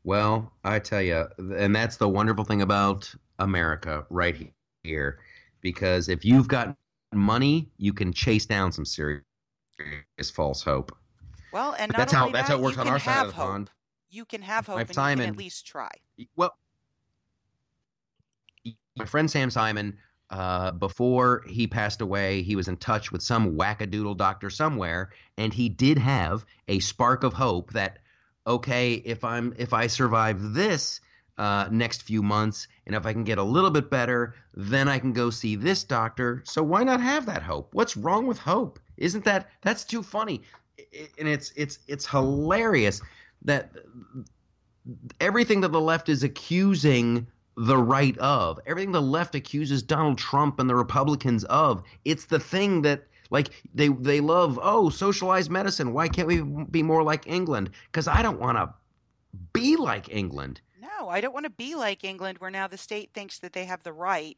Well, 0.04 0.52
I 0.64 0.78
tell 0.78 1.02
you, 1.02 1.26
and 1.38 1.76
that's 1.76 1.98
the 1.98 2.08
wonderful 2.08 2.44
thing 2.44 2.62
about 2.62 3.14
America 3.38 4.06
right 4.08 4.52
here 4.82 5.18
because 5.60 6.08
if 6.08 6.24
you've 6.24 6.48
got 6.48 6.74
money, 7.12 7.70
you 7.76 7.92
can 7.92 8.10
chase 8.12 8.46
down 8.46 8.72
some 8.72 8.86
serious 8.86 9.22
false 10.32 10.62
hope. 10.62 10.96
Well, 11.52 11.76
and 11.78 11.92
that's 11.92 12.12
how 12.12 12.26
that, 12.26 12.32
that's 12.32 12.48
how 12.48 12.56
it 12.56 12.62
works 12.62 12.78
on 12.78 12.88
our 12.88 12.98
side 12.98 13.26
of 13.26 13.34
the 13.34 13.34
hope. 13.34 13.50
pond. 13.50 13.70
You 14.08 14.24
can 14.24 14.40
have 14.40 14.66
hope, 14.66 14.78
and 14.78 14.94
Simon, 14.94 15.18
you 15.18 15.24
can 15.24 15.34
at 15.34 15.38
least 15.38 15.66
try. 15.66 15.90
Well, 16.36 16.56
my 18.96 19.04
friend 19.04 19.30
Sam 19.30 19.50
Simon, 19.50 19.98
uh, 20.30 20.72
before 20.72 21.44
he 21.46 21.66
passed 21.66 22.00
away, 22.00 22.42
he 22.42 22.56
was 22.56 22.68
in 22.68 22.76
touch 22.76 23.10
with 23.10 23.22
some 23.22 23.56
wackadoodle 23.56 24.16
doctor 24.16 24.50
somewhere, 24.50 25.10
and 25.36 25.52
he 25.52 25.68
did 25.68 25.98
have 25.98 26.44
a 26.68 26.78
spark 26.80 27.24
of 27.24 27.32
hope 27.32 27.72
that 27.72 27.98
okay, 28.46 28.94
if 28.94 29.24
I'm 29.24 29.54
if 29.58 29.72
I 29.72 29.86
survive 29.86 30.54
this, 30.54 31.00
uh, 31.38 31.68
next 31.70 32.02
few 32.02 32.22
months. 32.22 32.66
And 32.86 32.94
if 32.94 33.06
I 33.06 33.12
can 33.12 33.24
get 33.24 33.38
a 33.38 33.42
little 33.42 33.70
bit 33.70 33.90
better, 33.90 34.34
then 34.54 34.88
I 34.88 34.98
can 34.98 35.12
go 35.12 35.30
see 35.30 35.56
this 35.56 35.84
doctor. 35.84 36.42
So 36.44 36.62
why 36.62 36.82
not 36.82 37.00
have 37.00 37.26
that 37.26 37.42
hope? 37.42 37.72
What's 37.72 37.96
wrong 37.96 38.26
with 38.26 38.38
hope? 38.38 38.78
Isn't 38.96 39.24
that 39.24 39.50
that's 39.62 39.84
too 39.84 40.02
funny? 40.02 40.42
And 41.18 41.28
it's 41.28 41.52
it's 41.56 41.78
it's 41.86 42.06
hilarious 42.06 43.00
that 43.42 43.70
everything 45.20 45.60
that 45.60 45.72
the 45.72 45.80
left 45.80 46.08
is 46.08 46.24
accusing 46.24 47.26
the 47.66 47.76
right 47.78 48.16
of, 48.18 48.60
everything 48.66 48.92
the 48.92 49.02
left 49.02 49.34
accuses 49.34 49.82
Donald 49.82 50.18
Trump 50.18 50.60
and 50.60 50.68
the 50.68 50.76
Republicans 50.76 51.44
of, 51.44 51.82
it's 52.04 52.26
the 52.26 52.40
thing 52.40 52.82
that 52.82 53.04
like 53.30 53.50
they 53.74 53.88
they 53.88 54.20
love 54.20 54.58
oh 54.62 54.88
socialized 54.88 55.50
medicine 55.50 55.92
why 55.92 56.08
can't 56.08 56.26
we 56.26 56.40
be 56.40 56.82
more 56.82 57.02
like 57.02 57.26
england 57.26 57.68
because 57.84 58.08
i 58.08 58.22
don't 58.22 58.40
want 58.40 58.56
to 58.56 58.72
be 59.52 59.76
like 59.76 60.08
england 60.08 60.62
no, 60.98 61.08
I 61.08 61.20
don't 61.20 61.34
want 61.34 61.44
to 61.44 61.50
be 61.50 61.74
like 61.74 62.04
England, 62.04 62.38
where 62.38 62.50
now 62.50 62.66
the 62.66 62.78
state 62.78 63.10
thinks 63.12 63.38
that 63.38 63.52
they 63.52 63.64
have 63.64 63.82
the 63.82 63.92
right 63.92 64.36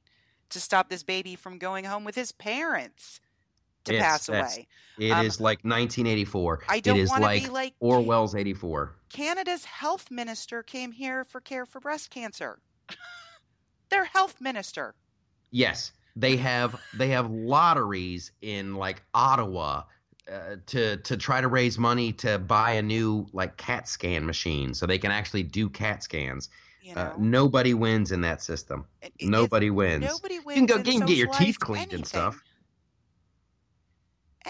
to 0.50 0.60
stop 0.60 0.88
this 0.88 1.02
baby 1.02 1.36
from 1.36 1.58
going 1.58 1.84
home 1.84 2.04
with 2.04 2.14
his 2.14 2.32
parents 2.32 3.20
to 3.84 3.94
yes, 3.94 4.02
pass 4.02 4.28
away. 4.28 4.66
It 4.98 5.10
um, 5.10 5.24
is 5.24 5.40
like 5.40 5.58
1984. 5.58 6.64
I 6.68 6.80
don't 6.80 6.98
want 7.08 7.14
to 7.14 7.20
like 7.20 7.44
be 7.44 7.48
like 7.48 7.74
Orwell's 7.80 8.34
84. 8.34 8.94
Canada's 9.10 9.64
health 9.64 10.10
minister 10.10 10.62
came 10.62 10.92
here 10.92 11.24
for 11.24 11.40
care 11.40 11.64
for 11.64 11.80
breast 11.80 12.10
cancer. 12.10 12.58
Their 13.90 14.04
health 14.04 14.40
minister. 14.40 14.94
Yes, 15.50 15.92
they 16.16 16.36
have 16.36 16.80
they 16.96 17.08
have 17.08 17.30
lotteries 17.30 18.32
in 18.40 18.74
like 18.74 19.02
Ottawa 19.14 19.82
uh, 20.30 20.56
to 20.66 20.96
to 20.98 21.16
try 21.16 21.40
to 21.40 21.48
raise 21.48 21.78
money 21.78 22.12
to 22.12 22.38
buy 22.38 22.72
a 22.72 22.82
new 22.82 23.26
like 23.32 23.56
CAT 23.56 23.88
scan 23.88 24.24
machine 24.24 24.74
so 24.74 24.86
they 24.86 24.98
can 24.98 25.10
actually 25.10 25.42
do 25.42 25.68
CAT 25.68 26.02
scans. 26.02 26.48
You 26.82 26.94
uh, 26.94 27.04
know? 27.04 27.10
uh, 27.10 27.14
nobody 27.18 27.74
wins 27.74 28.12
in 28.12 28.20
that 28.22 28.42
system. 28.42 28.86
nobody 29.20 29.70
wins. 29.70 30.04
Nobody 30.04 30.38
wins. 30.38 30.60
You 30.60 30.66
can 30.66 30.82
go 30.82 30.90
you 30.90 30.98
can 30.98 31.06
get 31.06 31.16
your 31.16 31.28
teeth 31.28 31.58
cleaned 31.58 31.92
anything. 31.92 31.98
and 31.98 32.06
stuff. 32.06 32.42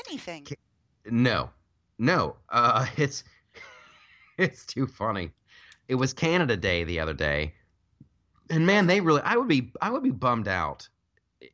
Anything. 0.09 0.47
No, 1.07 1.51
no. 1.99 2.36
Uh, 2.49 2.86
it's 2.97 3.24
it's 4.38 4.66
too 4.66 4.86
funny. 4.86 5.32
It 5.88 5.95
was 5.97 6.12
Canada 6.12 6.57
Day 6.57 6.84
the 6.84 7.01
other 7.01 7.14
day, 7.14 7.55
and 8.51 8.66
man, 8.66 8.86
they 8.86 9.01
really. 9.01 9.22
I 9.22 9.36
would 9.36 9.48
be 9.48 9.72
I 9.80 9.90
would 9.90 10.03
be 10.03 10.11
bummed 10.11 10.48
out 10.48 10.88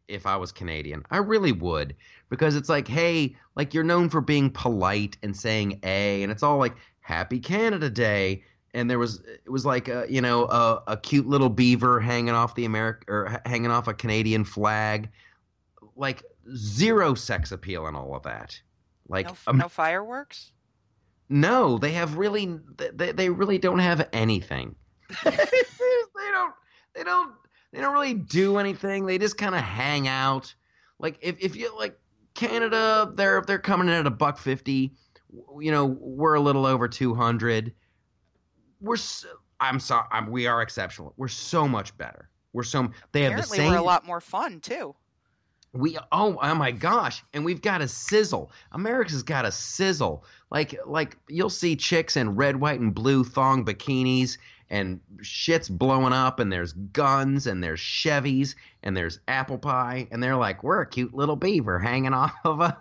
if 0.09 0.27
I 0.27 0.37
was 0.37 0.53
Canadian. 0.53 1.05
I 1.11 1.19
really 1.19 1.53
would 1.53 1.95
because 2.29 2.57
it's 2.57 2.69
like, 2.69 2.89
hey, 2.89 3.37
like 3.55 3.75
you're 3.75 3.85
known 3.85 4.09
for 4.09 4.21
being 4.21 4.51
polite 4.51 5.17
and 5.23 5.37
saying 5.37 5.81
a, 5.83 6.23
and 6.23 6.33
it's 6.33 6.43
all 6.43 6.59
like 6.59 6.75
Happy 7.01 7.39
Canada 7.39 7.91
Day, 7.91 8.43
and 8.75 8.91
there 8.91 8.99
was 8.99 9.21
it 9.21 9.51
was 9.51 9.65
like 9.65 9.89
a, 9.89 10.07
you 10.09 10.21
know 10.21 10.47
a, 10.47 10.83
a 10.89 10.97
cute 10.97 11.27
little 11.27 11.49
beaver 11.49 12.01
hanging 12.01 12.35
off 12.35 12.55
the 12.55 12.65
America 12.65 13.05
or 13.09 13.41
hanging 13.47 13.71
off 13.71 13.89
a 13.89 13.95
Canadian 13.95 14.45
flag, 14.45 15.09
like 15.95 16.23
zero 16.55 17.15
sex 17.15 17.53
appeal 17.53 17.87
and 17.87 17.97
all 17.97 18.15
of 18.15 18.23
that. 18.25 18.59
Like 19.09 19.27
no, 19.27 19.35
um, 19.47 19.59
no 19.59 19.69
fireworks. 19.69 20.53
No, 21.29 21.79
they 21.79 21.93
have 21.93 22.17
really 22.17 22.59
they, 22.77 23.13
they 23.13 23.31
really 23.31 23.59
don't 23.59 23.81
have 23.81 24.09
anything. 24.13 24.75
they 26.97 27.05
don't 27.05 27.33
they 27.73 27.81
don't 27.81 27.93
really 27.93 28.15
do 28.15 28.59
anything. 28.59 29.07
They 29.07 29.19
just 29.19 29.37
kind 29.37 29.55
of 29.55 29.61
hang 29.61 30.09
out. 30.09 30.55
Like 30.99 31.19
if 31.21 31.37
if 31.41 31.55
you 31.55 31.77
like 31.77 31.99
Canada, 32.35 33.13
they're 33.15 33.43
they're 33.47 33.59
coming 33.59 33.89
in 33.89 33.95
at 33.95 34.07
a 34.07 34.11
buck 34.11 34.39
fifty. 34.39 34.95
You 35.61 35.71
know, 35.71 35.87
we're 36.01 36.35
a 36.35 36.41
little 36.41 36.65
over 36.65 36.89
two 36.89 37.15
hundred. 37.15 37.73
We're 38.81 38.97
so, 38.97 39.29
I'm 39.61 39.81
sorry, 39.81 40.07
I'm, 40.11 40.31
we 40.31 40.47
are 40.47 40.63
exceptional. 40.63 41.13
We're 41.17 41.29
so 41.29 41.69
much 41.69 41.97
better. 41.97 42.31
We're 42.53 42.63
so 42.63 42.91
they 43.13 43.23
have 43.23 43.33
Apparently 43.33 43.59
the 43.59 43.63
same. 43.63 43.73
We're 43.73 43.79
a 43.79 43.83
lot 43.83 44.07
more 44.07 44.21
fun 44.21 44.61
too. 44.61 44.95
We 45.73 45.99
oh 46.13 46.39
oh 46.41 46.55
my 46.55 46.71
gosh, 46.71 47.23
and 47.35 47.45
we've 47.45 47.61
got 47.61 47.83
a 47.83 47.89
sizzle. 47.89 48.51
America's 48.73 49.23
got 49.23 49.45
a 49.45 49.53
sizzle. 49.53 50.25
Like 50.51 50.79
like 50.87 51.19
you'll 51.29 51.51
see 51.51 51.77
chicks 51.77 52.17
in 52.17 52.35
red, 52.35 52.57
white, 52.57 52.81
and 52.81 52.95
blue 52.95 53.25
thong 53.25 53.65
bikinis 53.65 54.39
and 54.71 55.01
shit's 55.23 55.69
blowing 55.69 56.13
up 56.13 56.41
and 56.41 56.53
there's 56.53 56.73
guns 56.73 57.47
and 57.47 57.63
there's 57.63 57.81
Chevys 57.81 58.55
and 58.83 58.97
there's 58.97 59.21
apple 59.29 59.59
pie 59.59 60.09
and 60.11 60.23
they're 60.23 60.37
like, 60.37 60.63
we're 60.63 60.81
a 60.81 60.87
cute 60.87 61.15
little 61.15 61.37
beaver 61.37 61.79
hanging 61.79 62.15
off 62.15 62.35
of 62.45 62.61
a 62.61 62.77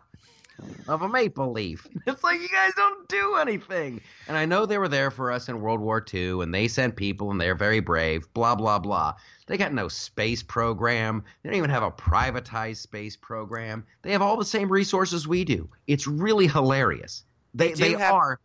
of 0.88 1.02
a 1.02 1.10
maple 1.10 1.52
leaf. 1.52 1.86
It's 2.08 2.24
like 2.24 2.40
you 2.40 2.48
guys 2.48 2.72
don't 2.78 3.08
do 3.10 3.36
anything. 3.36 4.00
And 4.28 4.38
I 4.38 4.46
know 4.46 4.66
they 4.66 4.78
were 4.78 4.88
there 4.88 5.12
for 5.12 5.32
us 5.32 5.50
in 5.50 5.60
World 5.60 5.82
War 5.82 6.04
II 6.14 6.42
and 6.42 6.54
they 6.54 6.68
sent 6.68 6.96
people 6.96 7.32
and 7.32 7.42
they're 7.42 7.56
very 7.56 7.82
brave, 7.82 8.32
blah, 8.34 8.56
blah, 8.56 8.80
blah. 8.80 9.16
They 9.48 9.58
got 9.58 9.74
no 9.74 9.88
space 9.90 10.42
program. 10.42 11.24
They 11.44 11.50
don't 11.50 11.58
even 11.58 11.70
have 11.70 11.84
a 11.84 11.92
privatized 11.92 12.78
space 12.78 13.18
program. 13.18 13.86
They 14.02 14.12
have 14.12 14.22
all 14.22 14.38
the 14.38 14.46
same 14.46 14.72
resources 14.72 15.28
we 15.28 15.44
do. 15.44 15.70
It's 15.88 16.08
really 16.08 16.48
hilarious. 16.48 17.26
They, 17.54 17.74
they, 17.74 17.94
they 17.94 18.00
have, 18.00 18.14
are. 18.14 18.40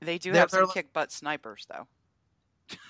They 0.00 0.18
do 0.18 0.32
have 0.32 0.50
some 0.50 0.70
kick 0.70 0.92
butt 0.92 1.10
snipers, 1.10 1.66
though 1.70 1.86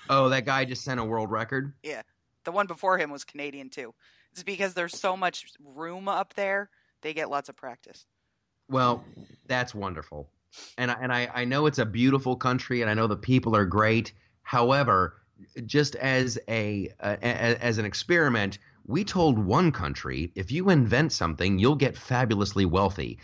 oh, 0.09 0.29
that 0.29 0.45
guy 0.45 0.65
just 0.65 0.83
sent 0.83 0.99
a 0.99 1.03
world 1.03 1.31
record. 1.31 1.73
Yeah, 1.83 2.01
the 2.45 2.51
one 2.51 2.67
before 2.67 2.97
him 2.97 3.09
was 3.09 3.23
Canadian 3.23 3.69
too. 3.69 3.93
It's 4.31 4.43
because 4.43 4.73
there's 4.73 4.99
so 4.99 5.17
much 5.17 5.45
room 5.63 6.07
up 6.07 6.33
there; 6.35 6.69
they 7.01 7.13
get 7.13 7.29
lots 7.29 7.49
of 7.49 7.55
practice. 7.55 8.05
Well, 8.69 9.03
that's 9.47 9.73
wonderful, 9.73 10.29
and 10.77 10.91
I, 10.91 10.97
and 11.01 11.13
I 11.13 11.29
I 11.33 11.45
know 11.45 11.65
it's 11.65 11.79
a 11.79 11.85
beautiful 11.85 12.35
country, 12.35 12.81
and 12.81 12.89
I 12.89 12.93
know 12.93 13.07
the 13.07 13.17
people 13.17 13.55
are 13.55 13.65
great. 13.65 14.13
However, 14.43 15.15
just 15.65 15.95
as 15.95 16.37
a, 16.47 16.89
a, 16.99 17.17
a 17.21 17.63
as 17.63 17.77
an 17.77 17.85
experiment, 17.85 18.59
we 18.85 19.03
told 19.03 19.37
one 19.37 19.71
country 19.71 20.31
if 20.35 20.51
you 20.51 20.69
invent 20.69 21.11
something, 21.11 21.59
you'll 21.59 21.75
get 21.75 21.97
fabulously 21.97 22.65
wealthy. 22.65 23.19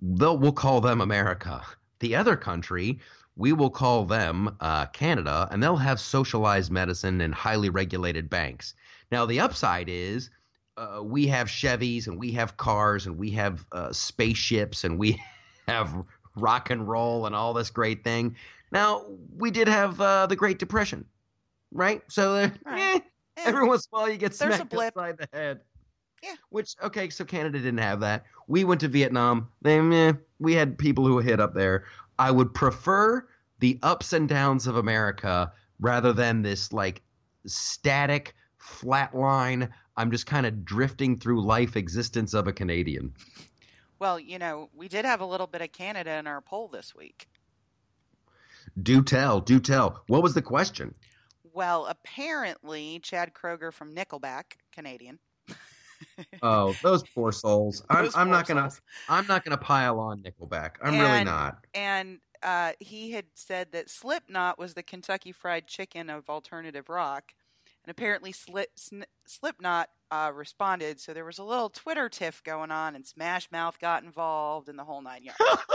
They'll 0.00 0.38
we'll 0.38 0.52
call 0.52 0.80
them 0.80 1.00
America. 1.00 1.62
The 2.00 2.14
other 2.16 2.36
country, 2.36 2.98
we 3.36 3.52
will 3.52 3.70
call 3.70 4.04
them 4.04 4.56
uh, 4.60 4.86
Canada, 4.86 5.46
and 5.50 5.62
they'll 5.62 5.76
have 5.76 6.00
socialized 6.00 6.70
medicine 6.72 7.20
and 7.20 7.34
highly 7.34 7.68
regulated 7.68 8.30
banks. 8.30 8.74
Now, 9.12 9.26
the 9.26 9.40
upside 9.40 9.88
is 9.88 10.30
uh, 10.76 11.00
we 11.02 11.26
have 11.26 11.48
Chevys 11.48 12.06
and 12.06 12.18
we 12.18 12.32
have 12.32 12.56
cars 12.56 13.06
and 13.06 13.18
we 13.18 13.30
have 13.32 13.64
uh, 13.72 13.92
spaceships 13.92 14.84
and 14.84 14.98
we 14.98 15.22
have 15.68 15.94
rock 16.36 16.70
and 16.70 16.88
roll 16.88 17.26
and 17.26 17.34
all 17.34 17.52
this 17.52 17.70
great 17.70 18.04
thing. 18.04 18.36
Now, 18.72 19.04
we 19.36 19.50
did 19.50 19.68
have 19.68 20.00
uh, 20.00 20.26
the 20.26 20.36
Great 20.36 20.58
Depression, 20.58 21.04
right? 21.72 22.02
So, 22.08 22.50
Right. 22.66 22.96
eh, 22.96 23.00
every 23.44 23.66
once 23.66 23.86
in 23.90 23.96
a 23.96 24.00
while 24.00 24.10
you 24.10 24.16
get 24.16 24.32
There's 24.32 24.54
a 24.54 24.56
smacked 24.58 24.74
upside 24.74 25.18
the 25.18 25.28
head. 25.32 25.60
Yeah. 26.22 26.34
Which 26.48 26.74
okay, 26.82 27.10
so 27.10 27.24
Canada 27.24 27.58
didn't 27.58 27.78
have 27.78 28.00
that. 28.00 28.24
We 28.48 28.64
went 28.64 28.80
to 28.80 28.88
Vietnam. 28.88 29.48
They, 29.62 29.80
meh, 29.80 30.14
we 30.38 30.54
had 30.54 30.78
people 30.78 31.06
who 31.06 31.14
were 31.14 31.22
hit 31.22 31.40
up 31.40 31.54
there. 31.54 31.84
I 32.18 32.30
would 32.30 32.54
prefer 32.54 33.26
the 33.58 33.78
ups 33.82 34.12
and 34.12 34.28
downs 34.28 34.66
of 34.66 34.76
America 34.76 35.52
rather 35.80 36.12
than 36.12 36.42
this 36.42 36.72
like 36.72 37.02
static 37.46 38.34
flat 38.58 39.14
line. 39.14 39.68
I'm 39.96 40.10
just 40.10 40.26
kind 40.26 40.46
of 40.46 40.64
drifting 40.64 41.18
through 41.18 41.42
life 41.42 41.76
existence 41.76 42.34
of 42.34 42.46
a 42.46 42.52
Canadian. 42.52 43.14
Well, 43.98 44.20
you 44.20 44.38
know, 44.38 44.68
we 44.74 44.88
did 44.88 45.04
have 45.04 45.20
a 45.20 45.26
little 45.26 45.46
bit 45.46 45.62
of 45.62 45.72
Canada 45.72 46.12
in 46.12 46.26
our 46.26 46.40
poll 46.40 46.68
this 46.68 46.94
week. 46.94 47.28
Do 48.82 49.02
tell, 49.02 49.40
do 49.40 49.58
tell. 49.58 50.02
What 50.06 50.22
was 50.22 50.34
the 50.34 50.42
question? 50.42 50.94
Well, 51.54 51.86
apparently, 51.86 52.98
Chad 52.98 53.32
Kroeger 53.32 53.72
from 53.72 53.94
Nickelback, 53.94 54.58
Canadian. 54.72 55.18
Oh, 56.42 56.74
those 56.82 57.02
poor 57.02 57.32
souls. 57.32 57.82
I'm, 57.88 58.10
I'm 58.14 58.30
not 58.30 58.46
gonna. 58.46 58.70
souls. 58.70 58.80
I'm 59.08 59.26
not 59.26 59.44
gonna 59.44 59.56
pile 59.56 59.98
on 59.98 60.22
Nickelback. 60.22 60.72
I'm 60.82 60.98
really 60.98 61.24
not. 61.24 61.58
And 61.74 62.20
uh, 62.42 62.72
he 62.78 63.10
had 63.10 63.26
said 63.34 63.72
that 63.72 63.90
Slipknot 63.90 64.58
was 64.58 64.74
the 64.74 64.82
Kentucky 64.82 65.32
Fried 65.32 65.66
Chicken 65.66 66.10
of 66.10 66.28
alternative 66.28 66.88
rock. 66.88 67.32
And 67.84 67.90
apparently, 67.90 68.32
Slip, 68.32 68.70
Sn- 68.76 69.06
Slipknot 69.26 69.88
uh, 70.10 70.32
responded. 70.34 71.00
So 71.00 71.12
there 71.14 71.24
was 71.24 71.38
a 71.38 71.44
little 71.44 71.70
Twitter 71.70 72.08
tiff 72.08 72.42
going 72.42 72.70
on, 72.70 72.94
and 72.94 73.06
Smash 73.06 73.50
Mouth 73.50 73.78
got 73.78 74.02
involved 74.02 74.68
in 74.68 74.76
the 74.76 74.84
whole 74.84 75.02
nine 75.02 75.24
yards. 75.24 75.38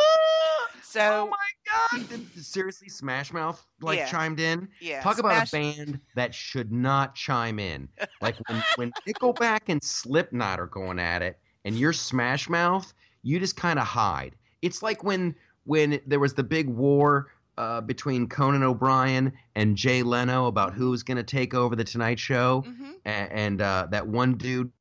So- 0.84 1.28
oh 1.28 1.30
my 1.30 2.00
god! 2.10 2.20
Seriously, 2.38 2.90
Smash 2.90 3.32
Mouth 3.34 3.66
like 3.82 3.98
Yeah. 4.00 4.08
chimed 4.08 4.40
in. 4.40 4.68
Yeah. 4.80 5.02
Talk 5.02 5.18
about 5.20 5.48
a 5.48 5.52
band 5.52 6.00
that 6.16 6.34
should 6.36 6.72
not 6.72 7.16
chime 7.16 7.60
in. 7.60 7.88
Like 8.22 8.36
when 8.48 8.64
when 8.76 8.92
Nickelback 9.08 9.62
and 9.68 9.84
Slipknot 9.84 10.60
are 10.60 10.68
going 10.68 11.00
at 11.00 11.22
it, 11.22 11.40
and 11.66 11.76
you're 11.78 11.94
Smash 11.94 12.50
Mouth, 12.50 12.94
you 13.24 13.40
just 13.40 13.56
kind 13.56 13.80
of 13.80 13.86
hide. 13.86 14.36
It's 14.62 14.84
like 14.84 15.04
when 15.04 15.36
when 15.66 16.00
there 16.06 16.20
was 16.20 16.34
the 16.34 16.44
big 16.44 16.68
war 16.68 17.32
uh, 17.58 17.82
between 17.82 18.28
Conan 18.28 18.64
O'Brien 18.64 19.32
and 19.56 19.76
Jay 19.76 20.02
Leno 20.04 20.48
about 20.48 20.74
who 20.74 20.90
was 20.92 21.04
going 21.04 21.18
to 21.18 21.24
take 21.24 21.54
over 21.54 21.76
the 21.76 21.84
Tonight 21.84 22.20
Show, 22.20 22.64
Mhm. 22.68 22.94
a- 23.06 23.10
and 23.10 23.62
uh, 23.62 23.88
that 23.92 24.08
one 24.08 24.36
dude, 24.36 24.72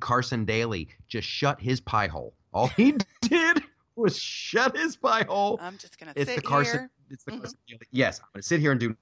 Carson 0.00 0.44
Daly, 0.44 0.88
just 1.08 1.28
shut 1.28 1.60
his 1.60 1.80
pie 1.80 2.06
hole. 2.08 2.34
All 2.52 2.68
he 2.68 2.92
did 3.22 3.62
was 4.00 4.18
shut 4.18 4.76
his 4.76 4.96
pie 4.96 5.24
hole. 5.28 5.58
I'm 5.60 5.76
just 5.78 5.98
gonna 5.98 6.12
It's 6.16 6.30
sit 6.30 6.36
the 6.36 6.42
Carson. 6.42 6.78
here. 6.80 6.90
It's 7.10 7.24
the 7.24 7.32
Mhm. 7.32 7.40
Carson 7.40 7.58
Yes, 7.90 8.20
I'm 8.20 8.26
gonna 8.34 8.42
sit 8.42 8.60
here 8.60 8.72
and 8.72 8.80
do 8.80 8.96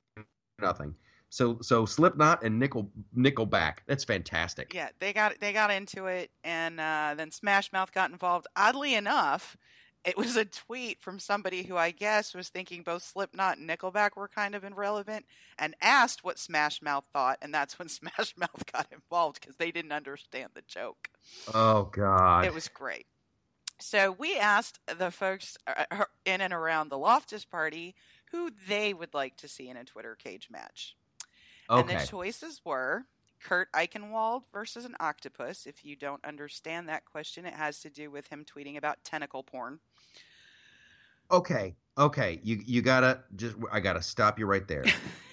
nothing. 0.60 0.94
So 1.30 1.58
so 1.60 1.84
Slipknot 1.84 2.42
and 2.42 2.58
Nickel 2.58 2.90
Nickelback. 3.16 3.78
That's 3.86 4.04
fantastic. 4.04 4.72
Yeah, 4.74 4.90
they 4.98 5.12
got 5.12 5.38
they 5.40 5.52
got 5.52 5.70
into 5.70 6.06
it, 6.06 6.30
and 6.44 6.80
uh, 6.80 7.14
then 7.16 7.30
Smash 7.30 7.72
Mouth 7.72 7.92
got 7.92 8.10
involved. 8.10 8.46
Oddly 8.56 8.94
enough, 8.94 9.56
it 10.04 10.16
was 10.16 10.36
a 10.36 10.46
tweet 10.46 11.02
from 11.02 11.18
somebody 11.18 11.64
who 11.64 11.76
I 11.76 11.90
guess 11.90 12.34
was 12.34 12.48
thinking 12.48 12.82
both 12.82 13.02
Slipknot 13.02 13.58
and 13.58 13.68
Nickelback 13.68 14.16
were 14.16 14.28
kind 14.28 14.54
of 14.54 14.64
irrelevant, 14.64 15.26
and 15.58 15.74
asked 15.82 16.24
what 16.24 16.38
Smash 16.38 16.80
Mouth 16.80 17.04
thought, 17.12 17.38
and 17.42 17.52
that's 17.52 17.78
when 17.78 17.88
Smash 17.90 18.34
Mouth 18.36 18.64
got 18.72 18.86
involved 18.90 19.38
because 19.40 19.56
they 19.56 19.70
didn't 19.70 19.92
understand 19.92 20.50
the 20.54 20.62
joke. 20.66 21.10
Oh 21.52 21.84
God. 21.92 22.46
It 22.46 22.54
was 22.54 22.68
great. 22.68 23.06
So 23.80 24.12
we 24.12 24.36
asked 24.36 24.80
the 24.98 25.10
folks 25.10 25.56
uh, 25.66 26.04
in 26.24 26.40
and 26.40 26.52
around 26.52 26.90
the 26.90 26.98
Loftus 26.98 27.44
party 27.44 27.94
who 28.30 28.50
they 28.68 28.92
would 28.92 29.14
like 29.14 29.36
to 29.36 29.48
see 29.48 29.68
in 29.68 29.76
a 29.76 29.84
Twitter 29.84 30.14
cage 30.14 30.48
match. 30.50 30.96
And 31.70 31.88
the 31.88 32.06
choices 32.06 32.62
were 32.64 33.04
Kurt 33.42 33.70
Eichenwald 33.72 34.42
versus 34.52 34.84
an 34.84 34.96
octopus. 35.00 35.66
If 35.66 35.84
you 35.84 35.96
don't 35.96 36.24
understand 36.24 36.88
that 36.88 37.04
question, 37.04 37.44
it 37.44 37.54
has 37.54 37.80
to 37.80 37.90
do 37.90 38.10
with 38.10 38.26
him 38.28 38.44
tweeting 38.44 38.76
about 38.76 39.04
tentacle 39.04 39.42
porn. 39.42 39.78
Okay. 41.30 41.76
Okay. 41.98 42.40
You 42.42 42.60
you 42.64 42.80
gotta 42.80 43.20
just. 43.36 43.56
I 43.70 43.80
gotta 43.80 44.02
stop 44.02 44.38
you 44.38 44.46
right 44.46 44.66
there. 44.66 44.84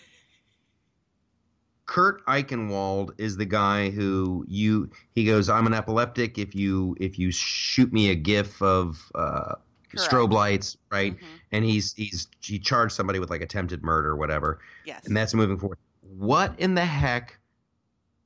Kurt 1.86 2.26
Eichenwald 2.26 3.12
is 3.20 3.38
the 3.38 3.46
guy 3.46 3.90
who 3.92 4.44
you 4.48 4.90
he 5.14 5.24
goes 5.26 5.50
I'm 5.50 5.68
an 5.68 5.74
epileptic 5.74 6.38
if 6.40 6.56
you 6.56 6.96
if 7.00 7.20
you 7.20 7.32
shoot 7.32 7.94
me 7.94 8.10
a 8.10 8.16
gif 8.16 8.62
of 8.62 9.12
uh, 9.14 9.56
strobe 9.96 10.32
lights 10.34 10.78
right 10.92 11.16
Mhm. 11.16 11.26
and 11.52 11.64
he's 11.66 11.94
he's 11.94 12.28
he 12.42 12.58
charged 12.60 12.94
somebody 12.94 13.20
with 13.20 13.30
like 13.30 13.42
attempted 13.42 13.84
murder 13.84 14.10
or 14.10 14.16
whatever 14.16 14.60
Yes. 14.84 15.06
and 15.06 15.16
that's 15.16 15.34
moving 15.34 15.58
forward. 15.58 15.78
What 16.02 16.54
in 16.60 16.76
the 16.76 16.86
heck? 16.86 17.38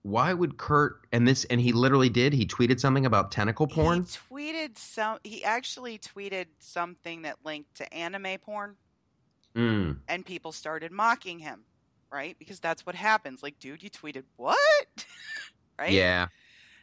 Why 0.04 0.34
would 0.34 0.58
Kurt 0.58 1.06
and 1.12 1.28
this 1.28 1.44
and 1.46 1.60
he 1.60 1.74
literally 1.74 2.10
did? 2.10 2.32
He 2.34 2.46
tweeted 2.46 2.80
something 2.80 3.06
about 3.06 3.32
tentacle 3.32 3.68
porn. 3.68 4.06
He 4.06 4.18
tweeted 4.34 4.78
some. 4.78 5.20
He 5.24 5.44
actually 5.44 5.98
tweeted 6.00 6.46
something 6.60 7.24
that 7.24 7.36
linked 7.44 7.76
to 7.76 7.94
anime 7.94 8.38
porn, 8.40 8.76
Mm. 9.56 9.98
and 10.08 10.26
people 10.26 10.54
started 10.54 10.92
mocking 10.94 11.40
him, 11.40 11.66
right? 12.12 12.36
Because 12.40 12.60
that's 12.60 12.86
what 12.86 12.96
happens. 12.96 13.44
Like, 13.44 13.60
dude, 13.60 13.84
you 13.84 13.90
tweeted 13.90 14.24
what? 14.36 14.58
right? 15.80 15.92
Yeah. 15.92 16.28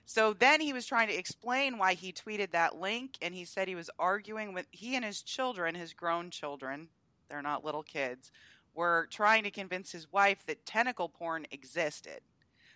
So 0.04 0.32
then 0.34 0.60
he 0.60 0.72
was 0.72 0.86
trying 0.86 1.08
to 1.08 1.16
explain 1.16 1.78
why 1.78 1.94
he 1.94 2.12
tweeted 2.12 2.52
that 2.52 2.76
link, 2.76 3.18
and 3.20 3.34
he 3.34 3.44
said 3.44 3.66
he 3.66 3.74
was 3.74 3.90
arguing 3.98 4.54
with 4.54 4.66
he 4.70 4.94
and 4.94 5.04
his 5.04 5.20
children, 5.22 5.74
his 5.74 5.92
grown 5.94 6.30
children, 6.30 6.88
they're 7.28 7.42
not 7.42 7.64
little 7.64 7.82
kids, 7.82 8.30
were 8.72 9.08
trying 9.10 9.42
to 9.42 9.50
convince 9.50 9.90
his 9.90 10.12
wife 10.12 10.46
that 10.46 10.64
tentacle 10.64 11.08
porn 11.08 11.46
existed. 11.50 12.20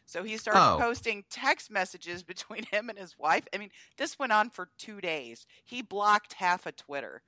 So 0.07 0.25
he 0.25 0.39
starts 0.39 0.59
Oh. 0.59 0.77
posting 0.81 1.23
text 1.31 1.71
messages 1.71 2.23
between 2.25 2.65
him 2.65 2.89
and 2.89 2.99
his 2.99 3.17
wife. 3.17 3.47
I 3.55 3.59
mean, 3.59 3.71
this 3.97 4.19
went 4.19 4.33
on 4.33 4.51
for 4.51 4.71
two 4.77 5.01
days. 5.01 5.47
He 5.65 5.83
blocked 5.83 6.33
half 6.33 6.67
of 6.67 6.75
Twitter. 6.75 7.23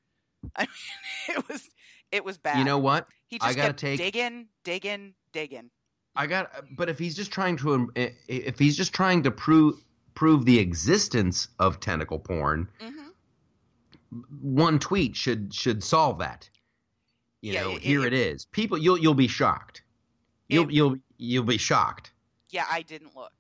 I 0.57 0.63
mean, 0.63 1.37
it 1.39 1.49
was 1.49 1.69
it 2.11 2.25
was 2.25 2.39
bad. 2.39 2.59
You 2.59 2.65
know 2.65 2.79
what? 2.79 3.09
he 3.27 3.39
I 3.41 3.47
just 3.49 3.57
gotta 3.57 3.69
kept 3.69 3.79
take- 3.81 3.99
digging, 3.99 4.49
digging, 4.65 5.15
digging. 5.33 5.71
I 6.15 6.27
got 6.27 6.51
but 6.77 6.89
if 6.91 6.99
he's 6.99 7.17
just 7.17 7.31
trying 7.33 7.57
to 7.59 7.91
if 8.29 8.59
he's 8.59 8.77
just 8.77 8.93
trying 8.93 9.23
to 9.23 9.31
prove 9.31 9.77
prove 10.15 10.45
the 10.45 10.59
existence 10.59 11.49
of 11.59 11.81
tentacle 11.81 12.19
porn, 12.19 12.69
hmm 12.81 12.89
one 14.43 14.79
tweet 14.79 15.17
should 15.17 15.55
should 15.55 15.83
solve 15.83 16.19
that. 16.19 16.49
You 17.41 17.55
Yeah, 17.55 17.63
know, 17.63 17.71
it- 17.77 17.83
here 17.83 18.03
it- 18.05 18.13
it 18.13 18.19
is. 18.19 18.45
People 18.47 18.77
you'll 18.77 18.99
you'll 18.99 19.15
be 19.15 19.29
shocked. 19.29 19.83
You'll 20.49 20.69
It- 20.69 20.75
you'll 20.75 20.97
you'll 21.17 21.45
be 21.45 21.57
shocked. 21.57 22.13
Yeah, 22.51 22.67
I 22.71 22.83
didn't 22.83 23.17
look. 23.17 23.33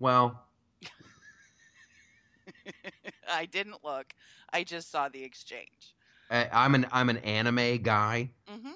Well, 0.00 0.43
I 3.28 3.46
didn't 3.46 3.84
look. 3.84 4.14
I 4.52 4.64
just 4.64 4.90
saw 4.90 5.08
the 5.08 5.22
exchange. 5.24 5.94
I'm 6.30 6.74
an 6.74 6.86
I'm 6.92 7.08
an 7.10 7.18
anime 7.18 7.78
guy. 7.82 8.30
hmm 8.48 8.74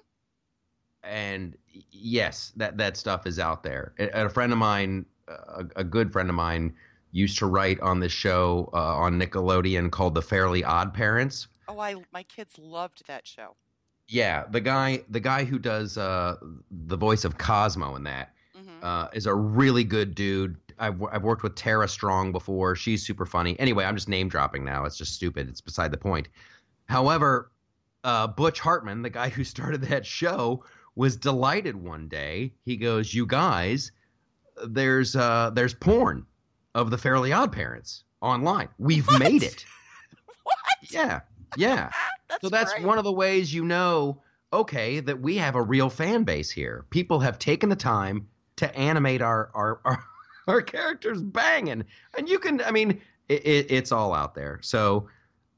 and 1.02 1.56
yes, 1.90 2.52
that 2.56 2.76
that 2.78 2.96
stuff 2.96 3.26
is 3.26 3.38
out 3.38 3.62
there. 3.62 3.92
A, 3.98 4.24
a 4.26 4.28
friend 4.28 4.52
of 4.52 4.58
mine, 4.58 5.06
a, 5.28 5.64
a 5.76 5.84
good 5.84 6.12
friend 6.12 6.28
of 6.28 6.34
mine, 6.34 6.74
used 7.12 7.38
to 7.38 7.46
write 7.46 7.80
on 7.80 8.00
this 8.00 8.12
show 8.12 8.68
uh, 8.72 8.96
on 8.96 9.18
Nickelodeon 9.18 9.90
called 9.90 10.14
The 10.14 10.22
Fairly 10.22 10.64
Odd 10.64 10.92
Parents. 10.94 11.48
Oh, 11.68 11.78
I 11.78 11.96
my 12.12 12.22
kids 12.22 12.58
loved 12.58 13.06
that 13.06 13.26
show. 13.26 13.56
Yeah, 14.08 14.44
the 14.50 14.60
guy 14.60 15.02
the 15.08 15.20
guy 15.20 15.44
who 15.44 15.58
does 15.58 15.96
uh, 15.98 16.36
the 16.70 16.96
voice 16.96 17.24
of 17.24 17.38
Cosmo 17.38 17.94
in 17.96 18.04
that 18.04 18.34
hmm 18.54 18.82
uh, 18.82 19.08
is 19.12 19.26
a 19.26 19.34
really 19.34 19.84
good 19.84 20.14
dude. 20.14 20.56
I've 20.78 21.02
I've 21.12 21.22
worked 21.22 21.42
with 21.42 21.54
Tara 21.54 21.88
Strong 21.88 22.32
before. 22.32 22.74
She's 22.74 23.04
super 23.06 23.26
funny. 23.26 23.58
Anyway, 23.58 23.84
I'm 23.84 23.94
just 23.96 24.08
name 24.08 24.28
dropping 24.28 24.64
now. 24.64 24.84
It's 24.84 24.96
just 24.96 25.14
stupid. 25.14 25.48
It's 25.48 25.60
beside 25.60 25.90
the 25.90 25.96
point. 25.98 26.28
However, 26.88 27.50
uh, 28.04 28.26
Butch 28.28 28.60
Hartman, 28.60 29.02
the 29.02 29.10
guy 29.10 29.28
who 29.28 29.44
started 29.44 29.82
that 29.82 30.06
show, 30.06 30.64
was 30.94 31.16
delighted 31.16 31.76
one 31.76 32.08
day. 32.08 32.54
He 32.64 32.76
goes, 32.76 33.12
"You 33.12 33.26
guys, 33.26 33.92
there's 34.66 35.14
uh, 35.16 35.50
there's 35.54 35.74
porn 35.74 36.26
of 36.74 36.90
the 36.90 36.98
Fairly 36.98 37.32
Odd 37.32 37.52
Parents 37.52 38.04
online. 38.20 38.68
We've 38.78 39.06
What? 39.06 39.20
made 39.20 39.42
it." 39.42 39.64
What? 40.44 40.56
Yeah, 40.90 41.20
yeah. 41.58 41.90
that's 42.28 42.40
so 42.40 42.48
that's 42.48 42.72
great. 42.72 42.86
one 42.86 42.96
of 42.96 43.04
the 43.04 43.12
ways 43.12 43.52
you 43.52 43.64
know, 43.66 44.22
okay, 44.50 45.00
that 45.00 45.20
we 45.20 45.36
have 45.36 45.56
a 45.56 45.62
real 45.62 45.90
fan 45.90 46.24
base 46.24 46.50
here. 46.50 46.86
People 46.88 47.20
have 47.20 47.38
taken 47.38 47.68
the 47.68 47.76
time 47.76 48.28
to 48.56 48.74
animate 48.74 49.20
our 49.20 49.50
our 49.54 49.80
our, 49.84 50.02
our 50.48 50.62
characters 50.62 51.22
banging, 51.22 51.84
and 52.16 52.28
you 52.28 52.38
can. 52.38 52.60
I 52.62 52.70
mean, 52.70 53.00
it, 53.28 53.46
it, 53.46 53.66
it's 53.70 53.92
all 53.92 54.14
out 54.14 54.34
there. 54.34 54.58
So. 54.62 55.08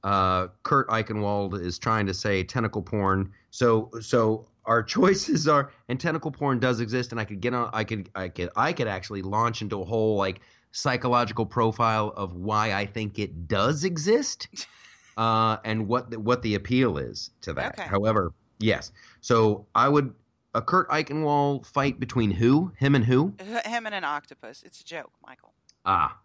Uh, 0.03 0.49
Kurt 0.63 0.89
Eichenwald 0.89 1.61
is 1.61 1.79
trying 1.79 2.07
to 2.07 2.15
say 2.15 2.43
tentacle 2.43 2.81
porn. 2.81 3.31
So, 3.51 3.91
so 4.01 4.49
our 4.65 4.83
choices 4.97 5.49
are, 5.49 5.73
and 5.89 6.01
tentacle 6.01 6.31
porn 6.31 6.59
does 6.59 6.81
exist, 6.81 7.13
and 7.13 7.21
I 7.21 7.25
could 7.25 7.41
get 7.41 7.53
on. 7.53 7.69
I 7.73 7.85
could, 7.85 8.09
I 8.15 8.29
could, 8.29 8.51
I 8.57 8.73
could 8.73 8.89
actually 8.89 9.23
launch 9.23 9.63
into 9.63 9.81
a 9.81 9.85
whole 9.85 10.17
like 10.17 10.41
psychological 10.73 11.45
profile 11.45 12.13
of 12.17 12.35
why 12.35 12.73
I 12.73 12.87
think 12.87 13.19
it 13.19 13.49
does 13.49 13.85
exist, 13.85 14.49
uh, 15.17 15.59
and 15.65 15.89
what 15.89 16.11
the, 16.11 16.21
what 16.21 16.43
the 16.43 16.55
appeal 16.55 16.99
is 16.99 17.31
to 17.43 17.53
that. 17.55 17.79
Okay. 17.79 17.89
However, 17.89 18.33
yes. 18.59 18.93
So 19.21 19.67
I 19.75 19.89
would 19.89 20.15
a 20.55 20.63
Kurt 20.63 20.89
Eichenwald 20.91 21.67
fight 21.67 22.01
between 22.01 22.31
who? 22.31 22.73
Him 22.77 22.95
and 22.95 23.05
who? 23.05 23.35
Him 23.65 23.87
and 23.87 23.95
an 23.95 24.05
octopus. 24.05 24.63
It's 24.65 24.81
a 24.81 24.85
joke, 24.85 25.13
Michael. 25.27 25.53
Ah, 25.87 26.19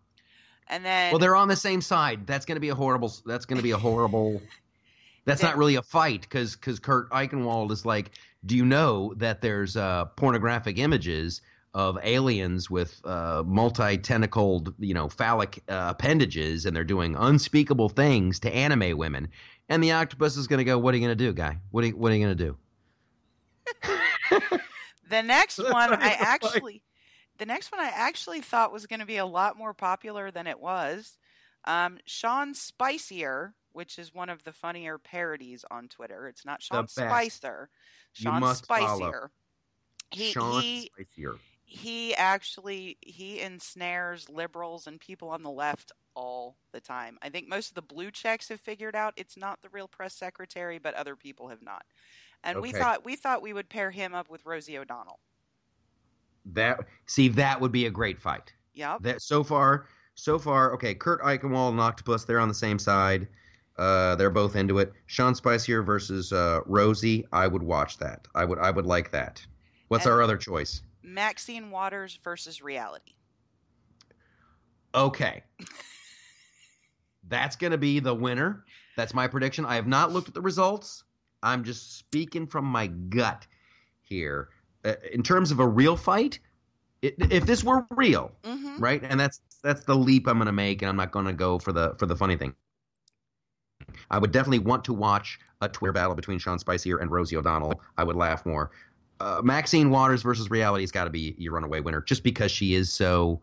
And 0.67 0.83
then 0.83 1.11
well, 1.11 1.19
they're 1.19 1.35
on 1.35 1.47
the 1.47 1.55
same 1.55 1.81
side. 1.81 2.25
That's 2.27 2.45
going 2.45 2.55
to 2.55 2.61
be 2.61 2.69
a 2.69 2.75
horrible. 2.75 3.13
That's 3.25 3.45
going 3.45 3.57
to 3.57 3.63
be 3.63 3.71
a 3.71 3.77
horrible. 3.77 4.41
That's 5.25 5.41
They- 5.41 5.47
not 5.47 5.57
really 5.57 5.75
a 5.75 5.81
fight 5.81 6.21
because 6.21 6.55
because 6.55 6.79
Kurt 6.79 7.09
Eichenwald 7.11 7.71
is 7.71 7.85
like, 7.85 8.11
do 8.45 8.55
you 8.55 8.65
know 8.65 9.13
that 9.17 9.41
there's 9.41 9.75
uh, 9.77 10.05
pornographic 10.17 10.77
images 10.77 11.41
of 11.73 11.97
aliens 12.03 12.69
with 12.69 13.01
uh, 13.03 13.43
multi-tentacled, 13.45 14.73
you 14.79 14.93
know, 14.93 15.09
phallic 15.09 15.61
uh, 15.67 15.87
appendages, 15.89 16.65
and 16.65 16.73
they're 16.75 16.83
doing 16.85 17.15
unspeakable 17.17 17.89
things 17.89 18.39
to 18.39 18.53
anime 18.53 18.97
women. 18.97 19.27
And 19.67 19.83
the 19.83 19.91
octopus 19.93 20.37
is 20.37 20.47
going 20.47 20.59
to 20.59 20.63
go, 20.63 20.77
"What 20.77 20.93
are 20.93 20.97
you 20.97 21.05
going 21.05 21.17
to 21.17 21.23
do, 21.25 21.33
guy? 21.33 21.57
What 21.71 21.83
are 21.83 21.87
you, 21.87 21.97
what 21.97 22.11
are 22.11 22.15
you 22.15 22.23
going 22.25 22.37
to 22.37 22.43
do?" 22.45 22.57
the 25.09 25.21
next 25.21 25.57
one 25.57 25.93
I 25.93 26.15
actually 26.19 26.81
the 27.37 27.45
next 27.45 27.71
one 27.71 27.81
I 27.81 27.91
actually 27.93 28.41
thought 28.41 28.71
was 28.71 28.85
going 28.85 28.99
to 28.99 29.05
be 29.05 29.17
a 29.17 29.25
lot 29.25 29.57
more 29.57 29.73
popular 29.73 30.31
than 30.31 30.47
it 30.47 30.59
was. 30.59 31.17
Um, 31.65 31.97
Sean 32.05 32.53
Spicier, 32.53 33.53
which 33.73 33.99
is 33.99 34.13
one 34.13 34.29
of 34.29 34.43
the 34.43 34.53
funnier 34.53 34.97
parodies 34.97 35.65
on 35.69 35.87
Twitter. 35.87 36.27
It's 36.27 36.45
not 36.45 36.61
Sean. 36.61 36.87
Spicer. 36.87 37.69
Sean. 38.13 38.41
Spicier. 38.41 39.29
He 40.11 40.31
Sean 40.31 40.61
he 40.61 40.91
Spicier. 40.95 41.35
he 41.65 42.15
actually 42.15 42.97
he 43.01 43.41
ensnares 43.41 44.29
liberals 44.29 44.87
and 44.87 44.99
people 44.99 45.29
on 45.29 45.43
the 45.43 45.51
left 45.51 45.91
all 46.15 46.57
the 46.71 46.79
time. 46.79 47.17
I 47.21 47.29
think 47.29 47.49
most 47.49 47.69
of 47.69 47.75
the 47.75 47.81
blue 47.81 48.11
checks 48.11 48.49
have 48.49 48.61
figured 48.61 48.95
out 48.95 49.13
it's 49.17 49.35
not 49.35 49.61
the 49.61 49.69
real 49.69 49.87
press 49.87 50.13
secretary, 50.13 50.79
but 50.79 50.93
other 50.93 51.15
people 51.15 51.49
have 51.49 51.61
not. 51.61 51.83
And 52.43 52.61
we 52.61 52.71
thought 52.71 53.05
we 53.05 53.15
thought 53.15 53.41
we 53.41 53.53
would 53.53 53.69
pair 53.69 53.89
him 53.91 54.13
up 54.13 54.29
with 54.29 54.45
Rosie 54.45 54.77
O'Donnell. 54.77 55.19
That 56.53 56.79
see, 57.07 57.27
that 57.29 57.59
would 57.59 57.71
be 57.71 57.85
a 57.87 57.89
great 57.89 58.21
fight. 58.21 58.53
Yeah. 58.73 58.97
that 59.01 59.21
so 59.21 59.43
far 59.43 59.87
so 60.15 60.37
far 60.37 60.73
okay 60.73 60.93
kurt 60.93 61.21
eichenwald 61.21 61.69
and 61.71 61.79
octopus 61.79 62.25
they're 62.25 62.39
on 62.41 62.47
the 62.49 62.53
same 62.53 62.77
side. 62.77 63.27
Uh, 63.77 64.15
they're 64.15 64.29
both 64.29 64.55
into 64.55 64.79
it. 64.79 64.93
Sean 65.07 65.33
spicier 65.35 65.81
versus 65.83 66.31
uh, 66.33 66.59
rosie 66.65 67.25
i 67.31 67.47
would 67.47 67.63
watch 67.63 67.97
that. 67.99 68.27
I 68.35 68.43
would 68.45 68.59
i 68.59 68.69
would 68.69 68.85
like 68.85 69.11
that. 69.11 69.45
What's 69.87 70.05
And- 70.05 70.13
our 70.13 70.21
other 70.21 70.37
choice? 70.37 70.81
Maxine 71.03 71.69
Waters 71.71 72.19
versus 72.23 72.61
reality. 72.61 73.13
okay. 74.93 75.43
That's 77.27 77.55
going 77.55 77.71
to 77.71 77.77
be 77.77 77.99
the 77.99 78.13
winner. 78.13 78.65
That's 78.97 79.13
my 79.13 79.27
prediction. 79.27 79.65
I 79.65 79.75
have 79.75 79.87
not 79.87 80.11
looked 80.11 80.27
at 80.27 80.33
the 80.33 80.41
results 80.41 81.04
i'm 81.45 81.63
just 81.63 81.97
speaking 81.97 82.45
from 82.45 82.65
my 82.65 82.87
gut 82.87 83.47
here 84.01 84.49
uh, 84.83 84.93
in 85.13 85.23
terms 85.23 85.51
of 85.51 85.59
a 85.59 85.67
real 85.67 85.95
fight 85.95 86.39
i 87.03 87.11
if 87.29 87.45
this 87.45 87.63
were 87.63 87.85
real 87.91 88.31
Mm-hmm. 88.43 88.79
right? 88.83 89.01
And 89.03 89.19
that's 89.19 89.39
that's 89.63 89.83
the 89.85 89.95
leap 89.95 90.27
I'm 90.27 90.37
going 90.37 90.47
to 90.47 90.51
make, 90.51 90.81
and 90.81 90.89
I'm 90.89 90.95
not 90.97 91.11
going 91.11 91.25
to 91.25 91.33
go 91.33 91.57
for 91.59 91.71
the 91.71 91.95
for 91.97 92.05
the 92.07 92.15
funny 92.15 92.35
thing. 92.35 92.53
I 94.11 94.17
would 94.17 94.31
definitely 94.31 94.59
want 94.59 94.83
to 94.85 94.93
watch 94.93 95.39
a 95.61 95.69
Twitter 95.69 95.93
battle 95.93 96.15
between 96.15 96.39
Sean 96.39 96.59
Spicier 96.59 96.97
and 97.01 97.09
Rosie 97.11 97.35
O'Donnell. 97.37 97.79
I 97.97 98.03
would 98.03 98.15
laugh 98.15 98.45
more. 98.45 98.71
Uh, 99.19 99.41
Maxine 99.43 99.89
Waters 99.89 100.21
versus 100.23 100.49
Reality's 100.49 100.91
got 100.91 101.05
to 101.05 101.09
be 101.09 101.35
your 101.37 101.53
runaway 101.53 101.79
winner, 101.79 102.01
just 102.01 102.23
because 102.23 102.51
she 102.51 102.73
is 102.75 102.91
so 102.91 103.39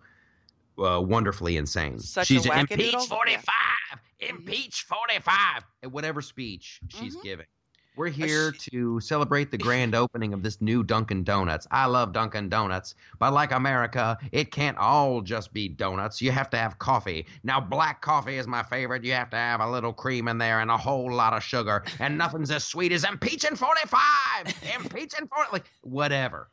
uh, 0.79 1.01
wonderfully 1.01 1.57
insane. 1.57 1.99
Such 1.99 2.27
she's 2.29 2.47
a 2.47 2.59
impeach 2.59 2.95
forty 3.09 3.37
five, 3.37 4.01
Mhm. 4.21 4.31
impeach 4.31 4.83
forty 4.83 5.19
five, 5.21 5.65
at 5.83 5.91
whatever 5.93 6.21
speech 6.21 6.81
she's 6.89 7.17
Mhm. 7.17 7.23
giving. 7.23 7.47
We're 7.95 8.09
here 8.09 8.53
to 8.53 9.01
celebrate 9.01 9.51
the 9.51 9.59
grand 9.59 9.95
opening 9.95 10.33
of 10.33 10.43
this 10.43 10.63
new 10.63 10.83
Dunkin' 10.83 11.25
Donuts. 11.25 11.67
I 11.71 11.85
love 11.85 12.15
Dunkin' 12.15 12.49
Donuts, 12.49 12.95
but 13.19 13.35
like 13.35 13.53
America, 13.53 14.17
it 14.33 14.51
can't 14.51 14.79
all 14.79 15.21
just 15.21 15.53
be 15.53 15.69
donuts. 15.69 16.23
You 16.23 16.31
have 16.33 16.49
to 16.51 16.57
have 16.57 16.79
coffee. 16.79 17.27
Now, 17.45 17.61
black 17.61 18.01
coffee 18.01 18.39
is 18.39 18.47
my 18.47 18.63
favorite. 18.63 19.05
You 19.05 19.13
have 19.13 19.29
to 19.31 19.37
have 19.37 19.61
a 19.61 19.71
little 19.71 19.93
cream 19.93 20.29
in 20.29 20.39
there 20.39 20.61
and 20.61 20.71
a 20.71 20.77
whole 20.77 21.13
lot 21.13 21.35
of 21.35 21.43
sugar, 21.43 21.85
and 21.99 22.17
nothing's 22.17 22.51
as 22.51 22.65
sweet 22.65 22.93
as 22.93 23.05
impeaching 23.05 23.57
45. 23.57 23.99
impeaching 24.75 25.27
40, 25.29 25.51
like 25.53 25.67
whatever. 25.83 26.49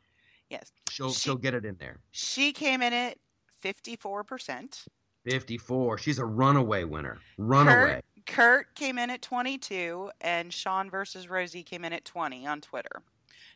Yes. 0.50 0.70
She'll 0.90 1.10
She- 1.12 1.20
she'll 1.20 1.36
get 1.36 1.54
it 1.54 1.64
in 1.64 1.76
there. 1.80 2.00
She 2.10 2.52
came 2.52 2.82
in 2.82 2.92
at 2.92 3.16
54%. 3.64 4.84
54. 5.24 5.98
She's 5.98 6.18
a 6.18 6.24
runaway 6.24 6.84
winner. 6.84 7.18
Runaway. 7.38 7.74
Kurt, 7.96 8.04
Kurt 8.26 8.74
came 8.74 8.98
in 8.98 9.10
at 9.10 9.22
22 9.22 10.10
and 10.20 10.52
Sean 10.52 10.90
versus 10.90 11.28
Rosie 11.28 11.62
came 11.62 11.84
in 11.84 11.92
at 11.92 12.04
20 12.04 12.46
on 12.46 12.60
Twitter. 12.60 13.02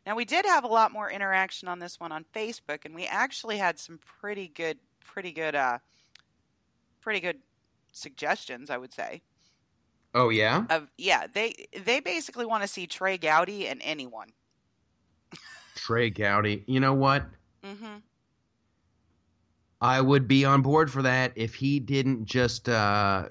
Now 0.07 0.15
we 0.15 0.25
did 0.25 0.45
have 0.45 0.65
a 0.65 0.69
lot 0.69 0.93
more 0.93 1.11
interaction 1.11 1.69
on 1.69 1.79
this 1.79 1.99
one 1.99 2.13
on 2.13 2.25
Facebook 2.35 2.85
and 2.85 2.95
we 2.95 3.07
actually 3.07 3.57
had 3.57 3.79
some 3.79 3.99
pretty 3.99 4.49
good 4.49 4.79
pretty 5.01 5.33
good 5.33 5.55
uh 5.55 5.79
pretty 7.01 7.21
good 7.21 7.39
suggestions, 7.93 8.71
I 8.71 8.79
would 8.79 8.93
say. 8.93 9.23
Oh 10.15 10.29
yeah. 10.29 10.65
Of 10.71 10.89
yeah, 10.97 11.27
they 11.33 11.55
they 11.85 12.01
basically 12.01 12.47
want 12.47 12.63
to 12.63 12.69
see 12.69 12.87
Trey 12.87 13.19
Gowdy 13.19 13.67
and 13.67 13.81
anyone. 13.83 14.29
Trey 15.75 16.11
Gowdy. 16.11 16.65
You 16.67 16.81
know 16.81 16.95
what? 16.95 17.25
Mhm. 17.65 18.03
I 19.81 20.01
would 20.01 20.27
be 20.27 20.45
on 20.45 20.63
board 20.63 20.91
for 20.91 21.03
that 21.03 21.33
if 21.35 21.55
he 21.55 21.79
didn't 21.79 22.25
just 22.25 22.69
uh, 22.69 23.29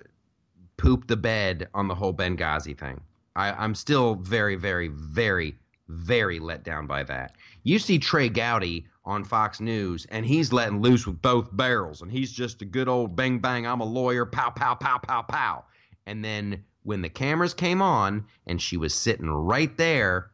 poop 0.83 1.07
the 1.07 1.15
bed 1.15 1.69
on 1.73 1.87
the 1.87 1.95
whole 1.95 2.13
Benghazi 2.13 2.77
thing. 2.77 2.99
I, 3.37 3.51
I'm 3.51 3.73
still 3.73 4.15
very, 4.15 4.55
very, 4.55 4.89
very, 4.89 5.55
very 5.87 6.39
let 6.39 6.63
down 6.63 6.87
by 6.87 7.03
that. 7.03 7.35
You 7.63 7.79
see 7.79 7.97
Trey 7.97 8.27
Gowdy 8.27 8.85
on 9.05 9.23
Fox 9.23 9.61
News, 9.61 10.05
and 10.09 10.25
he's 10.25 10.51
letting 10.51 10.81
loose 10.81 11.07
with 11.07 11.21
both 11.21 11.55
barrels, 11.55 12.01
and 12.01 12.11
he's 12.11 12.33
just 12.33 12.61
a 12.61 12.65
good 12.65 12.89
old 12.89 13.15
bang 13.15 13.39
bang. 13.39 13.65
I'm 13.65 13.79
a 13.79 13.85
lawyer, 13.85 14.25
pow 14.25 14.49
pow 14.49 14.75
pow 14.75 14.97
pow 14.97 15.21
pow. 15.21 15.63
And 16.05 16.23
then 16.23 16.63
when 16.83 17.01
the 17.01 17.09
cameras 17.09 17.53
came 17.53 17.81
on, 17.81 18.25
and 18.45 18.61
she 18.61 18.75
was 18.75 18.93
sitting 18.93 19.29
right 19.29 19.75
there, 19.77 20.31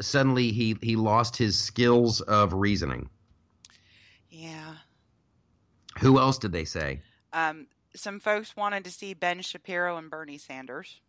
suddenly 0.00 0.52
he 0.52 0.76
he 0.80 0.94
lost 0.94 1.36
his 1.36 1.58
skills 1.58 2.20
of 2.20 2.52
reasoning. 2.52 3.08
Yeah. 4.30 4.76
Who 5.98 6.20
else 6.20 6.38
did 6.38 6.52
they 6.52 6.64
say? 6.64 7.02
Um 7.32 7.66
some 7.94 8.20
folks 8.20 8.56
wanted 8.56 8.84
to 8.84 8.90
see 8.90 9.14
Ben 9.14 9.40
Shapiro 9.42 9.96
and 9.96 10.10
Bernie 10.10 10.38
Sanders. 10.38 11.00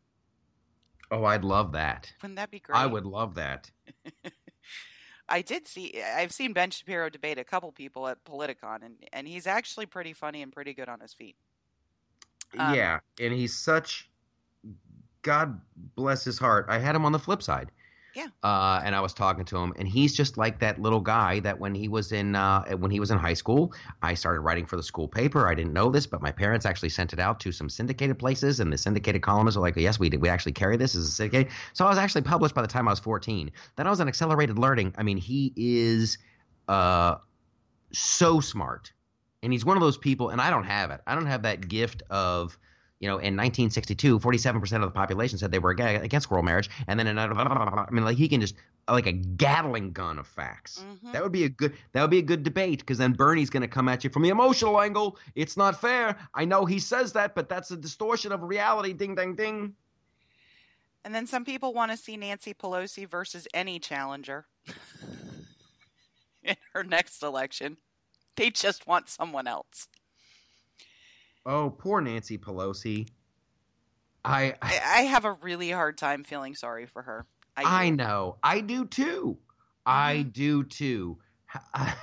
Oh, 1.11 1.25
I'd 1.25 1.43
love 1.43 1.73
that. 1.73 2.11
Wouldn't 2.21 2.37
that 2.37 2.51
be 2.51 2.59
great? 2.59 2.77
I 2.77 2.85
would 2.85 3.05
love 3.05 3.35
that. 3.35 3.69
I 5.29 5.41
did 5.41 5.67
see. 5.67 6.01
I've 6.01 6.31
seen 6.31 6.53
Ben 6.53 6.71
Shapiro 6.71 7.09
debate 7.09 7.37
a 7.39 7.43
couple 7.43 7.71
people 7.71 8.07
at 8.07 8.23
Politicon, 8.25 8.83
and 8.83 8.95
and 9.13 9.27
he's 9.27 9.47
actually 9.47 9.85
pretty 9.85 10.13
funny 10.13 10.41
and 10.41 10.51
pretty 10.51 10.73
good 10.73 10.89
on 10.89 10.99
his 10.99 11.13
feet. 11.13 11.35
Um, 12.57 12.73
yeah, 12.73 12.99
and 13.19 13.33
he's 13.33 13.57
such. 13.57 14.09
God 15.21 15.59
bless 15.95 16.23
his 16.23 16.37
heart. 16.37 16.65
I 16.67 16.79
had 16.79 16.95
him 16.95 17.05
on 17.05 17.13
the 17.13 17.19
flip 17.19 17.41
side. 17.41 17.71
Yeah. 18.15 18.27
Uh, 18.43 18.79
and 18.85 18.95
I 18.95 19.01
was 19.01 19.13
talking 19.13 19.43
to 19.45 19.57
him, 19.57 19.73
and 19.77 19.87
he's 19.87 20.15
just 20.15 20.37
like 20.37 20.59
that 20.59 20.79
little 20.79 20.99
guy 20.99 21.39
that 21.39 21.59
when 21.59 21.73
he 21.73 21.87
was 21.87 22.11
in 22.11 22.35
uh, 22.35 22.63
when 22.77 22.91
he 22.91 22.99
was 22.99 23.09
in 23.09 23.17
high 23.17 23.33
school, 23.33 23.73
I 24.03 24.13
started 24.13 24.41
writing 24.41 24.67
for 24.67 24.75
the 24.75 24.83
school 24.83 25.07
paper. 25.07 25.47
I 25.47 25.55
didn't 25.55 25.73
know 25.73 25.89
this, 25.89 26.05
but 26.05 26.21
my 26.21 26.31
parents 26.31 26.65
actually 26.65 26.89
sent 26.89 27.13
it 27.13 27.19
out 27.19 27.39
to 27.41 27.51
some 27.51 27.69
syndicated 27.69 28.19
places, 28.19 28.59
and 28.59 28.71
the 28.71 28.77
syndicated 28.77 29.23
columnists 29.23 29.57
were 29.57 29.63
like, 29.63 29.75
"Yes, 29.75 29.97
we 29.97 30.09
did. 30.09 30.21
We 30.21 30.29
actually 30.29 30.51
carry 30.51 30.77
this 30.77 30.93
as 30.95 31.07
a 31.07 31.11
syndicate." 31.11 31.49
So 31.73 31.85
I 31.85 31.89
was 31.89 31.97
actually 31.97 32.21
published 32.21 32.53
by 32.53 32.61
the 32.61 32.67
time 32.67 32.87
I 32.87 32.91
was 32.91 32.99
14. 32.99 33.51
Then 33.77 33.87
I 33.87 33.89
was 33.89 33.99
in 33.99 34.07
accelerated 34.07 34.59
learning. 34.59 34.93
I 34.97 35.01
mean, 35.01 35.17
he 35.17 35.51
is 35.55 36.19
uh, 36.67 37.15
so 37.93 38.39
smart, 38.39 38.91
and 39.41 39.51
he's 39.51 39.65
one 39.65 39.75
of 39.75 39.81
those 39.81 39.97
people. 39.97 40.29
And 40.29 40.39
I 40.39 40.51
don't 40.51 40.65
have 40.65 40.91
it. 40.91 41.01
I 41.07 41.15
don't 41.15 41.25
have 41.25 41.41
that 41.43 41.67
gift 41.67 42.03
of 42.11 42.59
you 42.99 43.07
know, 43.07 43.15
in 43.15 43.35
1962, 43.35 44.19
47% 44.19 44.75
of 44.75 44.81
the 44.81 44.89
population 44.91 45.37
said 45.37 45.51
they 45.51 45.59
were 45.59 45.71
ag- 45.79 46.03
against 46.03 46.25
squirrel 46.25 46.43
marriage, 46.43 46.69
and 46.87 46.99
then 46.99 47.07
another, 47.07 47.33
I 47.37 47.87
mean, 47.91 48.05
like 48.05 48.17
he 48.17 48.27
can 48.29 48.39
just 48.41 48.55
like 48.87 49.07
a 49.07 49.11
Gatling 49.13 49.91
gun 49.93 50.19
of 50.19 50.27
facts. 50.27 50.83
Mhm. 50.85 51.13
That 51.13 51.23
would 51.23 51.31
be 51.31 51.45
a 51.45 51.49
good. 51.49 51.75
That 51.93 52.01
would 52.01 52.11
be 52.11 52.19
a 52.19 52.23
good 52.23 52.43
debate 52.43 52.79
because 52.79 52.97
then 52.97 53.13
Bernie's 53.13 53.49
going 53.49 53.61
to 53.61 53.67
come 53.67 53.87
at 53.87 54.03
you 54.03 54.09
from 54.09 54.23
the 54.23 54.29
emotional 54.29 54.79
angle. 54.81 55.17
It's 55.35 55.55
not 55.55 55.79
fair. 55.79 56.17
I 56.33 56.45
know 56.45 56.65
he 56.65 56.79
says 56.79 57.13
that, 57.13 57.33
but 57.35 57.47
that's 57.49 57.71
a 57.71 57.77
distortion 57.77 58.31
of 58.31 58.43
reality. 58.43 58.93
Ding, 58.93 59.15
ding, 59.15 59.35
ding. 59.35 59.75
And 61.05 61.13
then 61.13 61.27
some 61.27 61.43
people 61.45 61.73
want 61.73 61.91
to 61.91 61.97
see 61.97 62.15
Nancy 62.17 62.53
Pelosi 62.53 63.07
versus 63.07 63.47
any 63.53 63.79
challenger 63.79 64.45
in 66.43 66.55
her 66.73 66.83
next 66.83 67.21
election. 67.23 67.77
They 68.35 68.49
just 68.49 68.87
want 68.87 69.09
someone 69.09 69.47
else. 69.47 69.87
Oh, 71.45 71.73
poor 71.77 72.01
Nancy 72.01 72.37
Pelosi. 72.37 73.07
I 74.25 74.55
I, 74.61 74.81
I 74.85 75.01
have 75.03 75.25
a 75.25 75.33
really 75.33 75.69
hard 75.69 75.97
time 75.97 76.23
feeling 76.23 76.55
sorry 76.55 76.85
for 76.85 77.01
her. 77.01 77.25
I, 77.57 77.85
I 77.85 77.89
know. 77.89 78.37
I 78.43 78.61
do 78.61 78.85
too. 78.85 79.37
Mm-hmm. 79.85 79.91
I 79.91 80.21
do 80.23 80.63
too. 80.63 81.17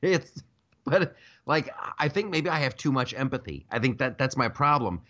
It's 0.00 0.44
but 0.84 1.16
like 1.46 1.74
I 1.98 2.08
think 2.08 2.30
maybe 2.30 2.48
I 2.48 2.58
have 2.60 2.76
too 2.76 2.92
much 2.92 3.14
empathy. 3.14 3.66
I 3.70 3.78
think 3.78 3.98
that 3.98 4.18
that's 4.18 4.36
my 4.36 4.48
problem. 4.48 5.00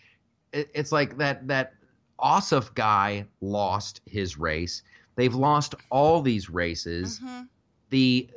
It, 0.53 0.71
it's 0.75 0.93
like 0.93 1.19
that 1.19 1.47
that 1.49 1.75
Ossoff 2.19 2.75
guy 2.75 3.27
lost 3.41 4.01
his 4.07 4.39
race. 4.39 4.83
They've 5.17 5.35
lost 5.35 5.75
all 5.91 6.23
these 6.23 6.49
races. 6.49 7.21
Mm-hmm. 7.21 7.43
The 7.91 8.31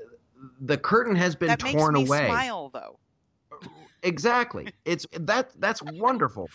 the 0.62 0.78
curtain 0.78 1.16
has 1.16 1.36
been 1.36 1.48
that 1.48 1.60
torn 1.60 1.96
away. 1.96 2.28
Smile 2.28 2.70
though. 2.74 3.00
Exactly. 4.04 4.68
It's 4.86 5.06
that 5.14 5.52
that's 5.60 5.82
wonderful. 5.82 6.50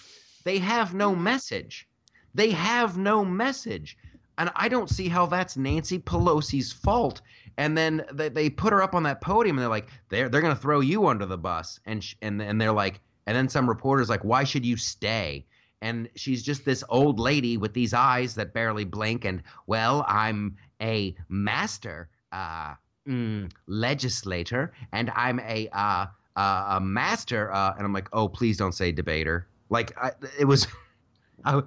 They 0.44 0.58
have 0.58 0.94
no 0.94 1.14
message. 1.14 1.88
They 2.34 2.50
have 2.50 2.98
no 2.98 3.24
message. 3.24 3.96
And 4.38 4.50
I 4.54 4.68
don't 4.68 4.90
see 4.90 5.08
how 5.08 5.26
that's 5.26 5.56
Nancy 5.56 5.98
Pelosi's 5.98 6.70
fault. 6.70 7.22
And 7.56 7.76
then 7.76 8.04
they, 8.12 8.28
they 8.28 8.50
put 8.50 8.72
her 8.72 8.82
up 8.82 8.94
on 8.94 9.04
that 9.04 9.22
podium 9.22 9.56
and 9.56 9.62
they're 9.62 9.70
like, 9.70 9.88
they're 10.10 10.28
they're 10.28 10.42
gonna 10.42 10.54
throw 10.54 10.80
you 10.80 11.06
under 11.06 11.26
the 11.26 11.38
bus. 11.38 11.80
And 11.86 12.04
sh- 12.04 12.16
and 12.20 12.42
and 12.42 12.60
they're 12.60 12.72
like, 12.72 13.00
and 13.26 13.36
then 13.36 13.48
some 13.48 13.68
reporters 13.68 14.08
like, 14.08 14.24
why 14.24 14.44
should 14.44 14.66
you 14.66 14.76
stay? 14.76 15.46
And 15.82 16.08
she's 16.16 16.42
just 16.42 16.64
this 16.64 16.82
old 16.88 17.18
lady 17.18 17.56
with 17.56 17.72
these 17.74 17.94
eyes 17.94 18.34
that 18.34 18.52
barely 18.52 18.84
blink. 18.84 19.24
And 19.24 19.42
well, 19.66 20.04
I'm 20.08 20.56
a 20.80 21.14
master 21.28 22.08
uh, 22.32 22.74
mm, 23.06 23.50
legislator, 23.66 24.72
and 24.92 25.10
I'm 25.14 25.40
a 25.40 25.68
uh, 25.72 26.06
uh, 26.36 26.76
a 26.76 26.80
master. 26.80 27.52
Uh, 27.52 27.74
and 27.76 27.84
I'm 27.84 27.92
like, 27.92 28.08
oh, 28.12 28.28
please 28.28 28.56
don't 28.56 28.72
say 28.72 28.92
debater. 28.92 29.48
Like 29.70 29.96
I, 30.00 30.12
it 30.38 30.44
was, 30.44 30.66
I, 31.44 31.62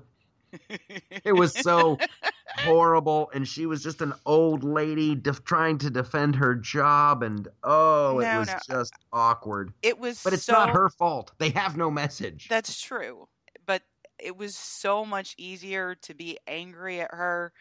it 1.24 1.34
was 1.34 1.54
so 1.54 1.98
horrible 2.58 3.30
and 3.34 3.48
she 3.48 3.66
was 3.66 3.84
just 3.84 4.02
an 4.02 4.14
old 4.26 4.64
lady 4.64 5.16
def- 5.16 5.44
trying 5.44 5.78
to 5.78 5.90
defend 5.90 6.36
her 6.36 6.56
job 6.56 7.24
and 7.24 7.48
oh 7.64 8.20
it 8.20 8.38
was 8.38 8.48
no. 8.48 8.58
just 8.68 8.94
awkward 9.14 9.72
It 9.82 10.00
was 10.00 10.22
but 10.24 10.34
it's 10.34 10.44
so, 10.44 10.54
not 10.54 10.72
her 10.72 10.90
fault 10.90 11.32
they 11.38 11.52
have 11.52 11.78
no 11.78 11.92
message 11.92 12.48
That's 12.50 12.82
true. 12.82 13.28
But 13.66 13.84
it 14.18 14.36
was 14.36 14.58
so 14.58 15.06
much 15.06 15.36
easier 15.38 15.96
to 15.96 16.14
be 16.14 16.38
angry 16.48 17.00
at 17.00 17.12
her 17.14 17.54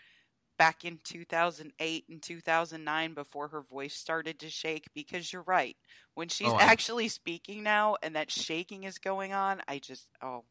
back 0.58 0.84
in 0.84 0.98
2008 1.04 2.06
and 2.10 2.22
2009 2.22 3.14
before 3.14 3.48
her 3.48 3.62
voice 3.62 3.94
started 3.94 4.40
to 4.40 4.50
shake 4.50 4.88
because 4.94 5.32
you're 5.32 5.42
right. 5.44 5.76
When 6.14 6.28
she's 6.28 6.52
Oh, 6.52 6.58
I- 6.62 6.72
actually 6.72 7.08
speaking 7.08 7.62
now 7.64 7.96
and 8.02 8.16
that 8.16 8.30
shaking 8.30 8.84
is 8.84 8.98
going 8.98 9.32
on, 9.32 9.62
I 9.68 9.78
just, 9.80 10.08
oh, 10.22 10.44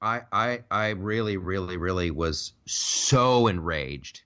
I, 0.00 0.22
I 0.32 0.64
I 0.70 0.88
really 0.90 1.36
really 1.36 1.76
really 1.76 2.10
was 2.10 2.52
so 2.66 3.46
enraged 3.46 4.22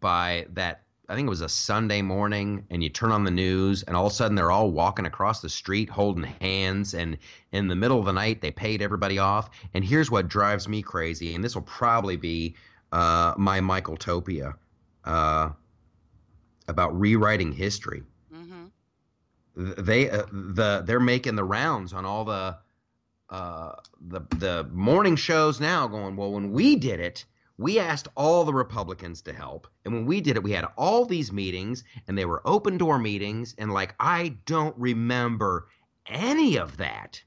by 0.00 0.46
that 0.52 0.84
I 1.08 1.14
think 1.16 1.26
it 1.26 1.30
was 1.30 1.40
a 1.42 1.48
Sunday 1.48 2.02
morning 2.02 2.66
and 2.70 2.82
you 2.82 2.88
turn 2.90 3.12
on 3.12 3.24
the 3.24 3.30
news 3.32 3.82
and 3.84 3.96
all 3.96 4.06
of 4.06 4.12
a 4.12 4.14
sudden 4.14 4.36
they're 4.36 4.50
all 4.50 4.70
walking 4.70 5.06
across 5.06 5.40
the 5.40 5.48
street 5.48 5.90
holding 5.90 6.24
hands 6.24 6.94
and 6.94 7.18
in 7.52 7.68
the 7.68 7.76
middle 7.76 7.98
of 7.98 8.06
the 8.06 8.12
night 8.12 8.40
they 8.40 8.50
paid 8.52 8.82
everybody 8.82 9.18
off 9.18 9.50
and 9.74 9.84
here's 9.84 10.10
what 10.10 10.28
drives 10.28 10.68
me 10.68 10.82
crazy 10.82 11.34
and 11.34 11.44
this 11.44 11.54
will 11.54 11.62
probably 11.62 12.16
be 12.16 12.56
uh, 12.92 13.34
my 13.36 13.60
Michael 13.60 13.96
Topia 13.96 14.54
uh, 15.04 15.50
about 16.68 16.98
rewriting 16.98 17.52
history. 17.52 18.02
Hmm 18.32 18.66
they 19.54 20.10
uh, 20.10 20.24
the 20.32 20.82
they're 20.86 21.00
making 21.00 21.36
the 21.36 21.44
rounds 21.44 21.92
on 21.92 22.04
all 22.04 22.24
the 22.24 22.56
uh, 23.30 23.72
the 24.00 24.20
the 24.36 24.68
morning 24.72 25.16
shows 25.16 25.60
now 25.60 25.86
going 25.86 26.16
well 26.16 26.32
when 26.32 26.52
we 26.52 26.76
did 26.76 27.00
it 27.00 27.24
we 27.58 27.78
asked 27.78 28.08
all 28.16 28.44
the 28.44 28.54
republicans 28.54 29.20
to 29.22 29.32
help. 29.34 29.68
And 29.84 29.94
when 29.94 30.06
we 30.06 30.20
did 30.20 30.36
it 30.36 30.42
we 30.42 30.52
had 30.52 30.66
all 30.78 31.04
these 31.04 31.32
meetings 31.32 31.84
and 32.08 32.16
they 32.16 32.24
were 32.24 32.42
open 32.46 32.78
door 32.78 32.98
meetings. 32.98 33.54
And 33.58 33.72
like 33.72 33.94
i 34.00 34.36
don't 34.46 34.76
remember 34.78 35.68
any 36.06 36.56
of 36.56 36.78
that. 36.78 37.22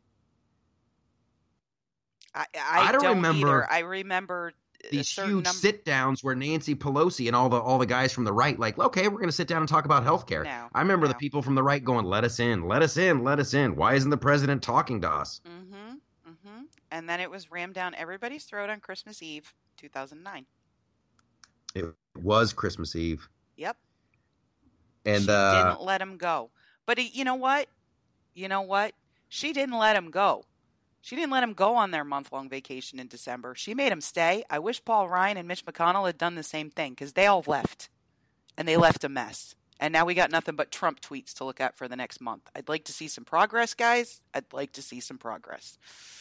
I, 2.34 2.46
I, 2.56 2.90
I 2.90 2.92
don't 2.92 3.06
remember 3.06 3.48
either. 3.48 3.72
I 3.72 3.80
remember 3.80 4.54
these 4.92 5.10
huge 5.10 5.28
number. 5.30 5.50
sit 5.50 5.86
downs 5.86 6.24
where 6.24 6.36
Nancy 6.36 6.76
Pelosi 6.76 7.28
and 7.28 7.36
all 7.36 7.50
the 7.50 7.60
all 7.60 7.78
the 7.78 7.86
guys 7.86 8.12
from 8.12 8.24
the 8.24 8.34
right 8.34 8.58
like, 8.60 8.78
okay, 8.78 9.08
we're 9.08 9.18
going 9.18 9.28
to 9.30 9.32
sit 9.32 9.48
down 9.48 9.62
and 9.62 9.70
talk 9.70 9.86
about 9.86 10.04
health 10.04 10.26
care. 10.28 10.44
No, 10.44 10.68
I 10.74 10.82
remember 10.82 11.08
the 11.08 11.14
people 11.16 11.42
from 11.42 11.56
the 11.56 11.64
right 11.64 11.84
going, 11.84 12.06
"Let 12.06 12.24
us 12.24 12.40
in, 12.40 12.68
let 12.68 12.82
us 12.82 12.98
in, 12.98 13.24
let 13.24 13.40
us 13.40 13.54
in." 13.54 13.76
Why 13.76 13.94
isn't 13.96 14.10
the 14.10 14.18
president 14.18 14.62
talking 14.62 15.02
to 15.02 15.10
us? 15.10 15.42
Mm-hmm. 15.48 15.96
Mm-hmm. 16.30 16.62
And 16.92 17.10
then 17.10 17.20
it 17.20 17.30
was 17.30 17.52
rammed 17.52 17.74
down 17.74 17.96
everybody's 17.96 18.44
throat 18.44 18.70
on 18.70 18.80
Christmas 18.80 19.22
Eve, 19.22 19.54
2009. 19.78 20.46
It 21.76 21.86
was 22.22 22.54
Christmas 22.54 22.96
Eve, 22.96 23.28
Yep. 23.58 23.78
and 25.06 25.24
she 25.24 25.30
uh, 25.32 25.70
didn't 25.74 25.82
let 25.82 26.02
him 26.02 26.18
go. 26.18 26.52
But 26.86 27.00
you 27.16 27.24
know 27.24 27.36
what? 27.36 27.68
You 28.36 28.48
know 28.48 28.62
what? 28.62 28.94
She 29.30 29.54
didn't 29.54 29.78
let 29.78 29.96
him 29.96 30.12
go. 30.12 30.46
She 31.04 31.18
didn't 31.18 31.32
let 31.32 31.44
him 31.44 31.52
go 31.52 31.76
on 31.76 31.92
their 31.92 32.06
month 32.06 32.32
long 32.32 32.48
vacation 32.48 32.98
in 32.98 33.08
December. 33.08 33.56
She 33.56 33.74
made 33.74 33.92
him 33.92 34.00
stay. 34.00 34.46
I 34.50 34.60
wish 34.60 34.84
Paul 34.86 35.10
Ryan 35.10 35.36
and 35.36 35.50
Mitch 35.50 35.66
McConnell 35.66 36.06
had 36.06 36.18
done 36.18 36.36
the 36.36 36.44
same 36.44 36.70
thing 36.70 36.94
because 36.94 37.12
they 37.12 37.26
all 37.26 37.44
left. 37.46 37.90
And 38.58 38.66
they 38.66 38.78
left 38.78 39.04
a 39.04 39.10
mess. 39.10 39.54
And 39.82 39.92
now 39.92 40.06
we 40.06 40.14
got 40.14 40.32
nothing 40.32 40.56
but 40.56 40.72
Trump 40.72 41.02
tweets 41.02 41.34
to 41.34 41.44
look 41.44 41.60
at 41.60 41.76
for 41.76 41.90
the 41.90 41.98
next 41.98 42.22
month. 42.22 42.50
I'd 42.56 42.70
like 42.70 42.86
to 42.86 42.94
see 42.94 43.10
some 43.10 43.26
progress, 43.26 43.74
guys. 43.74 44.22
I'd 44.34 44.46
like 44.54 44.72
to 44.74 44.82
see 44.82 45.02
some 45.02 45.18
progress. 45.18 45.78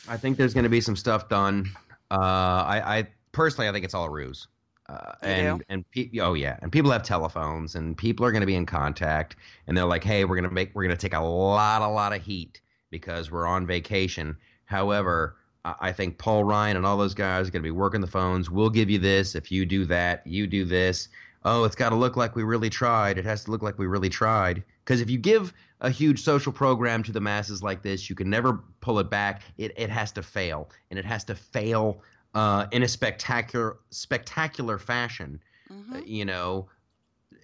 I 0.09 0.17
think 0.17 0.37
there's 0.37 0.53
going 0.53 0.65
to 0.65 0.71
be 0.71 0.81
some 0.81 0.97
stuff 0.97 1.29
done. 1.29 1.71
Uh, 2.11 2.17
I, 2.17 2.99
I 2.99 3.09
personally, 3.31 3.69
I 3.69 3.73
think 3.73 3.85
it's 3.85 3.95
all 3.95 4.07
a 4.07 4.11
ruse. 4.11 4.49
Uh, 4.89 5.13
and 5.23 5.59
do? 5.61 5.65
and 5.69 5.91
pe- 5.93 6.19
oh 6.19 6.35
yeah, 6.35 6.59
and 6.61 6.73
people 6.73 6.91
have 6.91 7.05
telephones, 7.05 7.77
and 7.77 7.97
people 7.97 8.27
are 8.27 8.33
going 8.33 8.41
to 8.41 8.49
be 8.49 8.57
in 8.57 8.67
contact, 8.67 9.37
and 9.69 9.77
they're 9.77 9.85
like, 9.85 10.03
hey, 10.03 10.25
we're 10.25 10.35
going 10.35 10.49
to 10.49 10.51
make, 10.51 10.75
we're 10.75 10.83
going 10.83 10.95
to 10.95 11.01
take 11.01 11.15
a 11.15 11.21
lot, 11.21 11.83
a 11.83 11.87
lot 11.87 12.13
of 12.13 12.21
heat 12.21 12.61
because 12.91 13.31
we're 13.31 13.47
on 13.47 13.65
vacation. 13.65 14.37
However, 14.65 15.37
I 15.65 15.93
think 15.93 16.19
Paul 16.19 16.45
Ryan 16.45 16.77
and 16.77 16.85
all 16.85 16.97
those 16.97 17.15
guys 17.15 17.47
are 17.47 17.51
going 17.51 17.63
to 17.63 17.67
be 17.67 17.71
working 17.71 18.01
the 18.01 18.07
phones. 18.07 18.51
We'll 18.51 18.71
give 18.71 18.91
you 18.91 18.99
this 18.99 19.35
if 19.35 19.53
you 19.53 19.65
do 19.65 19.85
that. 19.87 20.27
You 20.27 20.47
do 20.47 20.65
this. 20.65 21.09
Oh, 21.45 21.65
it's 21.65 21.77
got 21.77 21.91
to 21.91 21.97
look 21.97 22.17
like 22.17 22.35
we 22.35 22.43
really 22.43 22.71
tried. 22.71 23.19
It 23.19 23.25
has 23.25 23.45
to 23.45 23.51
look 23.51 23.63
like 23.63 23.79
we 23.79 23.87
really 23.87 24.09
tried. 24.09 24.63
Because 24.85 25.01
if 25.01 25.11
you 25.11 25.19
give 25.19 25.53
a 25.81 25.91
huge 25.91 26.23
social 26.23 26.53
program 26.53 27.03
to 27.05 27.13
the 27.13 27.21
masses 27.21 27.63
like 27.63 27.83
this, 27.83 28.09
you 28.09 28.17
can 28.17 28.31
never 28.31 28.61
pull 28.81 28.99
it 28.99 29.11
back. 29.11 29.43
It 29.59 29.73
it 29.77 29.91
has 29.91 30.13
to 30.13 30.23
fail, 30.23 30.69
and 30.91 30.99
it 30.99 31.05
has 31.05 31.25
to 31.25 31.35
fail 31.35 32.01
uh, 32.35 32.67
in 32.71 32.83
a 32.83 32.89
spectacular 32.89 33.79
spectacular 33.91 34.79
fashion. 34.79 35.41
hmm 35.69 35.95
uh, 35.95 36.01
You 36.05 36.25
know, 36.25 36.69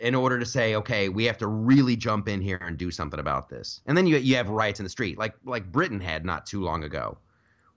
in 0.01 0.15
order 0.15 0.39
to 0.39 0.47
say, 0.47 0.75
okay, 0.77 1.09
we 1.09 1.25
have 1.25 1.39
to 1.39 1.47
really 1.47 1.97
jump 1.97 2.29
in 2.29 2.41
here 2.41 2.61
and 2.61 2.77
do 2.79 2.91
something 2.91 3.21
about 3.21 3.49
this. 3.49 3.81
And 3.87 3.97
then 3.97 4.07
you 4.07 4.17
you 4.19 4.37
have 4.37 4.49
riots 4.49 4.81
in 4.81 4.85
the 4.85 4.91
street, 4.91 5.19
like 5.19 5.35
like 5.45 5.71
Britain 5.71 6.01
had 6.01 6.25
not 6.25 6.47
too 6.47 6.63
long 6.63 6.85
ago, 6.85 7.19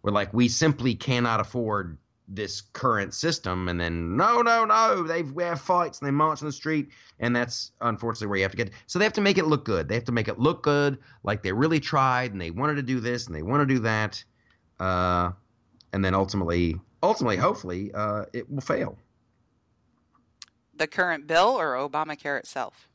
where 0.02 0.14
like 0.14 0.34
we 0.34 0.48
simply 0.48 0.96
cannot 0.96 1.40
afford 1.40 1.98
this 2.28 2.62
current 2.62 3.14
system. 3.14 3.68
And 3.68 3.80
then 3.80 4.16
no, 4.16 4.42
no, 4.42 4.66
no, 4.66 5.04
they 5.04 5.24
have 5.44 5.62
fights 5.62 6.00
and 6.00 6.08
they 6.08 6.12
march 6.12 6.42
in 6.42 6.48
the 6.48 6.54
street, 6.54 6.90
and 7.20 7.36
that's 7.36 7.72
unfortunately 7.82 8.28
where 8.28 8.38
you 8.38 8.44
have 8.44 8.52
to 8.52 8.58
get. 8.58 8.72
So 8.88 9.00
they 9.00 9.06
have 9.06 9.14
to 9.14 9.22
make 9.22 9.38
it 9.38 9.46
look 9.46 9.66
good. 9.66 9.88
They 9.88 9.96
have 9.96 10.06
to 10.06 10.12
make 10.12 10.28
it 10.28 10.40
look 10.40 10.64
good, 10.64 10.98
like 11.24 11.44
they 11.44 11.52
really 11.52 11.80
tried 11.80 12.32
and 12.32 12.42
they 12.42 12.52
wanted 12.52 12.76
to 12.76 12.84
do 12.84 13.00
this 13.00 13.28
and 13.28 13.36
they 13.36 13.44
want 13.44 13.68
to 13.68 13.74
do 13.74 13.82
that. 13.82 14.24
Uh, 14.80 15.32
and 15.94 16.04
then 16.04 16.16
ultimately, 16.16 16.80
ultimately, 17.04 17.38
hopefully, 17.38 17.92
uh, 17.94 18.26
it 18.34 18.50
will 18.50 18.62
fail. 18.62 18.98
The 20.82 20.88
current 20.88 21.28
bill 21.28 21.60
or 21.60 21.76
Obamacare 21.76 22.40
itself? 22.40 22.90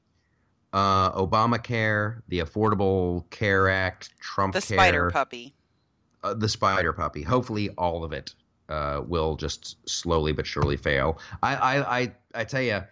uh, 0.72 1.12
Obamacare, 1.12 2.20
the 2.26 2.40
Affordable 2.40 3.30
Care 3.30 3.68
Act, 3.70 4.10
Trump 4.18 4.54
The 4.54 4.60
Care, 4.60 4.76
spider 4.76 5.10
puppy. 5.12 5.54
uh, 6.24 6.34
the 6.34 6.48
spider 6.48 6.92
puppy. 6.92 7.22
Hopefully, 7.22 7.70
all 7.78 8.02
of 8.02 8.12
it 8.12 8.34
uh, 8.68 9.02
will 9.06 9.36
just 9.36 9.88
slowly 9.88 10.32
but 10.32 10.48
surely 10.48 10.76
fail. 10.76 11.20
I, 11.44 11.54
I, 11.54 11.98
I, 12.00 12.12
I 12.34 12.42
tell 12.44 12.60
you, 12.60 12.82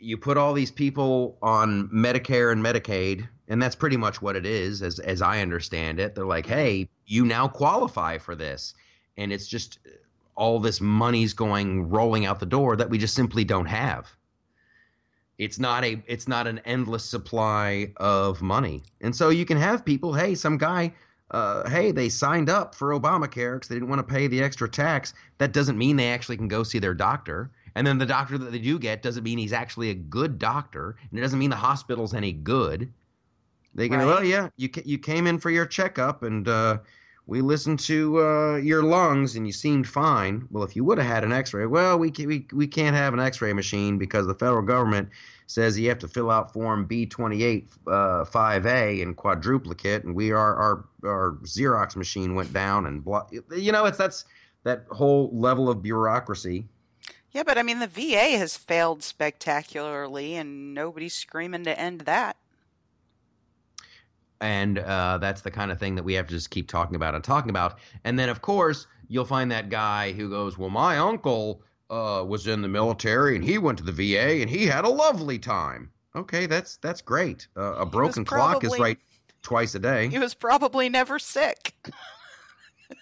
you 0.00 0.16
put 0.16 0.36
all 0.36 0.54
these 0.54 0.72
people 0.72 1.38
on 1.40 1.88
Medicare 1.94 2.50
and 2.50 2.64
Medicaid, 2.64 3.28
and 3.46 3.62
that's 3.62 3.76
pretty 3.76 3.96
much 3.96 4.20
what 4.20 4.34
it 4.34 4.44
is, 4.44 4.82
as 4.82 4.98
as 4.98 5.22
I 5.22 5.40
understand 5.40 6.00
it. 6.00 6.16
They're 6.16 6.26
like, 6.26 6.46
hey, 6.46 6.88
you 7.06 7.24
now 7.24 7.46
qualify 7.46 8.18
for 8.18 8.34
this, 8.34 8.74
and 9.16 9.32
it's 9.32 9.46
just 9.46 9.78
all 10.34 10.58
this 10.58 10.80
money's 10.80 11.32
going 11.32 11.88
rolling 11.90 12.26
out 12.26 12.40
the 12.40 12.46
door 12.46 12.74
that 12.74 12.90
we 12.90 12.98
just 12.98 13.14
simply 13.14 13.44
don't 13.44 13.66
have 13.66 14.12
it's 15.38 15.58
not 15.58 15.84
a 15.84 16.02
it's 16.06 16.28
not 16.28 16.46
an 16.46 16.60
endless 16.64 17.04
supply 17.04 17.92
of 17.98 18.42
money 18.42 18.82
and 19.00 19.14
so 19.14 19.28
you 19.30 19.44
can 19.44 19.56
have 19.56 19.84
people 19.84 20.12
hey 20.12 20.34
some 20.34 20.56
guy 20.58 20.92
uh, 21.30 21.68
hey 21.70 21.90
they 21.92 22.08
signed 22.08 22.50
up 22.50 22.74
for 22.74 22.90
obamacare 22.98 23.54
because 23.56 23.68
they 23.68 23.74
didn't 23.74 23.88
want 23.88 24.06
to 24.06 24.14
pay 24.14 24.26
the 24.26 24.42
extra 24.42 24.68
tax 24.68 25.14
that 25.38 25.52
doesn't 25.52 25.78
mean 25.78 25.96
they 25.96 26.10
actually 26.10 26.36
can 26.36 26.48
go 26.48 26.62
see 26.62 26.78
their 26.78 26.94
doctor 26.94 27.50
And 27.74 27.86
then 27.86 27.98
the 27.98 28.06
doctor 28.06 28.36
that 28.38 28.52
they 28.52 28.58
do 28.58 28.78
get 28.78 29.02
doesn't 29.02 29.24
mean 29.24 29.38
he's 29.38 29.52
actually 29.54 29.88
a 29.90 29.94
good 29.94 30.38
doctor, 30.38 30.96
and 31.08 31.18
it 31.18 31.22
doesn't 31.22 31.38
mean 31.38 31.48
the 31.50 31.56
hospital's 31.56 32.12
any 32.14 32.32
good. 32.34 32.92
They 33.74 33.88
can 33.88 33.98
go, 34.00 34.06
Right. 34.06 34.06
well, 34.06 34.24
yeah, 34.24 34.48
you 34.56 34.68
ca- 34.68 34.82
you 34.84 34.98
came 34.98 35.26
in 35.26 35.38
for 35.38 35.50
your 35.50 35.66
checkup, 35.66 36.22
and 36.22 36.46
uh, 36.48 36.78
we 37.26 37.40
listened 37.40 37.78
to 37.80 38.20
uh, 38.20 38.56
your 38.56 38.82
lungs, 38.82 39.36
and 39.36 39.46
you 39.46 39.52
seemed 39.52 39.86
fine. 39.86 40.46
Well, 40.50 40.64
if 40.64 40.74
you 40.74 40.84
would 40.84 40.98
have 40.98 41.06
had 41.06 41.24
an 41.24 41.32
X-ray, 41.32 41.66
well, 41.66 41.98
we 41.98 42.10
ca- 42.10 42.26
we 42.26 42.46
we 42.52 42.66
can't 42.66 42.96
have 42.96 43.14
an 43.14 43.20
X-ray 43.20 43.52
machine 43.52 43.96
because 43.96 44.26
the 44.26 44.34
federal 44.34 44.62
government 44.62 45.08
says 45.46 45.78
you 45.78 45.88
have 45.88 45.98
to 46.00 46.08
fill 46.08 46.30
out 46.30 46.52
Form 46.52 46.86
B28 46.88 47.66
uh, 47.86 47.90
5A 48.24 49.00
in 49.00 49.14
quadruplicate, 49.14 50.04
and 50.04 50.14
we 50.14 50.32
our 50.32 50.56
our 50.56 50.84
our 51.04 51.32
Xerox 51.42 51.94
machine 51.94 52.34
went 52.34 52.52
down, 52.52 52.86
and 52.86 53.04
blah. 53.04 53.26
You 53.56 53.70
know, 53.70 53.84
it's 53.84 53.98
that's 53.98 54.24
that 54.64 54.84
whole 54.90 55.30
level 55.32 55.68
of 55.68 55.82
bureaucracy. 55.82 56.66
Yeah, 57.30 57.44
but 57.44 57.56
I 57.56 57.62
mean, 57.62 57.78
the 57.78 57.86
VA 57.86 58.36
has 58.36 58.56
failed 58.56 59.02
spectacularly, 59.02 60.34
and 60.34 60.74
nobody's 60.74 61.14
screaming 61.14 61.64
to 61.64 61.78
end 61.78 62.02
that. 62.02 62.36
And 64.42 64.80
uh, 64.80 65.18
that's 65.18 65.40
the 65.40 65.50
kind 65.50 65.70
of 65.70 65.78
thing 65.78 65.94
that 65.94 66.02
we 66.02 66.14
have 66.14 66.26
to 66.26 66.34
just 66.34 66.50
keep 66.50 66.68
talking 66.68 66.96
about 66.96 67.14
and 67.14 67.22
talking 67.22 67.48
about. 67.48 67.78
And 68.04 68.18
then, 68.18 68.28
of 68.28 68.42
course, 68.42 68.88
you'll 69.08 69.24
find 69.24 69.50
that 69.52 69.70
guy 69.70 70.12
who 70.12 70.28
goes, 70.28 70.58
"Well, 70.58 70.68
my 70.68 70.98
uncle 70.98 71.62
uh, 71.88 72.24
was 72.26 72.48
in 72.48 72.60
the 72.60 72.68
military, 72.68 73.36
and 73.36 73.44
he 73.44 73.56
went 73.56 73.78
to 73.78 73.84
the 73.84 73.92
VA, 73.92 74.42
and 74.42 74.50
he 74.50 74.66
had 74.66 74.84
a 74.84 74.90
lovely 74.90 75.38
time." 75.38 75.90
Okay, 76.16 76.46
that's 76.46 76.76
that's 76.78 77.00
great. 77.00 77.46
Uh, 77.56 77.74
a 77.74 77.86
broken 77.86 78.24
clock 78.24 78.64
is 78.64 78.78
right 78.78 78.98
twice 79.42 79.74
a 79.74 79.78
day. 79.78 80.08
He 80.08 80.18
was 80.18 80.34
probably 80.34 80.88
never 80.88 81.18
sick. 81.18 81.74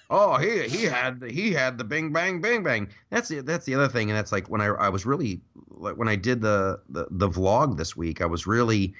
Oh, 0.08 0.36
he 0.36 0.68
he 0.68 0.84
had 0.84 1.20
the, 1.20 1.30
he 1.30 1.52
had 1.52 1.78
the 1.78 1.84
bing 1.84 2.12
bang 2.12 2.40
bing 2.40 2.62
bang. 2.64 2.88
That's 3.10 3.28
the 3.28 3.40
that's 3.42 3.64
the 3.64 3.76
other 3.76 3.88
thing, 3.88 4.10
and 4.10 4.18
that's 4.18 4.32
like 4.32 4.48
when 4.48 4.60
I 4.60 4.66
I 4.66 4.88
was 4.88 5.06
really 5.06 5.40
like 5.68 5.96
when 5.96 6.08
I 6.08 6.16
did 6.16 6.40
the 6.40 6.80
the, 6.88 7.06
the 7.10 7.28
vlog 7.28 7.76
this 7.76 7.96
week, 7.96 8.20
I 8.20 8.26
was 8.26 8.46
really, 8.46 8.94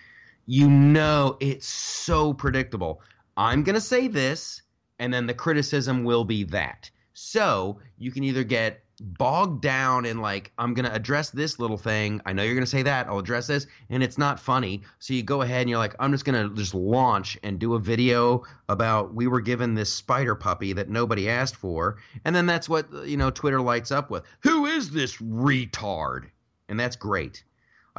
you 0.51 0.68
know, 0.68 1.36
it's 1.38 1.68
so 1.68 2.34
predictable. 2.34 3.01
I'm 3.36 3.62
gonna 3.62 3.80
say 3.80 4.09
this, 4.09 4.62
and 4.98 5.14
then 5.14 5.28
the 5.28 5.32
criticism 5.32 6.03
will 6.03 6.24
be 6.24 6.42
that. 6.42 6.90
So 7.12 7.78
you 7.98 8.11
can 8.11 8.24
either 8.24 8.42
get 8.42 8.82
bogged 9.01 9.62
down 9.62 10.07
in 10.07 10.20
like 10.20 10.51
I'm 10.59 10.74
gonna 10.74 10.90
address 10.90 11.30
this 11.30 11.61
little 11.61 11.76
thing. 11.76 12.20
I 12.26 12.32
know 12.32 12.42
you're 12.42 12.57
gonna 12.57 12.66
say 12.66 12.82
that. 12.82 13.07
I'll 13.07 13.20
address 13.20 13.46
this, 13.46 13.68
and 13.90 14.03
it's 14.03 14.18
not 14.18 14.40
funny. 14.40 14.82
So 14.98 15.14
you 15.14 15.22
go 15.22 15.42
ahead 15.42 15.61
and 15.61 15.70
you're 15.70 15.78
like, 15.78 15.94
I'm 16.01 16.11
just 16.11 16.24
gonna 16.24 16.48
just 16.48 16.74
launch 16.74 17.38
and 17.44 17.61
do 17.61 17.74
a 17.74 17.78
video 17.78 18.42
about 18.68 19.14
we 19.14 19.28
were 19.28 19.40
given 19.40 19.74
this 19.74 19.92
spider 19.92 20.34
puppy 20.34 20.72
that 20.72 20.88
nobody 20.88 21.28
asked 21.28 21.55
for, 21.55 21.98
and 22.24 22.34
then 22.34 22.46
that's 22.46 22.68
what 22.68 22.92
you 23.07 23.16
know 23.16 23.30
Twitter 23.30 23.61
lights 23.61 23.92
up 23.92 24.11
with. 24.11 24.24
Who 24.40 24.66
is 24.66 24.90
this 24.90 25.18
retard? 25.18 26.24
And 26.68 26.78
that's 26.78 26.96
great. 26.96 27.44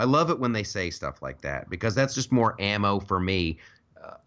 I 0.02 0.06
love 0.06 0.32
it 0.32 0.40
when 0.40 0.52
they 0.52 0.64
say 0.64 0.90
stuff 0.90 1.22
like 1.22 1.42
that 1.42 1.70
because 1.70 1.94
that's 1.94 2.16
just 2.16 2.32
more 2.32 2.56
ammo 2.60 3.00
for 3.00 3.20
me. 3.20 3.60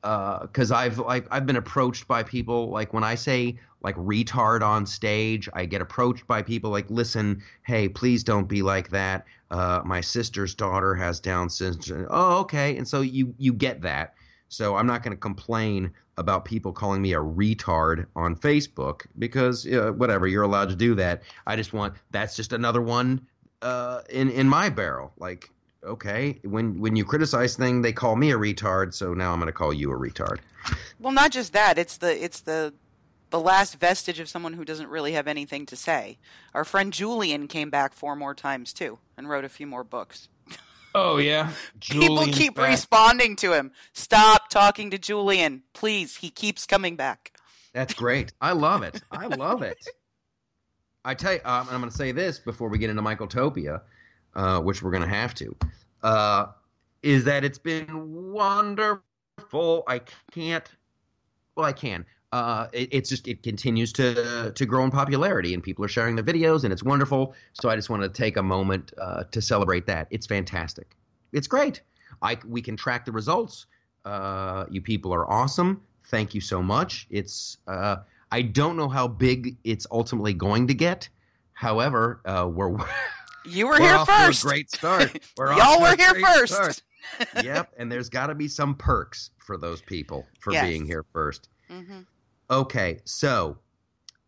Because 0.02 0.70
I've 0.70 0.98
like 1.00 1.26
I've 1.32 1.46
been 1.46 1.56
approached 1.56 2.06
by 2.06 2.22
people 2.22 2.70
like 2.70 2.92
when 2.92 3.02
I 3.02 3.16
say 3.16 3.58
like 3.82 3.96
retard 3.96 4.62
on 4.62 4.86
stage, 4.86 5.48
I 5.52 5.64
get 5.64 5.82
approached 5.82 6.28
by 6.28 6.42
people 6.42 6.70
like, 6.70 6.88
listen, 6.90 7.42
hey, 7.64 7.88
please 7.88 8.22
don't 8.22 8.46
be 8.46 8.62
like 8.62 8.90
that. 8.90 9.24
Uh, 9.50 9.82
my 9.84 10.00
sister's 10.00 10.54
daughter 10.54 10.94
has 10.94 11.18
Down 11.18 11.50
syndrome. 11.50 12.06
Oh, 12.08 12.38
okay, 12.42 12.76
and 12.76 12.86
so 12.86 13.00
you 13.00 13.34
you 13.36 13.52
get 13.52 13.82
that. 13.82 14.14
So 14.48 14.76
I'm 14.76 14.86
not 14.86 15.02
going 15.02 15.16
to 15.16 15.20
complain 15.20 15.90
about 16.18 16.44
people 16.44 16.72
calling 16.72 17.02
me 17.02 17.14
a 17.14 17.18
retard 17.18 18.06
on 18.14 18.36
Facebook 18.36 19.06
because 19.18 19.66
uh, 19.66 19.90
whatever, 19.96 20.28
you're 20.28 20.44
allowed 20.44 20.68
to 20.68 20.76
do 20.76 20.94
that. 20.94 21.22
I 21.48 21.56
just 21.56 21.72
want 21.72 21.94
that's 22.12 22.36
just 22.36 22.52
another 22.52 22.80
one 22.80 23.26
uh, 23.60 24.02
in 24.08 24.30
in 24.30 24.48
my 24.48 24.68
barrel. 24.68 25.12
Like, 25.18 25.50
okay, 25.84 26.38
when 26.42 26.80
when 26.80 26.96
you 26.96 27.04
criticize 27.04 27.56
thing, 27.56 27.82
they 27.82 27.92
call 27.92 28.16
me 28.16 28.30
a 28.32 28.36
retard, 28.36 28.94
so 28.94 29.14
now 29.14 29.32
I'm 29.32 29.38
going 29.38 29.46
to 29.46 29.52
call 29.52 29.72
you 29.72 29.92
a 29.92 29.98
retard. 29.98 30.38
Well, 30.98 31.12
not 31.12 31.30
just 31.30 31.52
that. 31.52 31.78
It's 31.78 31.98
the 31.98 32.24
it's 32.24 32.40
the 32.40 32.74
the 33.30 33.40
last 33.40 33.80
vestige 33.80 34.20
of 34.20 34.28
someone 34.28 34.52
who 34.52 34.64
doesn't 34.64 34.88
really 34.88 35.12
have 35.12 35.26
anything 35.26 35.66
to 35.66 35.76
say. 35.76 36.18
Our 36.54 36.64
friend 36.64 36.92
Julian 36.92 37.48
came 37.48 37.70
back 37.70 37.92
four 37.92 38.14
more 38.16 38.34
times 38.34 38.72
too 38.72 38.98
and 39.16 39.28
wrote 39.28 39.44
a 39.44 39.48
few 39.48 39.66
more 39.66 39.84
books. 39.84 40.28
Oh 40.96 41.16
yeah, 41.16 41.50
People 41.80 42.24
keep 42.26 42.56
responding 42.56 43.34
to 43.38 43.52
him. 43.52 43.72
Stop 43.94 44.48
talking 44.48 44.92
to 44.92 44.98
Julian, 44.98 45.64
please. 45.72 46.18
He 46.18 46.30
keeps 46.30 46.66
coming 46.66 46.94
back. 46.94 47.32
That's 47.72 47.94
great. 47.94 48.32
I 48.40 48.52
love 48.52 48.84
it. 48.84 49.02
I 49.10 49.26
love 49.26 49.62
it. 49.62 49.84
I 51.04 51.14
tell 51.14 51.32
you, 51.32 51.40
um, 51.44 51.66
I'm 51.68 51.80
going 51.80 51.90
to 51.90 51.96
say 51.96 52.12
this 52.12 52.38
before 52.38 52.68
we 52.68 52.78
get 52.78 52.90
into 52.90 53.02
Michaeltopia, 53.02 53.80
uh, 54.34 54.60
which 54.60 54.82
we're 54.82 54.90
going 54.90 55.02
to 55.02 55.08
have 55.08 55.34
to, 55.34 55.56
uh, 56.02 56.46
is 57.02 57.24
that 57.24 57.44
it's 57.44 57.58
been 57.58 58.32
wonderful. 58.32 59.84
I 59.86 60.00
can't. 60.32 60.68
Well, 61.56 61.66
I 61.66 61.72
can. 61.72 62.04
Uh, 62.32 62.66
it, 62.72 62.88
it's 62.92 63.08
just 63.08 63.28
it 63.28 63.42
continues 63.42 63.92
to 63.92 64.52
to 64.54 64.66
grow 64.66 64.84
in 64.84 64.90
popularity, 64.90 65.54
and 65.54 65.62
people 65.62 65.84
are 65.84 65.88
sharing 65.88 66.16
the 66.16 66.22
videos, 66.22 66.64
and 66.64 66.72
it's 66.72 66.82
wonderful. 66.82 67.34
So 67.52 67.68
I 67.68 67.76
just 67.76 67.90
want 67.90 68.02
to 68.02 68.08
take 68.08 68.36
a 68.36 68.42
moment 68.42 68.92
uh, 69.00 69.24
to 69.30 69.40
celebrate 69.40 69.86
that. 69.86 70.08
It's 70.10 70.26
fantastic. 70.26 70.96
It's 71.32 71.46
great. 71.46 71.82
I 72.22 72.38
we 72.46 72.62
can 72.62 72.76
track 72.76 73.04
the 73.04 73.12
results. 73.12 73.66
Uh, 74.04 74.64
you 74.70 74.82
people 74.82 75.14
are 75.14 75.30
awesome. 75.30 75.82
Thank 76.06 76.34
you 76.34 76.40
so 76.40 76.62
much. 76.62 77.06
It's 77.08 77.56
I 78.34 78.42
don't 78.42 78.76
know 78.76 78.88
how 78.88 79.06
big 79.06 79.56
it's 79.62 79.86
ultimately 79.92 80.34
going 80.34 80.66
to 80.66 80.74
get. 80.74 81.08
However, 81.52 82.20
uh, 82.24 82.50
we're 82.52 82.76
You 83.44 83.66
were 83.66 83.72
we're 83.78 83.80
here 83.96 84.04
first. 84.06 84.42
great 84.42 84.70
start. 84.70 85.18
We're 85.36 85.52
Y'all 85.56 85.80
were 85.80 85.96
here 85.96 86.14
first. 86.14 86.54
start. 86.54 86.82
yep, 87.44 87.72
and 87.76 87.90
there's 87.92 88.08
got 88.08 88.28
to 88.28 88.34
be 88.34 88.48
some 88.48 88.74
perks 88.74 89.30
for 89.38 89.56
those 89.58 89.82
people 89.82 90.26
for 90.40 90.52
Yes. 90.52 90.66
being 90.66 90.86
here 90.86 91.04
first. 91.12 91.48
hmm 91.68 92.00
Okay, 92.50 93.00
so 93.04 93.58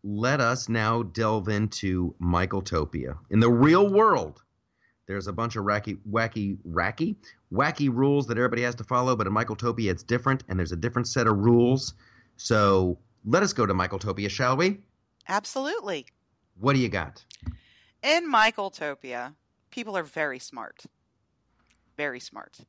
let 0.03 0.39
us 0.41 0.69
now 0.69 1.03
delve 1.03 1.49
into 1.49 2.13
Michaeltopia. 2.21 3.17
In 3.29 3.39
the 3.39 3.49
real 3.49 3.91
world, 3.91 4.41
there's 5.07 5.27
a 5.27 5.33
bunch 5.33 5.55
of 5.55 5.65
wacky, 5.65 5.97
wacky, 6.09 6.57
wacky, 6.67 7.15
wacky 7.51 7.89
rules 7.93 8.27
that 8.27 8.37
everybody 8.37 8.61
has 8.63 8.75
to 8.75 8.83
follow, 8.83 9.15
but 9.15 9.27
in 9.27 9.33
Michaeltopia, 9.33 9.89
it's 9.91 10.03
different, 10.03 10.43
and 10.49 10.57
there's 10.59 10.71
a 10.71 10.75
different 10.77 11.07
set 11.07 11.27
of 11.27 11.37
rules. 11.37 11.93
So 12.37 12.97
let 13.25 13.41
us 13.43 13.53
go 13.53 13.65
to 13.65 13.73
Michaeltopia, 13.73 14.29
shall 14.29 14.57
we? 14.57 14.79
Absolutely. 15.27 16.05
What 16.59 16.73
do 16.73 16.79
you 16.79 16.89
got? 16.89 17.23
In 18.03 18.31
Michaeltopia, 18.31 19.35
people 19.71 19.97
are 19.97 20.03
very 20.03 20.39
smart. 20.39 20.85
Very 21.95 22.19
smart. 22.19 22.59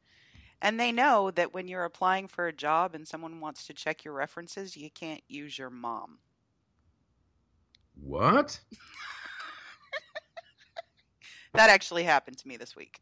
And 0.61 0.81
they 0.81 0.91
know 0.91 1.31
that 1.31 1.55
when 1.55 1.69
you're 1.69 1.85
applying 1.85 2.27
for 2.27 2.47
a 2.47 2.53
job 2.53 2.95
and 2.95 3.07
someone 3.07 3.41
wants 3.41 3.67
to 3.67 3.75
check 3.75 4.05
your 4.05 4.15
references, 4.15 4.77
you 4.77 4.91
can't 4.91 5.23
use 5.29 5.59
your 5.59 5.71
mom. 5.71 6.19
What? 8.01 8.61
That 11.55 11.71
actually 11.71 12.05
happened 12.05 12.39
to 12.39 12.49
me 12.49 12.57
this 12.57 12.77
week. 12.77 13.01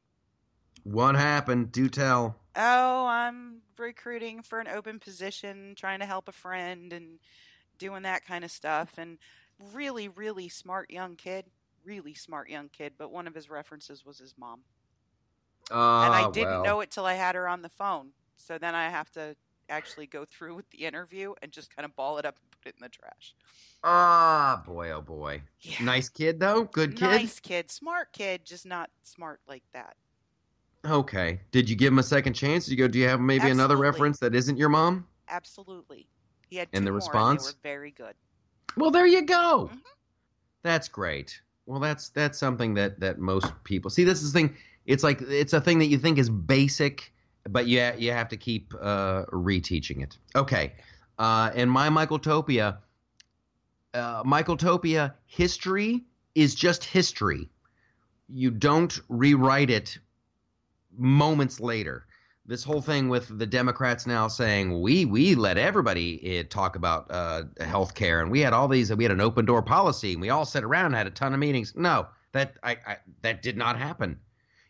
What 0.84 1.16
happened? 1.16 1.72
Do 1.72 1.88
tell. 1.88 2.36
Oh, 2.54 3.06
I'm 3.06 3.60
recruiting 3.76 4.42
for 4.42 4.60
an 4.60 4.68
open 4.68 4.98
position, 4.98 5.74
trying 5.76 6.00
to 6.00 6.06
help 6.06 6.28
a 6.28 6.32
friend 6.32 6.92
and 6.92 7.18
doing 7.78 8.02
that 8.02 8.24
kind 8.24 8.44
of 8.44 8.50
stuff. 8.50 8.92
And 8.96 9.18
really, 9.72 10.08
really 10.08 10.48
smart 10.48 10.90
young 10.90 11.16
kid. 11.16 11.46
Really 11.86 12.14
smart 12.14 12.50
young 12.50 12.68
kid. 12.68 12.92
But 12.98 13.12
one 13.12 13.26
of 13.26 13.34
his 13.34 13.48
references 13.48 14.04
was 14.04 14.18
his 14.18 14.34
mom. 14.36 14.60
Uh, 15.70 16.02
and 16.02 16.14
I 16.14 16.30
didn't 16.32 16.62
know 16.62 16.80
it 16.80 16.90
till 16.90 17.06
I 17.06 17.14
had 17.14 17.34
her 17.36 17.48
on 17.48 17.62
the 17.62 17.68
phone. 17.70 18.08
So 18.36 18.58
then 18.58 18.74
I 18.74 18.90
have 18.90 19.10
to 19.12 19.36
actually 19.68 20.06
go 20.06 20.24
through 20.24 20.54
with 20.56 20.68
the 20.70 20.84
interview 20.84 21.34
and 21.42 21.50
just 21.50 21.74
kind 21.74 21.84
of 21.84 21.94
ball 21.96 22.18
it 22.18 22.26
up 22.26 22.36
and 22.40 22.50
put 22.50 22.68
it 22.68 22.74
in 22.78 22.82
the 22.82 22.88
trash. 22.88 23.34
Ah, 23.82 24.62
boy, 24.66 24.90
oh 24.90 25.00
boy. 25.00 25.42
Yeah. 25.60 25.82
Nice 25.82 26.08
kid, 26.08 26.38
though? 26.40 26.64
Good 26.64 26.96
kid? 26.96 27.04
Nice 27.04 27.40
kid, 27.40 27.70
smart 27.70 28.12
kid, 28.12 28.44
just 28.44 28.66
not 28.66 28.90
smart 29.02 29.40
like 29.48 29.64
that. 29.72 29.96
Okay. 30.84 31.40
Did 31.50 31.68
you 31.68 31.76
give 31.76 31.92
him 31.92 31.98
a 31.98 32.04
second 32.04 32.34
chance? 32.34 32.64
Did 32.66 32.72
you 32.72 32.76
go, 32.76 32.88
do 32.88 32.98
you 32.98 33.08
have 33.08 33.20
maybe 33.20 33.48
another 33.50 33.76
reference 33.76 34.18
that 34.20 34.34
isn't 34.34 34.56
your 34.56 34.68
mom? 34.68 35.06
Absolutely. 35.28 36.06
He 36.48 36.56
had 36.56 36.68
And 36.72 36.86
the 36.86 36.92
response? 36.92 37.44
And 37.46 37.54
they 37.54 37.68
were 37.68 37.76
very 37.76 37.90
good. 37.90 38.14
Well, 38.76 38.90
there 38.90 39.06
you 39.06 39.22
go. 39.22 39.70
Mhm. 39.72 39.80
That's 40.62 40.88
great. 40.88 41.40
Well, 41.66 41.80
that's 41.80 42.10
that's 42.10 42.38
something 42.38 42.74
that 42.74 43.00
that 43.00 43.18
most 43.18 43.52
people 43.64 43.90
see. 43.90 44.04
This 44.04 44.22
is 44.22 44.32
the 44.32 44.40
thing. 44.40 44.56
It's 44.86 45.02
like 45.02 45.20
it's 45.22 45.52
a 45.52 45.60
thing 45.60 45.80
that 45.80 45.86
you 45.86 45.98
think 45.98 46.18
is 46.18 46.30
basic, 46.30 47.12
but 47.48 47.66
you 47.66 47.90
you 47.98 48.12
have 48.12 48.28
to 48.28 48.36
keep 48.36 48.72
uh, 48.80 49.24
reteaching 49.26 50.02
it. 50.02 50.16
Okay. 50.36 50.72
Uh, 51.18 51.50
and 51.54 51.70
my 51.70 51.88
Michaeltopia, 51.88 52.76
uh, 53.94 54.22
Michaeltopia 54.22 55.14
history 55.26 56.04
is 56.34 56.54
just 56.54 56.84
history. 56.84 57.48
You 58.28 58.50
don't 58.50 58.98
rewrite 59.08 59.70
it 59.70 59.98
moments 60.96 61.58
later. 61.58 62.05
This 62.48 62.62
whole 62.62 62.80
thing 62.80 63.08
with 63.08 63.38
the 63.38 63.46
Democrats 63.46 64.06
now 64.06 64.28
saying 64.28 64.80
we 64.80 65.04
we 65.04 65.34
let 65.34 65.58
everybody 65.58 66.38
uh, 66.38 66.44
talk 66.48 66.76
about 66.76 67.06
uh, 67.10 67.42
health 67.58 67.94
care 67.94 68.20
and 68.20 68.30
we 68.30 68.40
had 68.40 68.52
all 68.52 68.68
these 68.68 68.94
we 68.94 69.02
had 69.02 69.10
an 69.10 69.20
open 69.20 69.44
door 69.44 69.62
policy 69.62 70.12
and 70.12 70.20
we 70.20 70.30
all 70.30 70.44
sat 70.44 70.62
around 70.62 70.92
had 70.92 71.08
a 71.08 71.10
ton 71.10 71.34
of 71.34 71.40
meetings. 71.40 71.74
No, 71.74 72.06
That 72.32 72.56
I, 72.62 72.76
I 72.86 72.96
that 73.22 73.42
did 73.42 73.56
not 73.56 73.76
happen. 73.78 74.20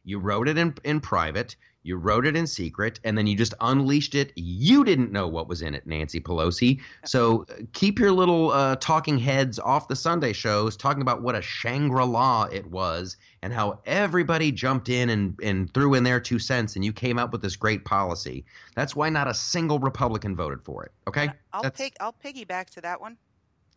You 0.04 0.18
wrote 0.20 0.48
it 0.48 0.56
in 0.56 0.74
in 0.84 1.00
private. 1.00 1.56
You 1.86 1.96
wrote 1.96 2.26
it 2.26 2.34
in 2.36 2.48
secret, 2.48 2.98
and 3.04 3.16
then 3.16 3.28
you 3.28 3.36
just 3.36 3.54
unleashed 3.60 4.16
it. 4.16 4.32
You 4.34 4.82
didn't 4.82 5.12
know 5.12 5.28
what 5.28 5.46
was 5.48 5.62
in 5.62 5.72
it, 5.72 5.86
Nancy 5.86 6.20
Pelosi. 6.20 6.80
So 7.04 7.46
uh, 7.48 7.62
keep 7.72 8.00
your 8.00 8.10
little 8.10 8.50
uh, 8.50 8.76
talking 8.76 9.18
heads 9.18 9.60
off 9.60 9.86
the 9.86 9.94
Sunday 9.94 10.32
shows, 10.32 10.76
talking 10.76 11.00
about 11.00 11.22
what 11.22 11.36
a 11.36 11.42
Shangri 11.42 12.04
La 12.04 12.44
it 12.44 12.66
was, 12.66 13.16
and 13.42 13.52
how 13.52 13.78
everybody 13.86 14.50
jumped 14.50 14.88
in 14.88 15.10
and, 15.10 15.38
and 15.42 15.72
threw 15.72 15.94
in 15.94 16.02
their 16.02 16.18
two 16.18 16.40
cents, 16.40 16.74
and 16.74 16.84
you 16.84 16.92
came 16.92 17.18
up 17.18 17.30
with 17.30 17.40
this 17.40 17.54
great 17.54 17.84
policy. 17.84 18.44
That's 18.74 18.96
why 18.96 19.08
not 19.08 19.28
a 19.28 19.34
single 19.34 19.78
Republican 19.78 20.34
voted 20.34 20.62
for 20.64 20.84
it. 20.84 20.92
Okay, 21.06 21.30
I'll 21.52 21.62
That's- 21.62 21.80
pig, 21.80 21.94
I'll 22.00 22.12
piggyback 22.14 22.70
to 22.70 22.80
that 22.80 23.00
one. 23.00 23.16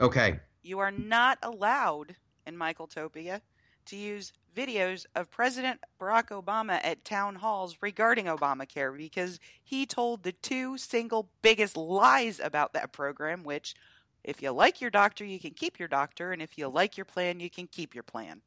okay. 0.01 0.39
You 0.63 0.79
are 0.79 0.91
not 0.91 1.37
allowed 1.41 2.15
in 2.45 2.57
Michaeltopia 2.57 3.39
to 3.85 3.95
use 3.95 4.33
videos 4.55 5.05
of 5.15 5.29
President 5.29 5.79
Barack 5.99 6.29
Obama 6.29 6.79
at 6.83 7.05
town 7.05 7.35
halls 7.35 7.77
regarding 7.81 8.25
Obamacare 8.25 8.95
because 8.95 9.39
he 9.63 9.85
told 9.85 10.23
the 10.23 10.31
two 10.31 10.77
single 10.77 11.29
biggest 11.41 11.77
lies 11.77 12.39
about 12.39 12.73
that 12.73 12.91
program, 12.91 13.43
which 13.43 13.75
if 14.23 14.41
you 14.41 14.51
like 14.51 14.81
your 14.81 14.89
doctor, 14.89 15.23
you 15.23 15.39
can 15.39 15.51
keep 15.51 15.79
your 15.79 15.87
doctor, 15.87 16.31
and 16.31 16.41
if 16.41 16.57
you 16.57 16.67
like 16.67 16.97
your 16.97 17.05
plan, 17.05 17.39
you 17.39 17.49
can 17.49 17.67
keep 17.67 17.93
your 17.93 18.03
plan. 18.03 18.41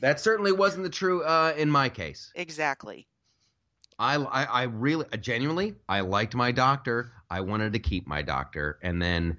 That 0.00 0.20
certainly 0.20 0.52
wasn't 0.52 0.84
the 0.84 0.90
true 0.90 1.22
uh, 1.22 1.54
in 1.56 1.70
my 1.70 1.88
case. 1.88 2.32
Exactly. 2.34 3.06
I, 3.98 4.16
I, 4.16 4.44
I 4.44 4.62
really, 4.64 5.06
genuinely, 5.20 5.74
I 5.88 6.00
liked 6.00 6.34
my 6.34 6.50
doctor. 6.50 7.12
I 7.30 7.40
wanted 7.40 7.72
to 7.74 7.78
keep 7.78 8.06
my 8.06 8.22
doctor. 8.22 8.78
And 8.82 9.00
then 9.00 9.36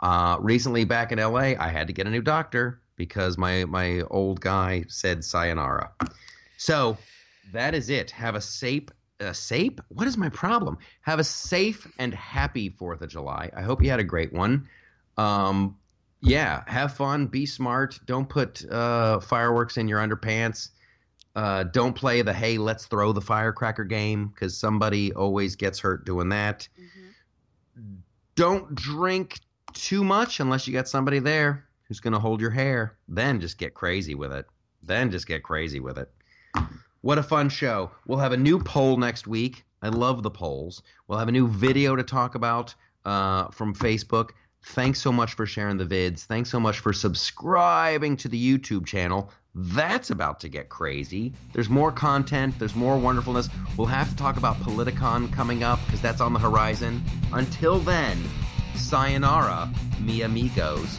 uh, 0.00 0.38
recently 0.40 0.84
back 0.84 1.12
in 1.12 1.18
LA, 1.18 1.54
I 1.58 1.68
had 1.68 1.88
to 1.88 1.92
get 1.92 2.06
a 2.06 2.10
new 2.10 2.22
doctor 2.22 2.80
because 2.96 3.38
my, 3.38 3.64
my 3.66 4.00
old 4.10 4.40
guy 4.40 4.84
said 4.88 5.24
sayonara. 5.24 5.92
So 6.56 6.96
that 7.52 7.74
is 7.74 7.90
it. 7.90 8.10
Have 8.10 8.34
a 8.34 8.40
safe, 8.40 8.84
a 9.20 9.34
safe? 9.34 9.72
What 9.88 10.06
is 10.06 10.16
my 10.16 10.28
problem? 10.28 10.78
Have 11.02 11.18
a 11.18 11.24
safe 11.24 11.86
and 11.98 12.12
happy 12.14 12.70
4th 12.70 13.02
of 13.02 13.08
July. 13.08 13.50
I 13.54 13.62
hope 13.62 13.82
you 13.82 13.90
had 13.90 14.00
a 14.00 14.04
great 14.04 14.32
one. 14.32 14.68
Um, 15.16 15.76
yeah, 16.20 16.62
have 16.66 16.94
fun, 16.94 17.26
be 17.26 17.46
smart. 17.46 17.98
Don't 18.06 18.28
put 18.28 18.64
uh, 18.70 19.20
fireworks 19.20 19.76
in 19.76 19.86
your 19.88 20.00
underpants. 20.00 20.70
Uh, 21.34 21.64
don't 21.64 21.92
play 21.92 22.22
the 22.22 22.32
hey, 22.32 22.56
let's 22.56 22.86
throw 22.86 23.12
the 23.12 23.20
firecracker 23.20 23.84
game 23.84 24.28
because 24.28 24.56
somebody 24.56 25.12
always 25.12 25.54
gets 25.54 25.78
hurt 25.78 26.06
doing 26.06 26.30
that. 26.30 26.66
hmm 26.76 27.96
Don't 28.34 28.74
drink 28.74 29.38
too 29.74 30.02
much 30.02 30.40
unless 30.40 30.66
you 30.66 30.72
got 30.72 30.88
somebody 30.88 31.18
there 31.18 31.65
who's 31.88 32.00
going 32.00 32.12
to 32.12 32.18
hold 32.18 32.40
your 32.40 32.50
hair. 32.50 32.96
Then 33.08 33.40
just 33.40 33.58
get 33.58 33.74
crazy 33.74 34.14
with 34.14 34.32
it. 34.32 34.46
Then 34.82 35.10
just 35.10 35.26
get 35.26 35.42
crazy 35.42 35.80
with 35.80 35.98
it. 35.98 36.10
What 37.00 37.18
a 37.18 37.22
fun 37.22 37.48
show. 37.48 37.90
We'll 38.06 38.18
have 38.18 38.32
a 38.32 38.36
new 38.36 38.58
poll 38.58 38.96
next 38.96 39.26
week. 39.26 39.64
I 39.82 39.88
love 39.88 40.22
the 40.22 40.30
polls. 40.30 40.82
We'll 41.06 41.18
have 41.18 41.28
a 41.28 41.32
new 41.32 41.48
video 41.48 41.94
to 41.94 42.02
talk 42.02 42.34
about 42.34 42.74
uh, 43.04 43.48
from 43.48 43.74
Facebook. 43.74 44.30
Thanks 44.64 45.00
so 45.00 45.12
much 45.12 45.34
for 45.34 45.46
sharing 45.46 45.76
the 45.76 45.86
vids. 45.86 46.24
Thanks 46.24 46.50
so 46.50 46.58
much 46.58 46.80
for 46.80 46.92
subscribing 46.92 48.16
to 48.16 48.28
the 48.28 48.58
YouTube 48.58 48.86
channel. 48.86 49.30
That's 49.54 50.10
about 50.10 50.40
to 50.40 50.48
get 50.48 50.68
crazy. 50.68 51.32
There's 51.52 51.70
more 51.70 51.92
content, 51.92 52.58
there's 52.58 52.74
more 52.74 52.98
wonderfulness. 52.98 53.48
We'll 53.76 53.86
have 53.86 54.10
to 54.10 54.16
talk 54.16 54.36
about 54.36 54.56
Politicon 54.56 55.32
coming 55.32 55.62
up 55.62 55.78
because 55.86 56.02
that's 56.02 56.20
on 56.20 56.32
the 56.32 56.38
horizon. 56.38 57.02
Until 57.32 57.78
then, 57.78 58.18
sayonara, 58.74 59.72
mi 60.00 60.22
amigos. 60.22 60.98